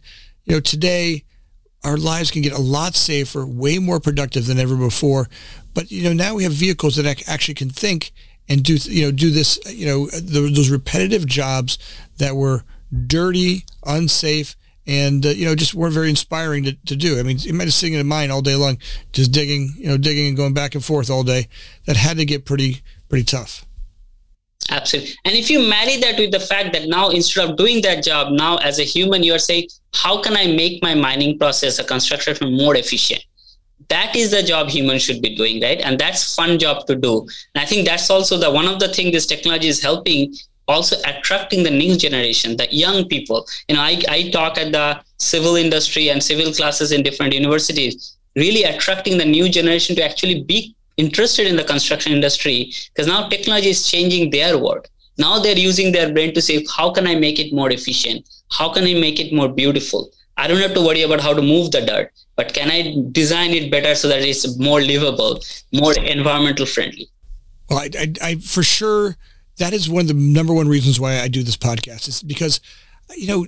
you 0.45 0.55
know 0.55 0.59
today 0.59 1.23
our 1.83 1.97
lives 1.97 2.29
can 2.29 2.41
get 2.41 2.51
a 2.51 2.61
lot 2.61 2.93
safer, 2.93 3.45
way 3.45 3.79
more 3.79 4.01
productive 4.01 4.45
than 4.45 4.59
ever 4.59 4.75
before. 4.75 5.29
But 5.73 5.91
you 5.91 6.03
know 6.03 6.13
now 6.13 6.35
we 6.35 6.43
have 6.43 6.53
vehicles 6.53 6.95
that 6.97 7.27
actually 7.27 7.53
can 7.53 7.69
think 7.69 8.11
and 8.49 8.63
do 8.63 8.75
you 8.75 9.05
know 9.05 9.11
do 9.11 9.29
this 9.29 9.59
you 9.71 9.85
know 9.85 10.07
those 10.07 10.69
repetitive 10.69 11.25
jobs 11.25 11.77
that 12.17 12.35
were 12.35 12.63
dirty, 13.07 13.65
unsafe, 13.85 14.55
and 14.87 15.25
uh, 15.25 15.29
you 15.29 15.45
know 15.45 15.55
just 15.55 15.75
weren't 15.75 15.93
very 15.93 16.09
inspiring 16.09 16.63
to, 16.63 16.73
to 16.85 16.95
do. 16.95 17.19
I 17.19 17.23
mean, 17.23 17.37
you 17.39 17.53
might 17.53 17.65
have 17.65 17.73
sitting 17.73 17.93
in 17.93 18.01
a 18.01 18.03
mine 18.03 18.31
all 18.31 18.41
day 18.41 18.55
long, 18.55 18.77
just 19.13 19.31
digging, 19.31 19.73
you 19.77 19.87
know, 19.87 19.97
digging 19.97 20.27
and 20.27 20.37
going 20.37 20.53
back 20.53 20.75
and 20.75 20.83
forth 20.83 21.09
all 21.09 21.23
day. 21.23 21.47
That 21.85 21.95
had 21.95 22.17
to 22.17 22.25
get 22.25 22.45
pretty 22.45 22.81
pretty 23.07 23.25
tough. 23.25 23.65
Absolutely. 24.69 25.13
And 25.25 25.35
if 25.35 25.49
you 25.49 25.59
marry 25.67 25.97
that 25.97 26.17
with 26.17 26.31
the 26.31 26.39
fact 26.39 26.73
that 26.73 26.87
now 26.87 27.09
instead 27.09 27.49
of 27.49 27.57
doing 27.57 27.81
that 27.81 28.03
job, 28.03 28.31
now 28.31 28.57
as 28.57 28.79
a 28.79 28.83
human, 28.83 29.23
you 29.23 29.33
are 29.33 29.39
saying, 29.39 29.67
how 29.93 30.21
can 30.21 30.37
I 30.37 30.47
make 30.47 30.81
my 30.83 30.93
mining 30.93 31.39
process, 31.39 31.79
a 31.79 31.83
construction 31.83 32.55
more 32.55 32.75
efficient? 32.75 33.23
That 33.87 34.15
is 34.15 34.29
the 34.29 34.43
job 34.43 34.69
humans 34.69 35.01
should 35.01 35.21
be 35.21 35.35
doing, 35.35 35.61
right? 35.61 35.79
And 35.81 35.99
that's 35.99 36.35
fun 36.35 36.59
job 36.59 36.85
to 36.85 36.95
do. 36.95 37.21
And 37.55 37.63
I 37.63 37.65
think 37.65 37.87
that's 37.87 38.09
also 38.11 38.37
the 38.37 38.51
one 38.51 38.67
of 38.67 38.79
the 38.79 38.89
things 38.89 39.11
this 39.13 39.25
technology 39.25 39.67
is 39.67 39.81
helping 39.81 40.35
also 40.67 40.97
attracting 41.05 41.63
the 41.63 41.71
new 41.71 41.97
generation, 41.97 42.55
the 42.55 42.67
young 42.69 43.07
people. 43.07 43.47
You 43.67 43.75
know, 43.75 43.81
I, 43.81 43.99
I 44.07 44.29
talk 44.29 44.59
at 44.59 44.71
the 44.71 45.01
civil 45.17 45.55
industry 45.55 46.09
and 46.09 46.21
civil 46.21 46.53
classes 46.53 46.91
in 46.91 47.01
different 47.01 47.33
universities, 47.33 48.17
really 48.35 48.63
attracting 48.63 49.17
the 49.17 49.25
new 49.25 49.49
generation 49.49 49.95
to 49.95 50.03
actually 50.03 50.43
be 50.43 50.75
interested 50.99 51.47
in 51.47 51.55
the 51.55 51.63
construction 51.63 52.11
industry 52.11 52.73
because 52.89 53.07
now 53.07 53.27
technology 53.29 53.69
is 53.69 53.89
changing 53.89 54.29
their 54.31 54.57
world. 54.57 54.87
Now 55.17 55.39
they're 55.39 55.57
using 55.57 55.91
their 55.91 56.13
brain 56.13 56.33
to 56.33 56.41
say, 56.41 56.65
how 56.75 56.91
can 56.91 57.07
I 57.07 57.15
make 57.15 57.39
it 57.39 57.53
more 57.53 57.71
efficient? 57.71 58.29
How 58.51 58.69
can 58.69 58.83
I 58.83 58.93
make 58.93 59.19
it 59.19 59.33
more 59.33 59.49
beautiful? 59.49 60.11
I 60.37 60.47
don't 60.47 60.61
have 60.61 60.73
to 60.73 60.81
worry 60.81 61.01
about 61.01 61.19
how 61.19 61.33
to 61.33 61.41
move 61.41 61.71
the 61.71 61.81
dirt, 61.81 62.11
but 62.35 62.53
can 62.53 62.71
I 62.71 62.95
design 63.11 63.51
it 63.51 63.69
better 63.69 63.93
so 63.95 64.07
that 64.07 64.21
it's 64.21 64.57
more 64.57 64.81
livable, 64.81 65.41
more 65.73 65.93
environmental 65.99 66.65
friendly? 66.65 67.09
Well, 67.69 67.79
I, 67.79 67.89
I, 67.99 68.13
I 68.21 68.35
for 68.35 68.63
sure 68.63 69.17
that 69.57 69.73
is 69.73 69.89
one 69.89 70.01
of 70.01 70.07
the 70.07 70.13
number 70.13 70.53
one 70.53 70.69
reasons 70.69 70.99
why 70.99 71.19
I 71.19 71.27
do 71.27 71.43
this 71.43 71.57
podcast 71.57 72.07
is 72.07 72.23
because, 72.23 72.61
you 73.17 73.27
know, 73.27 73.47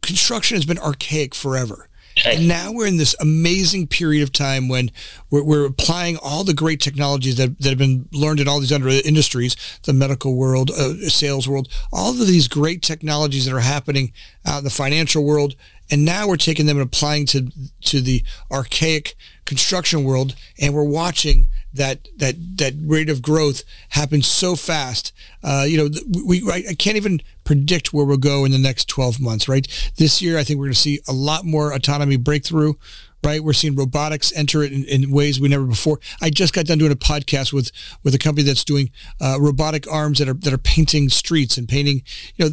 construction 0.00 0.56
has 0.56 0.64
been 0.64 0.78
archaic 0.78 1.34
forever. 1.34 1.89
And 2.24 2.48
now 2.48 2.72
we're 2.72 2.86
in 2.86 2.96
this 2.96 3.14
amazing 3.20 3.86
period 3.86 4.22
of 4.22 4.32
time 4.32 4.68
when 4.68 4.90
we're, 5.30 5.44
we're, 5.44 5.66
applying 5.66 6.16
all 6.16 6.44
the 6.44 6.54
great 6.54 6.80
technologies 6.80 7.36
that, 7.36 7.58
that 7.60 7.68
have 7.70 7.78
been 7.78 8.08
learned 8.12 8.40
in 8.40 8.48
all 8.48 8.60
these 8.60 8.72
other 8.72 8.88
industries, 8.88 9.56
the 9.84 9.92
medical 9.92 10.36
world, 10.36 10.70
uh, 10.70 10.94
sales 11.08 11.48
world, 11.48 11.68
all 11.92 12.10
of 12.10 12.26
these 12.26 12.48
great 12.48 12.82
technologies 12.82 13.44
that 13.44 13.54
are 13.54 13.60
happening 13.60 14.12
out 14.44 14.58
in 14.58 14.64
the 14.64 14.70
financial 14.70 15.24
world. 15.24 15.54
And 15.90 16.04
now 16.04 16.28
we're 16.28 16.36
taking 16.36 16.66
them 16.66 16.78
and 16.78 16.86
applying 16.86 17.26
to, 17.26 17.50
to 17.82 18.00
the 18.00 18.22
archaic 18.50 19.16
construction 19.44 20.04
world. 20.04 20.34
And 20.60 20.74
we're 20.74 20.84
watching 20.84 21.46
that 21.72 22.08
that 22.16 22.34
that 22.58 22.74
rate 22.80 23.10
of 23.10 23.22
growth 23.22 23.62
happens 23.90 24.26
so 24.26 24.56
fast. 24.56 25.12
Uh, 25.42 25.64
you 25.66 25.76
know, 25.76 25.88
we 26.26 26.42
I 26.50 26.74
can't 26.74 26.96
even 26.96 27.20
predict 27.44 27.92
where 27.92 28.04
we'll 28.04 28.16
go 28.16 28.44
in 28.44 28.52
the 28.52 28.58
next 28.58 28.88
12 28.88 29.20
months. 29.20 29.48
Right, 29.48 29.66
this 29.96 30.20
year 30.20 30.38
I 30.38 30.44
think 30.44 30.58
we're 30.58 30.66
going 30.66 30.74
to 30.74 30.80
see 30.80 31.00
a 31.08 31.12
lot 31.12 31.44
more 31.44 31.72
autonomy 31.72 32.16
breakthrough. 32.16 32.74
Right, 33.22 33.44
we're 33.44 33.52
seeing 33.52 33.76
robotics 33.76 34.32
enter 34.34 34.62
it 34.62 34.72
in, 34.72 34.84
in, 34.84 35.10
ways 35.10 35.38
we 35.38 35.48
never 35.48 35.66
before. 35.66 36.00
I 36.22 36.30
just 36.30 36.54
got 36.54 36.64
done 36.64 36.78
doing 36.78 36.92
a 36.92 36.96
podcast 36.96 37.52
with 37.52 37.70
with 38.02 38.14
a 38.14 38.18
company 38.18 38.46
that's 38.46 38.64
doing 38.64 38.90
uh, 39.20 39.36
robotic 39.38 39.90
arms 39.90 40.18
that 40.20 40.28
are 40.28 40.34
that 40.34 40.52
are 40.52 40.58
painting 40.58 41.10
streets 41.10 41.58
and 41.58 41.68
painting. 41.68 42.02
You 42.36 42.46
know, 42.46 42.50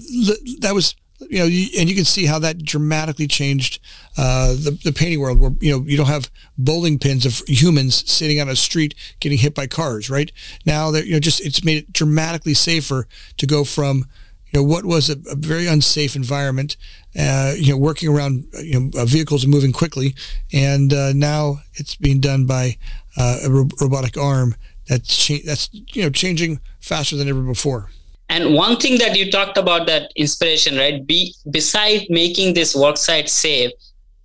that 0.59 0.73
was 0.73 0.95
you 1.19 1.39
know, 1.39 1.45
and 1.45 1.89
you 1.89 1.95
can 1.95 2.05
see 2.05 2.25
how 2.25 2.39
that 2.39 2.63
dramatically 2.63 3.27
changed 3.27 3.79
uh, 4.17 4.49
the, 4.53 4.77
the 4.83 4.91
painting 4.91 5.19
world 5.19 5.39
where, 5.39 5.51
you 5.59 5.71
know, 5.71 5.83
you 5.85 5.97
don't 5.97 6.07
have 6.07 6.29
bowling 6.57 6.99
pins 6.99 7.25
of 7.25 7.41
humans 7.47 8.09
sitting 8.09 8.39
on 8.39 8.49
a 8.49 8.55
street 8.55 8.93
getting 9.19 9.37
hit 9.37 9.55
by 9.55 9.67
cars, 9.67 10.09
right? 10.09 10.31
Now 10.65 10.91
that, 10.91 11.05
you 11.07 11.13
know, 11.13 11.19
just, 11.19 11.41
it's 11.41 11.63
made 11.63 11.77
it 11.77 11.93
dramatically 11.93 12.53
safer 12.53 13.07
to 13.37 13.47
go 13.47 13.63
from, 13.63 14.05
you 14.51 14.59
know, 14.59 14.63
what 14.63 14.85
was 14.85 15.09
a, 15.09 15.17
a 15.29 15.35
very 15.35 15.67
unsafe 15.67 16.15
environment, 16.15 16.77
uh, 17.19 17.53
you 17.57 17.71
know, 17.71 17.77
working 17.77 18.09
around, 18.09 18.45
you 18.61 18.79
know, 18.79 19.01
uh, 19.01 19.05
vehicles 19.05 19.45
moving 19.47 19.73
quickly. 19.73 20.15
And 20.53 20.93
uh, 20.93 21.13
now 21.13 21.61
it's 21.73 21.95
being 21.95 22.19
done 22.19 22.45
by 22.45 22.77
uh, 23.17 23.39
a 23.43 23.49
ro- 23.49 23.69
robotic 23.81 24.17
arm 24.17 24.55
that's, 24.87 25.17
cha- 25.17 25.43
that's, 25.45 25.69
you 25.71 26.03
know, 26.03 26.09
changing 26.09 26.59
faster 26.79 27.15
than 27.15 27.27
ever 27.27 27.41
before. 27.41 27.89
And 28.29 28.53
one 28.53 28.77
thing 28.77 28.97
that 28.99 29.17
you 29.17 29.31
talked 29.31 29.57
about 29.57 29.87
that 29.87 30.11
inspiration, 30.15 30.77
right? 30.77 31.05
Be 31.05 31.33
beside 31.49 32.07
making 32.09 32.53
this 32.53 32.75
worksite 32.75 33.29
safe, 33.29 33.71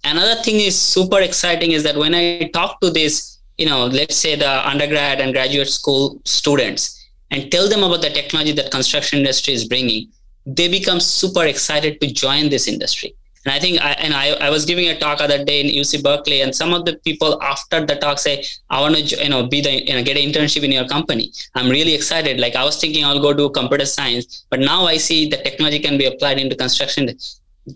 another 0.04 0.42
thing 0.42 0.56
is 0.56 0.80
super 0.80 1.20
exciting 1.20 1.72
is 1.72 1.82
that 1.84 1.96
when 1.96 2.14
I 2.14 2.50
talk 2.52 2.80
to 2.80 2.90
this, 2.90 3.38
you 3.58 3.66
know, 3.66 3.86
let's 3.86 4.16
say 4.16 4.34
the 4.34 4.68
undergrad 4.68 5.20
and 5.20 5.32
graduate 5.32 5.68
school 5.68 6.20
students 6.24 7.08
and 7.30 7.50
tell 7.50 7.68
them 7.68 7.82
about 7.84 8.02
the 8.02 8.10
technology 8.10 8.52
that 8.52 8.70
construction 8.70 9.20
industry 9.20 9.54
is 9.54 9.66
bringing, 9.66 10.08
they 10.44 10.68
become 10.68 10.98
super 10.98 11.44
excited 11.44 12.00
to 12.00 12.12
join 12.12 12.48
this 12.48 12.66
industry. 12.66 13.14
And 13.44 13.52
I 13.52 13.58
think, 13.58 13.80
I, 13.80 13.92
and 13.92 14.14
I, 14.14 14.30
I 14.46 14.50
was 14.50 14.64
giving 14.64 14.88
a 14.88 14.98
talk 14.98 15.20
other 15.20 15.44
day 15.44 15.60
in 15.60 15.66
UC 15.66 16.02
Berkeley, 16.02 16.42
and 16.42 16.54
some 16.54 16.72
of 16.72 16.84
the 16.84 16.96
people 16.98 17.42
after 17.42 17.84
the 17.84 17.96
talk 17.96 18.18
say, 18.18 18.44
"I 18.70 18.80
want 18.80 18.96
to, 18.96 19.02
you 19.02 19.28
know, 19.28 19.46
be 19.46 19.60
the, 19.60 19.84
you 19.84 19.94
know, 19.94 20.02
get 20.02 20.16
an 20.16 20.30
internship 20.30 20.62
in 20.62 20.70
your 20.70 20.86
company." 20.86 21.32
I'm 21.54 21.68
really 21.68 21.94
excited. 21.94 22.38
Like 22.38 22.54
I 22.54 22.64
was 22.64 22.80
thinking, 22.80 23.04
I'll 23.04 23.20
go 23.20 23.32
do 23.32 23.50
computer 23.50 23.86
science, 23.86 24.44
but 24.48 24.60
now 24.60 24.86
I 24.86 24.96
see 24.96 25.28
the 25.28 25.38
technology 25.38 25.80
can 25.80 25.98
be 25.98 26.06
applied 26.06 26.38
into 26.38 26.54
construction. 26.54 27.10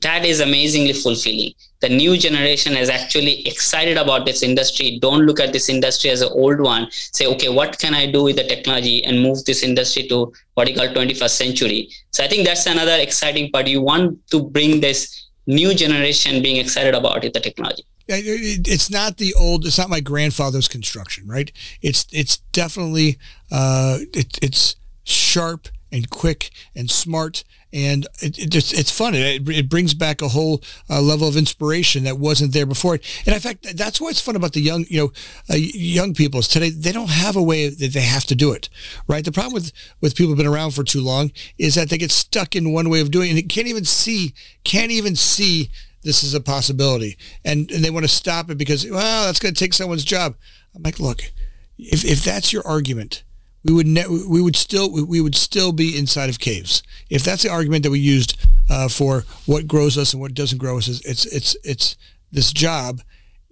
That 0.03 0.25
is 0.25 0.41
amazingly 0.41 0.93
fulfilling. 0.93 1.53
The 1.81 1.89
new 1.89 2.17
generation 2.17 2.77
is 2.77 2.89
actually 2.89 3.47
excited 3.47 3.97
about 3.97 4.25
this 4.25 4.43
industry. 4.43 4.99
Don't 5.01 5.27
look 5.27 5.39
at 5.39 5.53
this 5.53 5.69
industry 5.69 6.11
as 6.11 6.23
an 6.23 6.31
old 6.33 6.61
one. 6.61 6.89
Say, 6.91 7.27
okay, 7.27 7.51
what 7.51 7.79
can 7.79 7.95
I 7.95 8.11
do 8.11 8.25
with 8.25 8.37
the 8.37 8.45
technology 8.45 9.05
and 9.05 9.23
move 9.23 9.45
this 9.45 9.63
industry 9.63 10.09
to 10.09 10.33
what 10.55 10.69
you 10.69 10.75
call 10.75 10.89
21st 10.89 11.31
century? 11.31 11.91
So 12.11 12.25
I 12.25 12.29
think 12.29 12.47
that's 12.47 12.67
another 12.67 12.97
exciting 12.99 13.53
part. 13.53 13.69
You 13.69 13.83
want 13.83 14.27
to 14.31 14.43
bring 14.43 14.81
this 14.81 15.26
new 15.47 15.75
generation 15.75 16.43
being 16.43 16.57
excited 16.57 16.95
about 16.95 17.25
it, 17.25 17.33
the 17.33 17.41
technology. 17.41 17.85
It's 18.09 18.89
not 18.89 19.17
the 19.17 19.35
old. 19.35 19.67
It's 19.67 19.79
not 19.79 19.91
my 19.91 20.01
grandfather's 20.01 20.69
construction, 20.69 21.27
right? 21.27 21.51
It's 21.83 22.07
it's 22.13 22.37
definitely 22.53 23.19
uh, 23.51 23.99
it, 24.15 24.39
it's 24.41 24.77
sharp 25.03 25.69
and 25.93 26.11
quick 26.11 26.51
and 26.75 26.91
smart 26.91 27.45
and 27.73 28.07
it, 28.23 28.39
it 28.39 28.51
just, 28.51 28.73
it's 28.73 28.91
fun. 28.91 29.15
It, 29.15 29.47
it 29.51 29.69
brings 29.69 29.93
back 29.93 30.23
a 30.23 30.29
whole 30.29 30.63
uh, 30.89 31.03
level 31.03 31.29
of 31.29 31.37
inspiration 31.37 32.05
that 32.05 32.19
wasn't 32.19 32.55
there 32.55 32.65
before. 32.65 32.95
And 32.95 33.35
in 33.35 33.41
fact, 33.41 33.77
that's 33.77 34.01
what's 34.01 34.21
fun 34.21 34.35
about 34.35 34.55
the 34.55 34.61
young, 34.61 34.87
you 34.89 34.99
know, 34.99 35.13
uh, 35.51 35.57
young 35.57 36.15
people 36.15 36.41
is 36.41 36.49
today. 36.49 36.71
They 36.71 36.93
don't 36.93 37.11
have 37.11 37.37
a 37.37 37.43
way 37.43 37.69
that 37.69 37.93
they 37.93 38.01
have 38.01 38.25
to 38.25 38.35
do 38.35 38.53
it, 38.53 38.71
right? 39.09 39.25
The 39.25 39.31
problem 39.31 39.53
with 39.53 39.73
with 40.01 40.17
people 40.17 40.29
who've 40.29 40.39
been 40.39 40.47
around 40.47 40.71
for 40.71 40.85
too 40.85 41.03
long 41.03 41.33
is 41.59 41.75
that 41.75 41.91
they 41.91 41.99
get 41.99 42.11
stuck 42.11 42.57
in 42.57 42.73
one 42.73 42.89
way 42.89 43.01
of 43.01 43.11
doing, 43.11 43.37
it 43.37 43.41
and 43.41 43.49
can't 43.51 43.67
even 43.67 43.85
see, 43.85 44.33
can't 44.65 44.91
even 44.91 45.15
see 45.15 45.71
this 46.03 46.23
is 46.23 46.33
a 46.33 46.41
possibility, 46.41 47.19
and 47.45 47.71
and 47.71 47.85
they 47.85 47.91
want 47.91 48.05
to 48.05 48.09
stop 48.09 48.49
it 48.49 48.57
because 48.57 48.89
well, 48.89 49.27
that's 49.27 49.41
going 49.41 49.53
to 49.53 49.59
take 49.59 49.75
someone's 49.75 50.05
job. 50.05 50.37
I'm 50.75 50.83
like, 50.83 51.01
look, 51.01 51.31
if, 51.79 52.05
if 52.05 52.25
that's 52.25 52.53
your 52.55 52.67
argument, 52.67 53.25
we 53.67 53.75
would 53.75 53.87
ne- 53.87 54.07
we 54.07 54.41
would 54.41 54.57
still 54.57 54.91
we 54.91 55.21
would 55.21 55.35
still 55.35 55.73
be 55.73 55.99
inside 55.99 56.31
of 56.31 56.39
caves. 56.39 56.83
If 57.11 57.25
that's 57.25 57.43
the 57.43 57.51
argument 57.51 57.83
that 57.83 57.91
we 57.91 57.99
used 57.99 58.39
uh, 58.71 58.89
for 58.89 59.25
what 59.47 59.67
grows 59.67 59.99
us 59.99 60.13
and 60.13 60.21
what 60.21 60.35
doesn't 60.35 60.59
grow 60.59 60.79
us, 60.79 60.89
it's 60.89 61.27
it's 61.27 61.57
it's 61.65 61.97
this 62.31 62.53
job. 62.53 63.03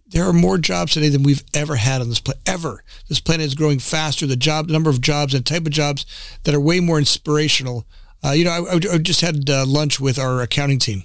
There 0.07 0.25
are 0.25 0.33
more 0.33 0.59
jobs 0.59 0.93
today 0.93 1.09
than 1.09 1.23
we've 1.23 1.43
ever 1.55 1.77
had 1.77 2.01
on 2.01 2.09
this 2.09 2.21
planet. 2.21 2.43
Ever, 2.47 2.85
this 3.09 3.21
planet 3.21 3.47
is 3.47 3.55
growing 3.55 3.79
faster. 3.79 4.27
The 4.27 4.37
job, 4.37 4.69
number 4.69 4.91
of 4.91 5.01
jobs, 5.01 5.35
and 5.35 5.45
type 5.45 5.67
of 5.67 5.73
jobs 5.73 6.07
that 6.45 6.55
are 6.55 6.61
way 6.61 6.79
more 6.79 6.99
inspirational. 6.99 7.87
Uh, 8.25 8.33
you 8.33 8.45
know, 8.45 8.67
I, 8.71 8.75
I, 8.75 8.99
just 8.99 9.23
had 9.23 9.51
uh, 9.51 9.67
lunch 9.67 10.01
with 10.01 10.19
our 10.19 10.41
accounting 10.41 10.79
team, 10.79 11.05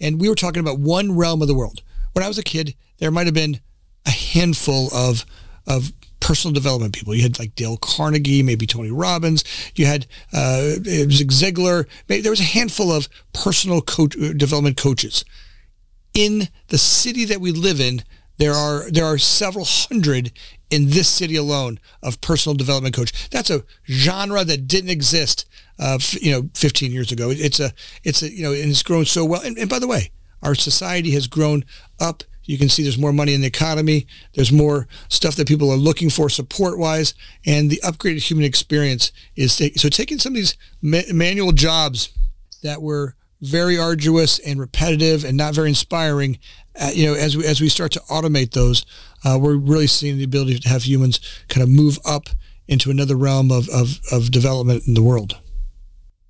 and 0.00 0.20
we 0.20 0.28
were 0.28 0.34
talking 0.34 0.60
about 0.60 0.80
one 0.80 1.16
realm 1.16 1.42
of 1.42 1.48
the 1.48 1.54
world. 1.54 1.82
When 2.12 2.24
I 2.24 2.28
was 2.28 2.38
a 2.38 2.42
kid, 2.42 2.74
there 2.98 3.10
might 3.10 3.26
have 3.26 3.34
been 3.34 3.60
a 4.06 4.10
handful 4.10 4.88
of 4.92 5.24
of 5.66 5.92
personal 6.24 6.54
development 6.54 6.94
people. 6.94 7.14
You 7.14 7.22
had 7.22 7.38
like 7.38 7.54
Dale 7.54 7.76
Carnegie, 7.76 8.42
maybe 8.42 8.66
Tony 8.66 8.90
Robbins. 8.90 9.44
You 9.74 9.84
had 9.84 10.06
uh, 10.32 10.76
Zig 11.10 11.30
Ziglar. 11.30 11.86
There 12.06 12.30
was 12.30 12.40
a 12.40 12.44
handful 12.44 12.90
of 12.90 13.08
personal 13.34 13.82
coach, 13.82 14.16
uh, 14.16 14.32
development 14.32 14.78
coaches. 14.78 15.26
In 16.14 16.48
the 16.68 16.78
city 16.78 17.26
that 17.26 17.42
we 17.42 17.52
live 17.52 17.78
in, 17.78 18.04
there 18.38 18.54
are 18.54 18.90
there 18.90 19.04
are 19.04 19.18
several 19.18 19.66
hundred 19.66 20.32
in 20.70 20.88
this 20.88 21.08
city 21.08 21.36
alone 21.36 21.78
of 22.02 22.22
personal 22.22 22.56
development 22.56 22.96
coach. 22.96 23.28
That's 23.28 23.50
a 23.50 23.62
genre 23.86 24.44
that 24.44 24.66
didn't 24.66 24.90
exist, 24.90 25.46
uh, 25.78 25.98
you 26.12 26.32
know, 26.32 26.48
15 26.54 26.90
years 26.90 27.12
ago. 27.12 27.28
It's 27.30 27.60
a 27.60 27.72
it's 28.02 28.22
a 28.22 28.32
you 28.32 28.42
know, 28.44 28.52
and 28.52 28.70
it's 28.70 28.82
grown 28.82 29.04
so 29.04 29.26
well. 29.26 29.42
And, 29.42 29.58
and 29.58 29.68
by 29.68 29.78
the 29.78 29.86
way, 29.86 30.10
our 30.42 30.54
society 30.54 31.10
has 31.10 31.26
grown 31.26 31.66
up 32.00 32.24
you 32.44 32.58
can 32.58 32.68
see 32.68 32.82
there's 32.82 32.98
more 32.98 33.12
money 33.12 33.34
in 33.34 33.40
the 33.40 33.46
economy. 33.46 34.06
There's 34.34 34.52
more 34.52 34.86
stuff 35.08 35.36
that 35.36 35.48
people 35.48 35.70
are 35.70 35.76
looking 35.76 36.10
for 36.10 36.28
support 36.28 36.78
wise. 36.78 37.14
And 37.46 37.70
the 37.70 37.80
upgraded 37.84 38.28
human 38.28 38.44
experience 38.44 39.12
is 39.36 39.52
so 39.76 39.88
taking 39.88 40.18
some 40.18 40.32
of 40.32 40.36
these 40.36 40.56
ma- 40.82 41.12
manual 41.12 41.52
jobs 41.52 42.10
that 42.62 42.82
were 42.82 43.16
very 43.40 43.78
arduous 43.78 44.38
and 44.38 44.60
repetitive 44.60 45.24
and 45.24 45.36
not 45.36 45.54
very 45.54 45.68
inspiring. 45.68 46.38
Uh, 46.78 46.90
you 46.94 47.06
know, 47.06 47.14
as 47.14 47.36
we, 47.36 47.44
as 47.46 47.60
we 47.60 47.68
start 47.68 47.92
to 47.92 48.00
automate 48.10 48.52
those, 48.52 48.84
uh, 49.24 49.38
we're 49.40 49.56
really 49.56 49.86
seeing 49.86 50.18
the 50.18 50.24
ability 50.24 50.58
to 50.58 50.68
have 50.68 50.86
humans 50.86 51.20
kind 51.48 51.62
of 51.62 51.68
move 51.68 51.98
up 52.04 52.28
into 52.66 52.90
another 52.90 53.16
realm 53.16 53.50
of, 53.50 53.68
of, 53.68 54.00
of 54.10 54.30
development 54.30 54.86
in 54.86 54.94
the 54.94 55.02
world. 55.02 55.38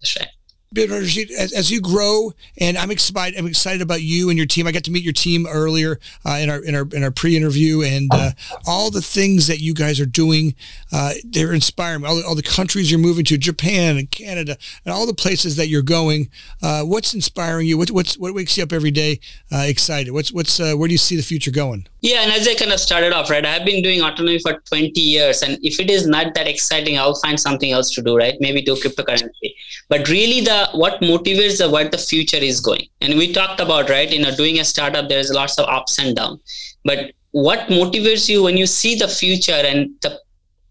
That's 0.01 0.17
right 0.19 0.29
as, 0.77 1.53
as 1.53 1.71
you 1.71 1.81
grow, 1.81 2.33
and 2.59 2.77
I'm 2.77 2.91
excited. 2.91 3.39
I'm 3.39 3.47
excited 3.47 3.83
about 3.83 4.03
you 4.03 4.29
and 4.31 4.39
your 4.39 4.47
team. 4.47 4.67
I 4.67 4.73
got 4.73 4.85
to 4.85 4.91
meet 4.91 5.05
your 5.05 5.13
team 5.13 5.47
earlier 5.47 5.99
uh, 6.25 6.39
in 6.41 6.51
our 6.51 6.63
in 6.63 6.75
our 6.75 6.87
in 6.93 7.03
our 7.03 7.11
pre-interview, 7.11 7.83
and 7.83 8.09
uh, 8.13 8.31
all 8.67 8.91
the 8.91 9.03
things 9.03 9.47
that 9.47 9.61
you 9.61 9.75
guys 9.75 10.01
are 10.01 10.07
doing, 10.07 10.55
uh, 10.93 11.15
they're 11.25 11.53
inspiring. 11.53 12.05
All, 12.05 12.23
all 12.25 12.35
the 12.35 12.43
countries 12.43 12.91
you're 12.91 13.01
moving 13.01 13.25
to, 13.27 13.39
Japan 13.39 13.97
and 13.97 14.11
Canada, 14.11 14.57
and 14.85 14.95
all 14.95 15.07
the 15.07 15.15
places 15.15 15.57
that 15.57 15.69
you're 15.69 15.83
going. 15.83 16.31
Uh, 16.63 16.83
what's 16.83 17.15
inspiring 17.15 17.67
you? 17.67 17.79
What, 17.79 17.91
what's 17.91 18.19
what 18.19 18.35
wakes 18.35 18.57
you 18.57 18.63
up 18.63 18.73
every 18.73 18.91
day 18.91 19.21
uh, 19.53 19.65
excited? 19.67 20.13
What's 20.13 20.33
what's 20.33 20.61
uh, 20.61 20.75
where 20.75 20.89
do 20.89 20.95
you 20.95 20.99
see 20.99 21.17
the 21.17 21.23
future 21.23 21.51
going? 21.51 21.87
Yeah, 22.01 22.21
and 22.21 22.33
as 22.33 22.47
I 22.47 22.55
kind 22.55 22.71
of 22.71 22.81
started 22.81 23.15
off, 23.15 23.31
right, 23.31 23.47
I've 23.47 23.65
been 23.65 23.83
doing 23.83 24.03
autonomy 24.03 24.39
for 24.39 24.61
20 24.69 25.01
years, 25.01 25.41
and 25.43 25.59
if 25.63 25.81
it 25.81 25.91
is 25.91 26.07
not 26.07 26.35
that 26.35 26.47
exciting, 26.47 26.99
I'll 26.99 27.15
find 27.15 27.41
something 27.41 27.73
else 27.73 27.91
to 27.93 28.03
do, 28.03 28.15
right? 28.15 28.35
Maybe 28.41 28.61
do 28.61 28.75
cryptocurrency. 28.75 29.55
But 29.89 30.07
really, 30.09 30.43
the 30.43 30.64
what 30.73 31.01
motivates 31.01 31.59
the 31.59 31.69
what 31.69 31.91
the 31.91 31.99
future 31.99 32.37
is 32.37 32.61
going. 32.61 32.87
And 33.01 33.17
we 33.17 33.33
talked 33.33 33.61
about 33.61 33.89
right 33.89 34.11
you 34.11 34.21
know 34.21 34.35
doing 34.35 34.59
a 34.59 34.65
startup 34.65 35.09
there's 35.09 35.31
lots 35.31 35.59
of 35.59 35.69
ups 35.69 35.99
and 35.99 36.17
downs. 36.17 36.77
But 36.85 37.13
what 37.33 37.69
motivates 37.69 38.29
you 38.29 38.43
when 38.43 38.57
you 38.57 38.67
see 38.67 38.95
the 38.95 39.09
future 39.09 39.53
and 39.53 39.91
the 40.03 40.21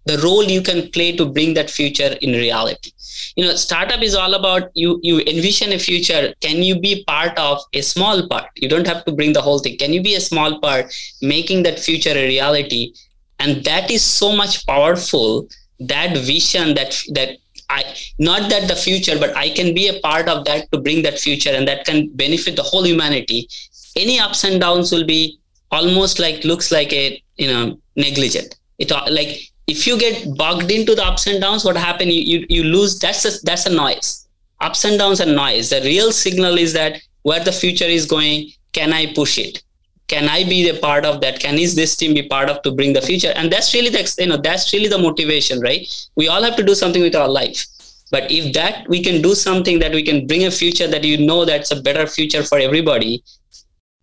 the 0.05 0.17
role 0.17 0.43
you 0.43 0.61
can 0.61 0.89
play 0.91 1.15
to 1.15 1.25
bring 1.25 1.53
that 1.53 1.69
future 1.69 2.17
in 2.21 2.31
reality? 2.31 2.91
You 3.35 3.45
know 3.45 3.55
startup 3.55 4.01
is 4.01 4.15
all 4.15 4.33
about 4.33 4.69
you 4.73 4.99
you 5.03 5.19
envision 5.21 5.73
a 5.73 5.79
future. 5.79 6.33
Can 6.41 6.63
you 6.63 6.79
be 6.79 7.03
part 7.05 7.37
of 7.37 7.61
a 7.73 7.81
small 7.81 8.27
part? 8.27 8.49
You 8.55 8.69
don't 8.69 8.87
have 8.87 9.03
to 9.05 9.11
bring 9.11 9.33
the 9.33 9.41
whole 9.41 9.59
thing. 9.59 9.77
Can 9.77 9.93
you 9.93 10.01
be 10.01 10.15
a 10.15 10.21
small 10.21 10.59
part 10.59 10.93
making 11.21 11.63
that 11.63 11.79
future 11.79 12.11
a 12.11 12.27
reality? 12.27 12.93
And 13.39 13.63
that 13.65 13.91
is 13.91 14.03
so 14.03 14.35
much 14.35 14.65
powerful 14.65 15.47
that 15.79 16.17
vision 16.17 16.75
that 16.75 17.01
that 17.13 17.37
I 17.69 17.83
not 18.19 18.49
that 18.49 18.67
the 18.67 18.75
future, 18.75 19.17
but 19.19 19.35
I 19.35 19.49
can 19.49 19.73
be 19.73 19.87
a 19.87 19.99
part 19.99 20.27
of 20.27 20.45
that 20.45 20.71
to 20.71 20.79
bring 20.79 21.03
that 21.03 21.19
future, 21.19 21.51
and 21.51 21.67
that 21.67 21.85
can 21.85 22.09
benefit 22.15 22.55
the 22.55 22.63
whole 22.63 22.85
humanity. 22.85 23.47
Any 23.95 24.19
ups 24.19 24.43
and 24.43 24.59
downs 24.59 24.91
will 24.91 25.05
be 25.05 25.39
almost 25.71 26.19
like 26.19 26.43
looks 26.43 26.71
like 26.71 26.93
a 26.93 27.21
you 27.37 27.47
know 27.47 27.77
negligent. 27.95 28.57
It 28.79 28.91
like 29.11 29.51
if 29.67 29.87
you 29.87 29.97
get 29.97 30.35
bogged 30.37 30.71
into 30.71 30.95
the 30.95 31.05
ups 31.05 31.27
and 31.27 31.41
downs, 31.41 31.65
what 31.65 31.77
happen? 31.77 32.09
You 32.09 32.21
you, 32.21 32.45
you 32.49 32.63
lose. 32.63 32.99
That's 32.99 33.25
a, 33.25 33.31
that's 33.43 33.65
a 33.65 33.73
noise. 33.73 34.27
Ups 34.61 34.85
and 34.85 34.97
downs 34.97 35.21
are 35.21 35.25
noise. 35.25 35.69
The 35.69 35.81
real 35.81 36.11
signal 36.11 36.57
is 36.57 36.73
that 36.73 37.01
where 37.23 37.43
the 37.43 37.51
future 37.51 37.85
is 37.85 38.05
going. 38.05 38.51
Can 38.71 38.91
I 38.91 39.13
push 39.13 39.37
it? 39.37 39.63
Can 40.07 40.27
i 40.29 40.43
be 40.43 40.69
a 40.69 40.73
part 40.79 41.05
of 41.05 41.21
that? 41.21 41.39
Can 41.39 41.57
is 41.57 41.75
this 41.75 41.95
team 41.95 42.13
be 42.13 42.27
part 42.27 42.49
of 42.49 42.61
to 42.63 42.71
bring 42.71 42.93
the 42.93 43.01
future? 43.01 43.33
And 43.35 43.51
that's 43.51 43.73
really 43.73 43.89
the 43.89 44.15
you 44.19 44.27
know 44.27 44.37
that's 44.37 44.71
really 44.73 44.89
the 44.89 44.97
motivation 44.97 45.59
right? 45.61 45.87
We 46.15 46.27
all 46.27 46.43
have 46.43 46.55
to 46.57 46.63
do 46.63 46.75
something 46.75 47.01
with 47.01 47.15
our 47.15 47.29
life. 47.29 47.65
But 48.11 48.29
if 48.29 48.53
that 48.53 48.87
we 48.89 49.01
can 49.01 49.21
do 49.21 49.33
something 49.33 49.79
that 49.79 49.91
we 49.91 50.03
can 50.03 50.27
bring 50.27 50.45
a 50.45 50.51
future 50.51 50.87
that 50.87 51.03
you 51.03 51.25
know 51.25 51.45
that's 51.45 51.71
a 51.71 51.81
better 51.81 52.05
future 52.05 52.43
for 52.43 52.59
everybody 52.59 53.23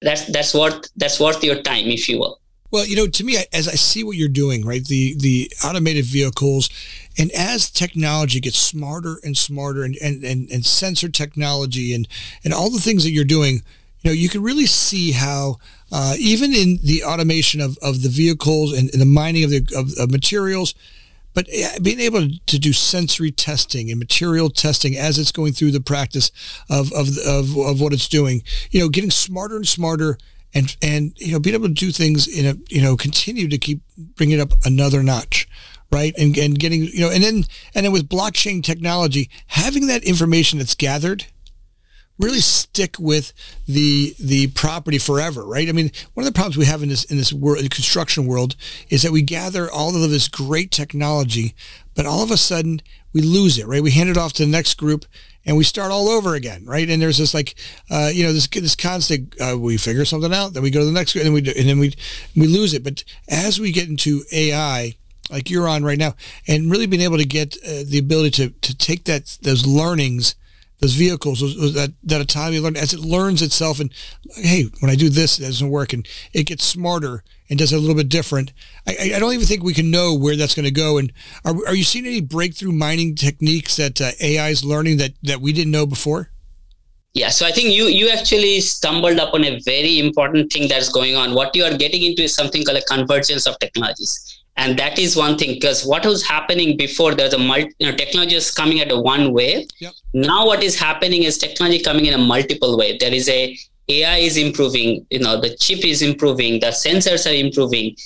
that's 0.03 0.27
that's 0.27 0.55
what 0.55 0.89
that's 0.97 1.21
worth 1.21 1.43
your 1.45 1.63
time 1.63 1.87
if 1.87 2.09
you 2.09 2.19
will. 2.19 2.41
Well, 2.71 2.87
you 2.87 2.95
know, 2.95 3.09
to 3.09 3.25
me, 3.25 3.37
as 3.53 3.67
I 3.67 3.73
see 3.73 4.05
what 4.05 4.17
you're 4.17 4.29
doing, 4.29 4.65
right, 4.65 4.85
the 4.85 5.17
the 5.19 5.53
automated 5.65 6.05
vehicles, 6.05 6.71
and 7.19 7.31
as 7.33 7.71
technology 7.71 8.41
gets 8.41 8.59
smarter 8.59 9.19
and 9.25 9.37
smarter, 9.37 9.83
and 9.83 9.97
and 9.97 10.23
and, 10.23 10.51
and 10.51 10.65
sensor 10.65 11.09
technology, 11.09 11.93
and 11.93 12.07
and 12.45 12.55
all 12.55 12.71
the 12.71 12.81
things 12.81 13.03
that 13.05 13.11
you're 13.11 13.25
doing, 13.25 13.63
you 14.03 14.11
know, 14.11 14.13
you 14.13 14.29
can 14.29 14.43
really 14.43 14.67
see 14.67 15.13
how 15.13 15.59
uh, 15.93 16.15
even 16.19 16.55
in 16.55 16.79
the 16.83 17.03
automation 17.05 17.61
of, 17.61 17.79
of 17.83 18.03
the 18.03 18.09
vehicles 18.09 18.77
and, 18.77 18.91
and 18.93 19.01
the 19.01 19.07
mining 19.07 19.45
of 19.45 19.51
the 19.51 19.67
of, 19.77 19.93
of 19.99 20.11
materials, 20.11 20.75
but 21.35 21.47
being 21.83 22.01
able 22.01 22.29
to 22.47 22.59
do 22.59 22.73
sensory 22.73 23.31
testing 23.31 23.91
and 23.91 23.99
material 23.99 24.51
testing 24.51 24.97
as 24.97 25.19
it's 25.19 25.33
going 25.33 25.53
through 25.53 25.71
the 25.71 25.81
practice 25.81 26.31
of, 26.69 26.93
of, 26.93 27.09
of, 27.27 27.57
of 27.57 27.81
what 27.81 27.93
it's 27.93 28.09
doing, 28.09 28.43
you 28.71 28.81
know, 28.81 28.89
getting 28.89 29.11
smarter 29.11 29.57
and 29.57 29.69
smarter 29.69 30.19
and, 30.53 30.77
and, 30.83 31.13
you 31.17 31.33
know, 31.33 31.39
being 31.39 31.55
able 31.55 31.69
to 31.69 31.75
do 31.75 31.93
things 31.93 32.27
in 32.27 32.47
a, 32.47 32.55
you 32.69 32.83
know, 32.83 32.97
continue 32.97 33.49
to 33.49 33.59
keep 33.59 33.81
bringing 34.17 34.41
up 34.41 34.53
another 34.65 35.03
notch 35.03 35.49
right? 35.93 36.15
And, 36.17 36.37
and 36.39 36.57
getting 36.57 36.85
you 36.85 37.01
know 37.01 37.11
and 37.11 37.21
then 37.21 37.45
and 37.75 37.85
then 37.85 37.91
with 37.91 38.09
blockchain 38.09 38.63
technology 38.63 39.29
having 39.49 39.89
that 39.89 40.05
information 40.05 40.61
that's 40.61 40.77
gathered 40.77 41.27
really 42.21 42.41
stick 42.41 42.97
with 42.99 43.33
the 43.67 44.15
the 44.21 44.49
property 44.49 44.99
forever, 44.99 45.45
right? 45.45 45.69
I 45.69 45.73
mean, 45.73 45.91
one 46.15 46.27
of 46.27 46.33
the 46.33 46.37
problems 46.37 46.57
we 46.57 46.67
have 46.67 46.83
in 46.83 46.89
this 46.89 47.05
in 47.05 47.17
this 47.17 47.33
world, 47.33 47.59
construction 47.71 48.27
world, 48.27 48.57
is 48.89 49.03
that 49.03 49.13
we 49.13 49.23
gather 49.23 49.71
all 49.71 49.97
of 49.97 50.11
this 50.11 50.29
great 50.29 50.71
technology, 50.71 51.55
but 51.95 52.07
all 52.07 52.23
of 52.23 52.31
a 52.31 52.37
sudden 52.37 52.83
we 53.13 53.23
lose 53.23 53.59
it, 53.59 53.67
right? 53.67 53.83
We 53.83 53.91
hand 53.91 54.11
it 54.11 54.17
off 54.17 54.35
to 54.35 54.45
the 54.45 54.51
next 54.51 54.75
group, 54.75 55.07
and 55.45 55.57
we 55.57 55.65
start 55.65 55.91
all 55.91 56.09
over 56.09 56.35
again, 56.35 56.65
right? 56.65 56.89
And 56.89 57.01
there's 57.01 57.19
this 57.19 57.35
like, 57.35 57.55
uh, 57.91 58.11
you 58.13 58.23
know, 58.23 58.33
this 58.33 58.47
this 58.47 58.77
constant. 58.77 59.35
Uh, 59.41 59.59
we 59.59 59.77
figure 59.77 60.05
something 60.05 60.33
out, 60.33 60.53
then 60.53 60.63
we 60.63 60.71
go 60.71 60.81
to 60.81 60.87
the 60.87 60.93
next, 60.93 61.15
group 61.15 61.25
and 61.25 61.29
then 61.29 61.35
we 61.35 61.41
do, 61.41 61.53
and 61.57 61.69
then 61.69 61.79
we 61.79 61.95
we 62.37 62.47
lose 62.47 62.75
it. 62.75 62.85
But 62.85 63.03
as 63.29 63.59
we 63.59 63.73
get 63.73 63.89
into 63.89 64.23
AI, 64.33 64.95
like 65.31 65.51
you're 65.51 65.69
on 65.69 65.85
right 65.85 65.99
now, 65.99 66.15
and 66.47 66.71
really 66.71 66.87
being 66.87 67.03
able 67.03 67.19
to 67.19 67.25
get 67.25 67.57
uh, 67.65 67.85
the 67.87 67.99
ability 67.99 68.31
to 68.31 68.51
to 68.51 68.77
take 68.77 69.05
that 69.05 69.39
those 69.43 69.67
learnings 69.67 70.35
those 70.81 70.95
vehicles, 70.95 71.41
those, 71.41 71.75
that, 71.75 71.93
that 72.03 72.21
autonomy 72.21 72.59
learn 72.59 72.77
as 72.77 72.93
it 72.93 73.01
learns 73.01 73.43
itself. 73.43 73.81
And 73.81 73.93
hey, 74.35 74.65
when 74.81 74.91
I 74.91 74.95
do 74.95 75.09
this, 75.09 75.39
it 75.39 75.43
doesn't 75.43 75.69
work. 75.69 75.93
And 75.93 76.07
it 76.33 76.45
gets 76.45 76.65
smarter 76.65 77.23
and 77.49 77.59
does 77.59 77.73
it 77.73 77.77
a 77.77 77.81
little 77.81 77.97
bit 77.97 78.09
different. 78.09 78.53
I, 78.87 79.13
I 79.15 79.19
don't 79.19 79.35
even 79.35 79.47
think 79.47 79.63
we 79.63 79.75
can 79.75 79.91
know 79.91 80.15
where 80.15 80.37
that's 80.37 80.55
going 80.55 80.65
to 80.65 80.71
go. 80.71 80.99
And 80.99 81.13
are, 81.45 81.55
are 81.67 81.75
you 81.75 81.85
seeing 81.85 82.07
any 82.07 82.21
breakthrough 82.21 82.73
mining 82.73 83.15
techniques 83.15 83.77
that 83.77 84.01
uh, 84.01 84.13
AI 84.21 84.49
is 84.49 84.65
learning 84.65 84.97
that, 84.99 85.13
that 85.23 85.41
we 85.41 85.53
didn't 85.53 85.73
know 85.73 85.87
before? 85.87 86.31
Yeah, 87.13 87.29
so 87.29 87.45
I 87.45 87.51
think 87.51 87.71
you 87.71 87.87
you 87.87 88.09
actually 88.09 88.61
stumbled 88.61 89.19
upon 89.19 89.45
a 89.45 89.59
very 89.65 89.99
important 89.99 90.53
thing 90.53 90.69
that's 90.69 90.89
going 90.89 91.17
on. 91.17 91.35
What 91.35 91.57
you 91.57 91.65
are 91.65 91.77
getting 91.77 92.05
into 92.05 92.23
is 92.23 92.33
something 92.33 92.63
called 92.63 92.79
a 92.79 92.83
convergence 92.83 93.49
of 93.49 93.59
technologies 93.59 94.40
and 94.61 94.79
that 94.79 94.99
is 94.99 95.17
one 95.17 95.39
thing 95.39 95.55
because 95.55 95.87
what 95.87 96.05
was 96.05 96.23
happening 96.23 96.77
before 96.77 97.15
there's 97.15 97.33
a 97.33 97.39
multi 97.39 97.73
you 97.79 97.91
know 97.91 97.97
technology 97.97 98.37
is 98.37 98.51
coming 98.51 98.81
at 98.81 98.93
a 98.93 99.01
one 99.01 99.33
way. 99.33 99.67
Yep. 99.81 99.93
now 100.13 100.47
what 100.47 100.63
is 100.63 100.79
happening 100.79 101.23
is 101.29 101.39
technology 101.39 101.83
coming 101.83 102.07
in 102.07 102.15
a 102.15 102.23
multiple 102.33 102.77
way. 102.81 102.97
There 102.99 103.15
is 103.21 103.29
a 103.29 103.57
ai 103.89 104.19
is 104.19 104.37
improving 104.37 105.07
you 105.11 105.21
know 105.21 105.41
the 105.45 105.57
chip 105.63 105.85
is 105.93 106.03
improving 106.03 106.61
the 106.61 106.73
sensors 106.83 107.25
are 107.31 107.39
improving. 107.47 107.97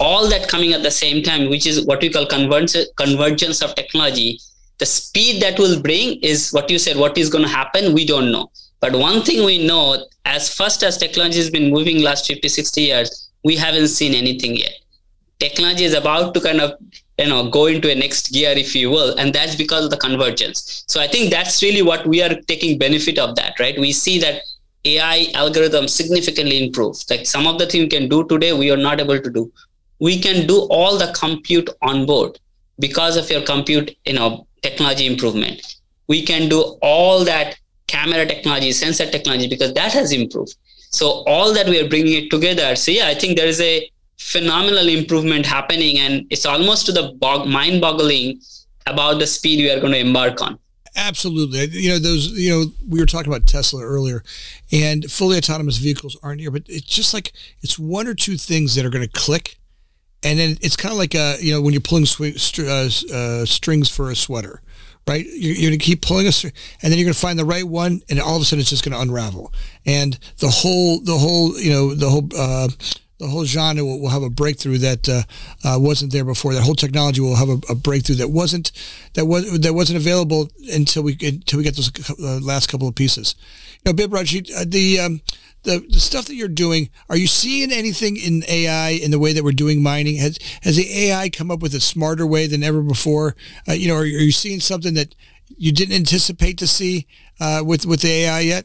All 0.00 0.28
that 0.30 0.48
coming 0.48 0.72
at 0.72 0.82
the 0.82 0.94
same 1.02 1.22
time 1.22 1.50
which 1.50 1.66
is 1.66 1.84
what 1.84 2.00
we 2.00 2.10
call 2.16 2.26
convergence 2.26 3.62
of 3.62 3.74
technology. 3.74 4.40
The 4.78 4.86
speed 4.86 5.42
that 5.42 5.58
will 5.58 5.80
bring 5.82 6.20
is 6.32 6.50
what 6.52 6.70
you 6.70 6.78
said 6.78 6.96
what 7.04 7.18
is 7.18 7.28
going 7.36 7.44
to 7.44 7.54
happen 7.60 7.94
we 8.00 8.06
don't 8.06 8.32
know. 8.32 8.50
But 8.80 8.96
one 8.96 9.22
thing 9.22 9.44
we 9.44 9.66
know 9.66 10.06
as 10.24 10.52
fast 10.58 10.82
as 10.82 10.96
technology 10.96 11.38
has 11.38 11.50
been 11.50 11.70
moving 11.70 12.02
last 12.10 12.26
50 12.26 12.48
60 12.48 12.80
years 12.80 13.30
we 13.44 13.56
haven't 13.56 13.88
seen 13.88 14.14
anything 14.24 14.56
yet 14.56 14.76
technology 15.38 15.84
is 15.84 15.94
about 15.94 16.34
to 16.34 16.40
kind 16.40 16.60
of 16.60 16.72
you 17.18 17.26
know 17.28 17.48
go 17.50 17.66
into 17.66 17.90
a 17.90 17.94
next 17.94 18.32
gear 18.32 18.50
if 18.50 18.74
you 18.74 18.90
will 18.90 19.16
and 19.18 19.34
that's 19.34 19.54
because 19.54 19.84
of 19.84 19.90
the 19.90 19.96
convergence. 19.96 20.84
So 20.88 21.00
i 21.00 21.06
think 21.06 21.30
that's 21.30 21.62
really 21.62 21.82
what 21.82 22.06
we 22.06 22.22
are 22.22 22.34
taking 22.52 22.78
benefit 22.78 23.18
of 23.18 23.36
that 23.36 23.58
right? 23.58 23.78
We 23.78 23.92
see 23.92 24.18
that 24.20 24.42
ai 24.84 25.26
algorithms 25.34 25.90
significantly 25.90 26.64
improve 26.64 26.96
like 27.10 27.26
some 27.26 27.46
of 27.46 27.58
the 27.58 27.66
things 27.66 27.82
we 27.82 27.88
can 27.88 28.08
do 28.08 28.24
today 28.26 28.52
we 28.52 28.70
are 28.70 28.76
not 28.76 29.00
able 29.00 29.20
to 29.20 29.30
do. 29.30 29.52
We 30.00 30.20
can 30.20 30.46
do 30.46 30.60
all 30.70 30.96
the 30.96 31.12
compute 31.18 31.68
on 31.82 32.06
board 32.06 32.38
because 32.78 33.16
of 33.16 33.28
your 33.30 33.42
compute 33.42 33.96
you 34.06 34.14
know 34.14 34.46
technology 34.62 35.06
improvement. 35.06 35.76
We 36.08 36.22
can 36.24 36.48
do 36.48 36.60
all 36.80 37.24
that 37.24 37.58
camera 37.86 38.26
technology 38.26 38.72
sensor 38.72 39.10
technology 39.10 39.48
because 39.48 39.72
that 39.74 39.92
has 39.92 40.12
improved. 40.12 40.54
So 40.90 41.22
all 41.26 41.52
that 41.52 41.66
we 41.66 41.80
are 41.80 41.88
bringing 41.88 42.24
it 42.24 42.30
together. 42.30 42.74
So 42.76 42.90
yeah 42.92 43.08
i 43.08 43.14
think 43.14 43.36
there 43.36 43.48
is 43.48 43.60
a 43.60 43.90
phenomenal 44.18 44.88
improvement 44.88 45.46
happening 45.46 45.98
and 45.98 46.26
it's 46.30 46.44
almost 46.44 46.86
to 46.86 46.92
the 46.92 47.12
bog- 47.20 47.46
mind 47.46 47.80
boggling 47.80 48.40
about 48.86 49.18
the 49.18 49.26
speed 49.26 49.58
we 49.58 49.70
are 49.70 49.80
going 49.80 49.92
to 49.92 49.98
embark 49.98 50.42
on. 50.42 50.58
Absolutely. 50.96 51.66
You 51.78 51.90
know 51.90 51.98
those 51.98 52.32
you 52.32 52.50
know 52.50 52.72
we 52.88 52.98
were 52.98 53.06
talking 53.06 53.32
about 53.32 53.46
tesla 53.46 53.84
earlier 53.84 54.24
and 54.72 55.04
fully 55.10 55.38
autonomous 55.38 55.76
vehicles 55.76 56.16
aren't 56.22 56.40
here 56.40 56.50
but 56.50 56.62
it's 56.66 56.86
just 56.86 57.14
like 57.14 57.32
it's 57.62 57.78
one 57.78 58.08
or 58.08 58.14
two 58.14 58.36
things 58.36 58.74
that 58.74 58.84
are 58.84 58.90
going 58.90 59.06
to 59.06 59.12
click 59.12 59.58
and 60.24 60.38
then 60.38 60.56
it's 60.60 60.76
kind 60.76 60.90
of 60.90 60.98
like 60.98 61.14
a 61.14 61.36
you 61.40 61.52
know 61.52 61.60
when 61.60 61.72
you're 61.72 61.80
pulling 61.80 62.06
sw- 62.06 62.58
uh, 62.58 62.88
uh, 63.14 63.44
strings 63.44 63.88
for 63.88 64.10
a 64.10 64.16
sweater 64.16 64.60
right? 65.08 65.24
You're, 65.24 65.54
you're 65.54 65.70
going 65.70 65.78
to 65.78 65.84
keep 65.84 66.02
pulling 66.02 66.30
string 66.30 66.52
and 66.82 66.92
then 66.92 66.98
you're 66.98 67.06
going 67.06 67.14
to 67.14 67.20
find 67.20 67.38
the 67.38 67.44
right 67.44 67.66
one 67.66 68.02
and 68.08 68.20
all 68.20 68.36
of 68.36 68.42
a 68.42 68.44
sudden 68.44 68.60
it's 68.60 68.70
just 68.70 68.84
going 68.84 68.92
to 68.92 69.00
unravel. 69.00 69.52
And 69.86 70.18
the 70.38 70.50
whole 70.50 71.00
the 71.00 71.16
whole 71.16 71.58
you 71.58 71.70
know 71.70 71.94
the 71.94 72.10
whole 72.10 72.28
uh, 72.36 72.68
the 73.18 73.26
whole 73.26 73.44
genre 73.44 73.84
will, 73.84 74.00
will 74.00 74.08
have 74.08 74.22
a 74.22 74.30
breakthrough 74.30 74.78
that 74.78 75.08
uh, 75.08 75.22
uh, 75.64 75.78
wasn't 75.78 76.12
there 76.12 76.24
before. 76.24 76.54
That 76.54 76.62
whole 76.62 76.74
technology 76.74 77.20
will 77.20 77.36
have 77.36 77.48
a, 77.48 77.58
a, 77.68 77.74
breakthrough 77.74 78.16
that 78.16 78.30
wasn't 78.30 78.72
that 79.14 79.26
was 79.26 79.60
that 79.60 79.74
wasn't 79.74 79.98
available 79.98 80.48
until 80.72 81.02
we 81.02 81.16
until 81.22 81.58
we 81.58 81.64
get 81.64 81.76
those 81.76 81.90
uh, 82.20 82.38
last 82.40 82.68
couple 82.68 82.88
of 82.88 82.94
pieces. 82.94 83.34
You 83.84 83.92
know, 83.92 83.96
Bibraj, 83.96 84.50
uh, 84.56 84.64
the 84.66 85.00
um, 85.00 85.20
the, 85.64 85.84
the 85.90 86.00
stuff 86.00 86.26
that 86.26 86.34
you're 86.34 86.48
doing, 86.48 86.88
are 87.10 87.16
you 87.16 87.26
seeing 87.26 87.72
anything 87.72 88.16
in 88.16 88.44
AI 88.48 88.90
in 88.90 89.10
the 89.10 89.18
way 89.18 89.32
that 89.32 89.42
we're 89.42 89.52
doing 89.52 89.82
mining? 89.82 90.16
Has 90.16 90.38
has 90.62 90.76
the 90.76 91.08
AI 91.08 91.28
come 91.28 91.50
up 91.50 91.60
with 91.60 91.74
a 91.74 91.80
smarter 91.80 92.26
way 92.26 92.46
than 92.46 92.62
ever 92.62 92.82
before? 92.82 93.34
Uh, 93.68 93.72
you 93.72 93.88
know, 93.88 93.96
are, 93.96 94.02
are, 94.02 94.04
you 94.06 94.32
seeing 94.32 94.60
something 94.60 94.94
that 94.94 95.14
you 95.56 95.72
didn't 95.72 95.96
anticipate 95.96 96.58
to 96.58 96.66
see 96.66 97.06
uh, 97.40 97.62
with 97.64 97.84
with 97.84 98.02
the 98.02 98.10
AI 98.10 98.40
yet? 98.40 98.64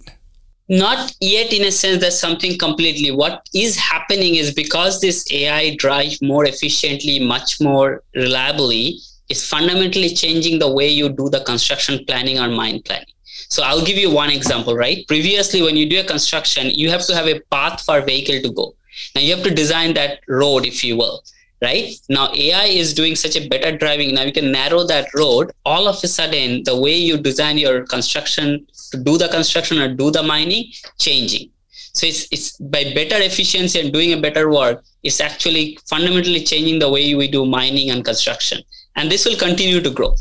Not 0.70 1.14
yet 1.20 1.51
in 1.51 1.66
a 1.66 1.72
sense 1.72 1.99
that 2.01 2.14
something 2.14 2.57
completely. 2.57 3.11
What 3.11 3.47
is 3.53 3.76
happening 3.76 4.36
is 4.36 4.53
because 4.53 5.01
this 5.01 5.26
ai 5.32 5.76
drive 5.76 6.18
more 6.22 6.45
efficiently 6.45 7.20
much 7.20 7.59
more 7.59 8.03
reliably 8.16 8.99
is 9.30 9.45
fundamentally 9.45 10.09
changing 10.09 10.59
the 10.59 10.72
way 10.72 10.88
you 10.88 11.09
do 11.09 11.30
the 11.30 11.41
construction 11.41 12.05
planning 12.05 12.39
or 12.39 12.47
mine 12.47 12.82
planning. 12.84 13.05
So 13.49 13.64
i'll 13.64 13.86
give 13.86 13.97
you 13.97 14.09
one 14.09 14.30
example 14.30 14.76
right? 14.76 15.05
Previously 15.07 15.61
when 15.61 15.76
you 15.76 15.89
do 15.89 15.99
a 15.99 16.03
construction 16.03 16.70
you 16.70 16.89
have 16.89 17.05
to 17.07 17.16
have 17.16 17.28
a 17.28 17.41
path 17.51 17.82
for 17.82 18.01
vehicle 18.01 18.41
to 18.41 18.53
go. 18.53 18.76
Now 19.16 19.22
you 19.22 19.36
have 19.36 19.43
to 19.43 19.53
design 19.53 19.93
that 19.95 20.22
road 20.28 20.66
if 20.66 20.84
you 20.84 20.95
will 20.97 21.24
right? 21.61 21.93
Now 22.09 22.32
ai 22.34 22.66
is 22.66 22.93
doing 22.93 23.16
such 23.16 23.36
a 23.36 23.47
better 23.47 23.78
driving. 23.78 24.16
Now 24.16 24.24
you 24.24 24.34
can 24.34 24.51
narrow 24.51 24.84
that 24.86 25.14
road. 25.14 25.51
All 25.66 25.88
of 25.88 26.03
a 26.03 26.07
sudden 26.07 26.64
the 26.64 26.80
way 26.80 26.95
you 26.95 27.18
design 27.18 27.57
your 27.57 27.86
construction 27.86 28.66
do 28.98 29.18
the 29.18 29.28
construction 29.30 29.80
or 29.80 29.94
do 29.94 30.12
the 30.12 30.24
mining 30.24 30.72
changing. 31.00 31.50
So 31.94 32.08
it's 32.08 32.28
it's 32.32 32.58
by 32.58 32.94
better 32.96 33.18
efficiency 33.18 33.80
and 33.80 33.91
doing 33.94 34.14
a 34.14 34.18
better 34.18 34.50
work 34.50 34.84
it's 35.04 35.20
actually 35.20 35.78
fundamentally 35.89 36.44
changing 36.44 36.80
the 36.80 36.89
way 36.89 37.14
we 37.14 37.28
do 37.28 37.46
mining 37.46 37.91
and 37.91 38.04
construction. 38.04 38.62
And 38.96 39.12
this 39.12 39.26
will 39.26 39.36
continue 39.36 39.82
to 39.82 39.89
grow. 39.89 40.16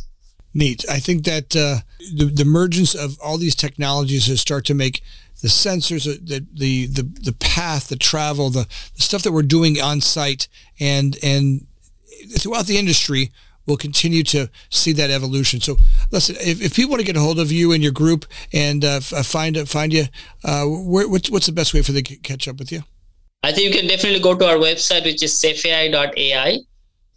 Neat. 0.54 0.84
I 0.90 0.98
think 0.98 1.24
that 1.24 1.56
uh, 1.56 1.78
the, 2.14 2.26
the 2.26 2.42
emergence 2.42 2.94
of 2.94 3.18
all 3.22 3.38
these 3.38 3.54
technologies 3.54 4.26
has 4.26 4.40
start 4.40 4.66
to 4.66 4.74
make 4.74 5.02
the 5.40 5.48
sensors, 5.48 6.04
the, 6.04 6.46
the 6.52 6.86
the 6.86 7.02
the 7.02 7.32
path, 7.32 7.88
the 7.88 7.96
travel, 7.96 8.50
the, 8.50 8.66
the 8.94 9.02
stuff 9.02 9.22
that 9.22 9.32
we're 9.32 9.42
doing 9.42 9.80
on 9.80 10.00
site, 10.00 10.46
and 10.78 11.16
and 11.22 11.66
throughout 12.38 12.66
the 12.66 12.76
industry, 12.76 13.32
we'll 13.66 13.76
continue 13.76 14.22
to 14.24 14.50
see 14.70 14.92
that 14.92 15.10
evolution. 15.10 15.60
So, 15.60 15.76
listen, 16.10 16.36
if, 16.40 16.60
if 16.62 16.74
people 16.74 16.90
want 16.90 17.00
to 17.00 17.06
get 17.06 17.16
a 17.16 17.20
hold 17.20 17.38
of 17.38 17.52
you 17.52 17.72
and 17.72 17.82
your 17.82 17.92
group 17.92 18.26
and 18.52 18.84
uh, 18.84 19.00
uh 19.12 19.22
find 19.22 19.56
find 19.68 19.92
you, 19.92 20.04
uh, 20.44 20.64
where, 20.64 21.08
what's, 21.08 21.30
what's 21.30 21.46
the 21.46 21.52
best 21.52 21.74
way 21.74 21.82
for 21.82 21.92
them 21.92 22.02
to 22.04 22.16
catch 22.16 22.48
up 22.48 22.58
with 22.58 22.72
you? 22.72 22.82
I 23.44 23.52
think 23.52 23.74
you 23.74 23.80
can 23.80 23.88
definitely 23.88 24.20
go 24.20 24.36
to 24.36 24.46
our 24.46 24.56
website, 24.56 25.04
which 25.04 25.22
is 25.22 25.32
safeai.ai. 25.34 26.58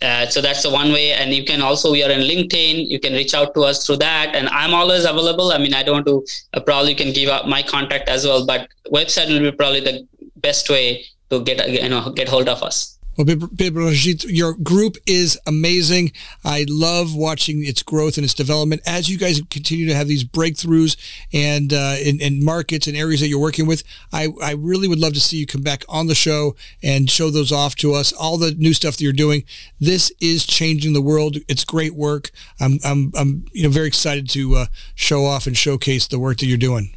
Uh, 0.02 0.26
so 0.28 0.42
that's 0.42 0.64
the 0.64 0.70
one 0.70 0.92
way. 0.92 1.14
And 1.14 1.34
you 1.34 1.46
can 1.46 1.62
also, 1.62 1.92
we 1.92 2.04
are 2.04 2.12
in 2.12 2.22
LinkedIn. 2.22 2.88
You 2.88 3.00
can 3.00 3.14
reach 3.14 3.34
out 3.34 3.54
to 3.54 3.62
us 3.62 3.86
through 3.86 3.98
that. 3.98 4.36
And 4.36 4.50
I'm 4.50 4.74
always 4.74 5.06
available. 5.06 5.52
I 5.52 5.58
mean, 5.58 5.74
I 5.74 5.84
don't 5.84 6.06
to, 6.06 6.26
uh, 6.54 6.60
probably 6.60 6.92
you 6.92 6.96
can 6.96 7.14
give 7.14 7.30
out 7.30 7.48
my 7.48 7.62
contact 7.62 8.10
as 8.10 8.26
well, 8.26 8.46
but 8.46 8.68
website 8.92 9.30
will 9.30 9.40
be 9.40 9.56
probably 9.56 9.80
the 9.80 10.08
best 10.38 10.70
way 10.70 11.06
to 11.30 11.44
get, 11.44 11.70
you 11.70 11.88
know, 11.90 12.12
get 12.12 12.28
hold 12.28 12.50
of 12.50 12.62
us. 12.62 12.95
Well, 13.18 13.26
Bibhrajit, 13.26 14.26
your 14.28 14.54
group 14.54 14.98
is 15.08 15.40
amazing. 15.48 16.12
I 16.44 16.66
love 16.68 17.16
watching 17.16 17.66
its 17.66 17.82
growth 17.82 18.18
and 18.18 18.26
its 18.26 18.34
development 18.34 18.82
as 18.86 19.10
you 19.10 19.18
guys 19.18 19.42
continue 19.50 19.88
to 19.88 19.96
have 19.96 20.10
these 20.10 20.26
breakthroughs 20.26 20.98
and 21.32 21.72
uh, 21.72 21.96
in, 22.04 22.20
in, 22.20 22.44
markets 22.44 22.88
and 22.88 22.98
areas 22.98 23.22
that 23.22 23.30
you're 23.30 23.40
working 23.40 23.68
with. 23.68 23.84
I, 24.12 24.28
I 24.42 24.52
really 24.52 24.90
would 24.90 25.00
love 25.00 25.14
to 25.14 25.22
see 25.22 25.38
you 25.38 25.48
come 25.48 25.62
back 25.62 25.86
on 25.88 26.08
the 26.08 26.16
show 26.16 26.58
and 26.84 27.10
show 27.10 27.30
those 27.30 27.54
off 27.54 27.76
to 27.78 27.94
us. 27.94 28.12
All 28.12 28.38
the 28.38 28.52
new 28.52 28.74
stuff 28.74 28.98
that 28.98 29.04
you're 29.04 29.14
doing. 29.14 29.46
This 29.80 30.12
is 30.20 30.46
changing 30.46 30.92
the 30.92 31.02
world. 31.02 31.38
It's 31.48 31.64
great 31.64 31.96
work. 31.96 32.32
I'm 32.60 32.80
I'm, 32.84 33.14
I'm 33.16 33.46
you 33.54 33.64
know 33.64 33.70
very 33.70 33.88
excited 33.88 34.30
to 34.32 34.56
uh, 34.56 34.66
show 34.94 35.26
off 35.26 35.48
and 35.48 35.56
showcase 35.56 36.08
the 36.08 36.20
work 36.20 36.40
that 36.40 36.48
you're 36.48 36.58
doing. 36.58 36.96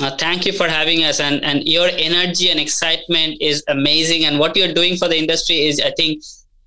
Uh, 0.00 0.14
thank 0.18 0.44
you 0.44 0.52
for 0.52 0.68
having 0.68 1.04
us, 1.04 1.20
and 1.20 1.42
and 1.42 1.66
your 1.66 1.88
energy 1.88 2.50
and 2.50 2.60
excitement 2.60 3.38
is 3.40 3.64
amazing. 3.68 4.26
And 4.26 4.38
what 4.38 4.54
you're 4.54 4.74
doing 4.74 4.96
for 4.96 5.08
the 5.08 5.16
industry 5.16 5.66
is, 5.68 5.80
I 5.80 5.90
think, 5.92 6.22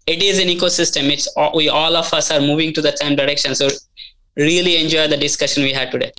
it 0.07 0.23
is 0.23 0.39
an 0.39 0.47
ecosystem. 0.47 1.11
It's 1.11 1.27
all, 1.37 1.51
we 1.55 1.69
all 1.69 1.95
of 1.95 2.11
us 2.11 2.31
are 2.31 2.41
moving 2.41 2.73
to 2.73 2.81
the 2.81 2.95
same 2.97 3.15
direction. 3.15 3.53
So, 3.53 3.69
really 4.35 4.77
enjoy 4.77 5.07
the 5.07 5.17
discussion 5.17 5.61
we 5.63 5.73
had 5.73 5.91
today. 5.91 6.11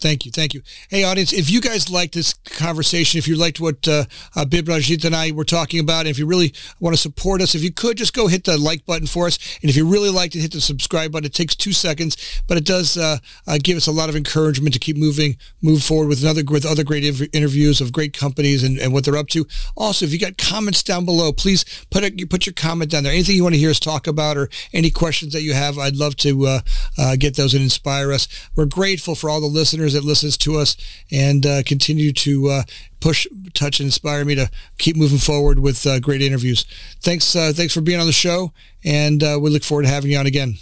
Thank 0.00 0.26
you. 0.26 0.32
Thank 0.32 0.54
you. 0.54 0.62
Hey, 0.88 1.04
audience, 1.04 1.32
if 1.32 1.50
you 1.50 1.60
guys 1.60 1.88
like 1.88 2.12
this 2.12 2.34
conversation, 2.44 3.18
if 3.18 3.28
you 3.28 3.36
liked 3.36 3.60
what 3.60 3.86
uh, 3.86 4.04
uh, 4.34 4.44
Bibhrajit 4.44 5.04
and 5.04 5.14
I 5.14 5.30
were 5.30 5.44
talking 5.44 5.80
about, 5.80 6.06
if 6.06 6.18
you 6.18 6.26
really 6.26 6.52
want 6.80 6.94
to 6.94 7.00
support 7.00 7.40
us, 7.40 7.54
if 7.54 7.62
you 7.62 7.72
could 7.72 7.96
just 7.96 8.12
go 8.12 8.26
hit 8.26 8.44
the 8.44 8.58
like 8.58 8.84
button 8.86 9.06
for 9.06 9.26
us. 9.26 9.38
And 9.62 9.70
if 9.70 9.76
you 9.76 9.86
really 9.86 10.10
liked 10.10 10.34
it, 10.34 10.40
hit 10.40 10.52
the 10.52 10.60
subscribe 10.60 11.12
button. 11.12 11.26
It 11.26 11.34
takes 11.34 11.54
two 11.54 11.72
seconds, 11.72 12.42
but 12.48 12.56
it 12.56 12.64
does 12.64 12.96
uh, 12.96 13.18
uh, 13.46 13.58
give 13.62 13.76
us 13.76 13.86
a 13.86 13.92
lot 13.92 14.08
of 14.08 14.16
encouragement 14.16 14.74
to 14.74 14.80
keep 14.80 14.96
moving, 14.96 15.36
move 15.62 15.82
forward 15.82 16.08
with 16.08 16.22
another 16.22 16.42
with 16.48 16.66
other 16.66 16.84
great 16.84 17.04
interviews 17.32 17.80
of 17.80 17.92
great 17.92 18.16
companies 18.16 18.62
and, 18.62 18.78
and 18.78 18.92
what 18.92 19.04
they're 19.04 19.16
up 19.16 19.28
to. 19.28 19.46
Also, 19.76 20.04
if 20.04 20.12
you 20.12 20.18
got 20.18 20.38
comments 20.38 20.82
down 20.82 21.04
below, 21.04 21.32
please 21.32 21.64
put 21.90 22.04
a, 22.04 22.26
put 22.26 22.46
your 22.46 22.54
comment 22.54 22.90
down 22.90 23.04
there. 23.04 23.12
Anything 23.12 23.36
you 23.36 23.42
want 23.42 23.54
to 23.54 23.60
hear 23.60 23.70
us 23.70 23.80
talk 23.80 24.06
about 24.06 24.36
or 24.36 24.48
any 24.72 24.90
questions 24.90 25.32
that 25.32 25.42
you 25.42 25.54
have, 25.54 25.78
I'd 25.78 25.96
love 25.96 26.16
to 26.16 26.46
uh, 26.46 26.60
uh, 26.98 27.16
get 27.16 27.36
those 27.36 27.54
and 27.54 27.62
inspire 27.62 28.12
us. 28.12 28.28
We're 28.56 28.66
grateful 28.66 29.14
for 29.14 29.30
all 29.30 29.40
the 29.40 29.46
listeners 29.46 29.83
that 29.92 30.04
listens 30.04 30.36
to 30.38 30.56
us 30.56 30.76
and 31.12 31.44
uh, 31.44 31.62
continue 31.64 32.12
to 32.12 32.48
uh, 32.48 32.62
push, 33.00 33.26
touch, 33.52 33.80
and 33.80 33.86
inspire 33.86 34.24
me 34.24 34.34
to 34.34 34.50
keep 34.78 34.96
moving 34.96 35.18
forward 35.18 35.58
with 35.58 35.86
uh, 35.86 36.00
great 36.00 36.22
interviews. 36.22 36.64
Thanks, 37.02 37.36
uh, 37.36 37.52
thanks 37.54 37.74
for 37.74 37.82
being 37.82 38.00
on 38.00 38.06
the 38.06 38.12
show, 38.12 38.52
and 38.84 39.22
uh, 39.22 39.38
we 39.40 39.50
look 39.50 39.62
forward 39.62 39.82
to 39.82 39.88
having 39.88 40.10
you 40.10 40.18
on 40.18 40.26
again. 40.26 40.54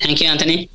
Thank 0.00 0.20
you, 0.20 0.28
Anthony. 0.28 0.70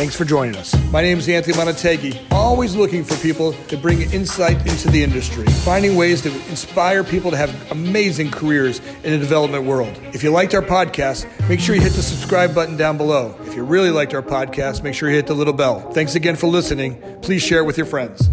Thanks 0.00 0.16
for 0.16 0.24
joining 0.24 0.56
us. 0.56 0.74
My 0.90 1.02
name 1.02 1.18
is 1.18 1.28
Anthony 1.28 1.54
Montague. 1.58 2.14
Always 2.30 2.74
looking 2.74 3.04
for 3.04 3.16
people 3.16 3.52
to 3.68 3.76
bring 3.76 4.00
insight 4.12 4.56
into 4.66 4.88
the 4.88 5.04
industry, 5.04 5.44
finding 5.62 5.94
ways 5.94 6.22
to 6.22 6.32
inspire 6.48 7.04
people 7.04 7.30
to 7.30 7.36
have 7.36 7.70
amazing 7.70 8.30
careers 8.30 8.78
in 9.04 9.12
the 9.12 9.18
development 9.18 9.64
world. 9.64 9.94
If 10.14 10.22
you 10.22 10.30
liked 10.30 10.54
our 10.54 10.62
podcast, 10.62 11.26
make 11.50 11.60
sure 11.60 11.74
you 11.74 11.82
hit 11.82 11.92
the 11.92 12.02
subscribe 12.02 12.54
button 12.54 12.78
down 12.78 12.96
below. 12.96 13.36
If 13.42 13.54
you 13.54 13.62
really 13.62 13.90
liked 13.90 14.14
our 14.14 14.22
podcast, 14.22 14.82
make 14.82 14.94
sure 14.94 15.10
you 15.10 15.16
hit 15.16 15.26
the 15.26 15.34
little 15.34 15.52
bell. 15.52 15.80
Thanks 15.92 16.14
again 16.14 16.36
for 16.36 16.46
listening. 16.46 16.96
Please 17.20 17.42
share 17.42 17.58
it 17.58 17.66
with 17.66 17.76
your 17.76 17.84
friends. 17.84 18.30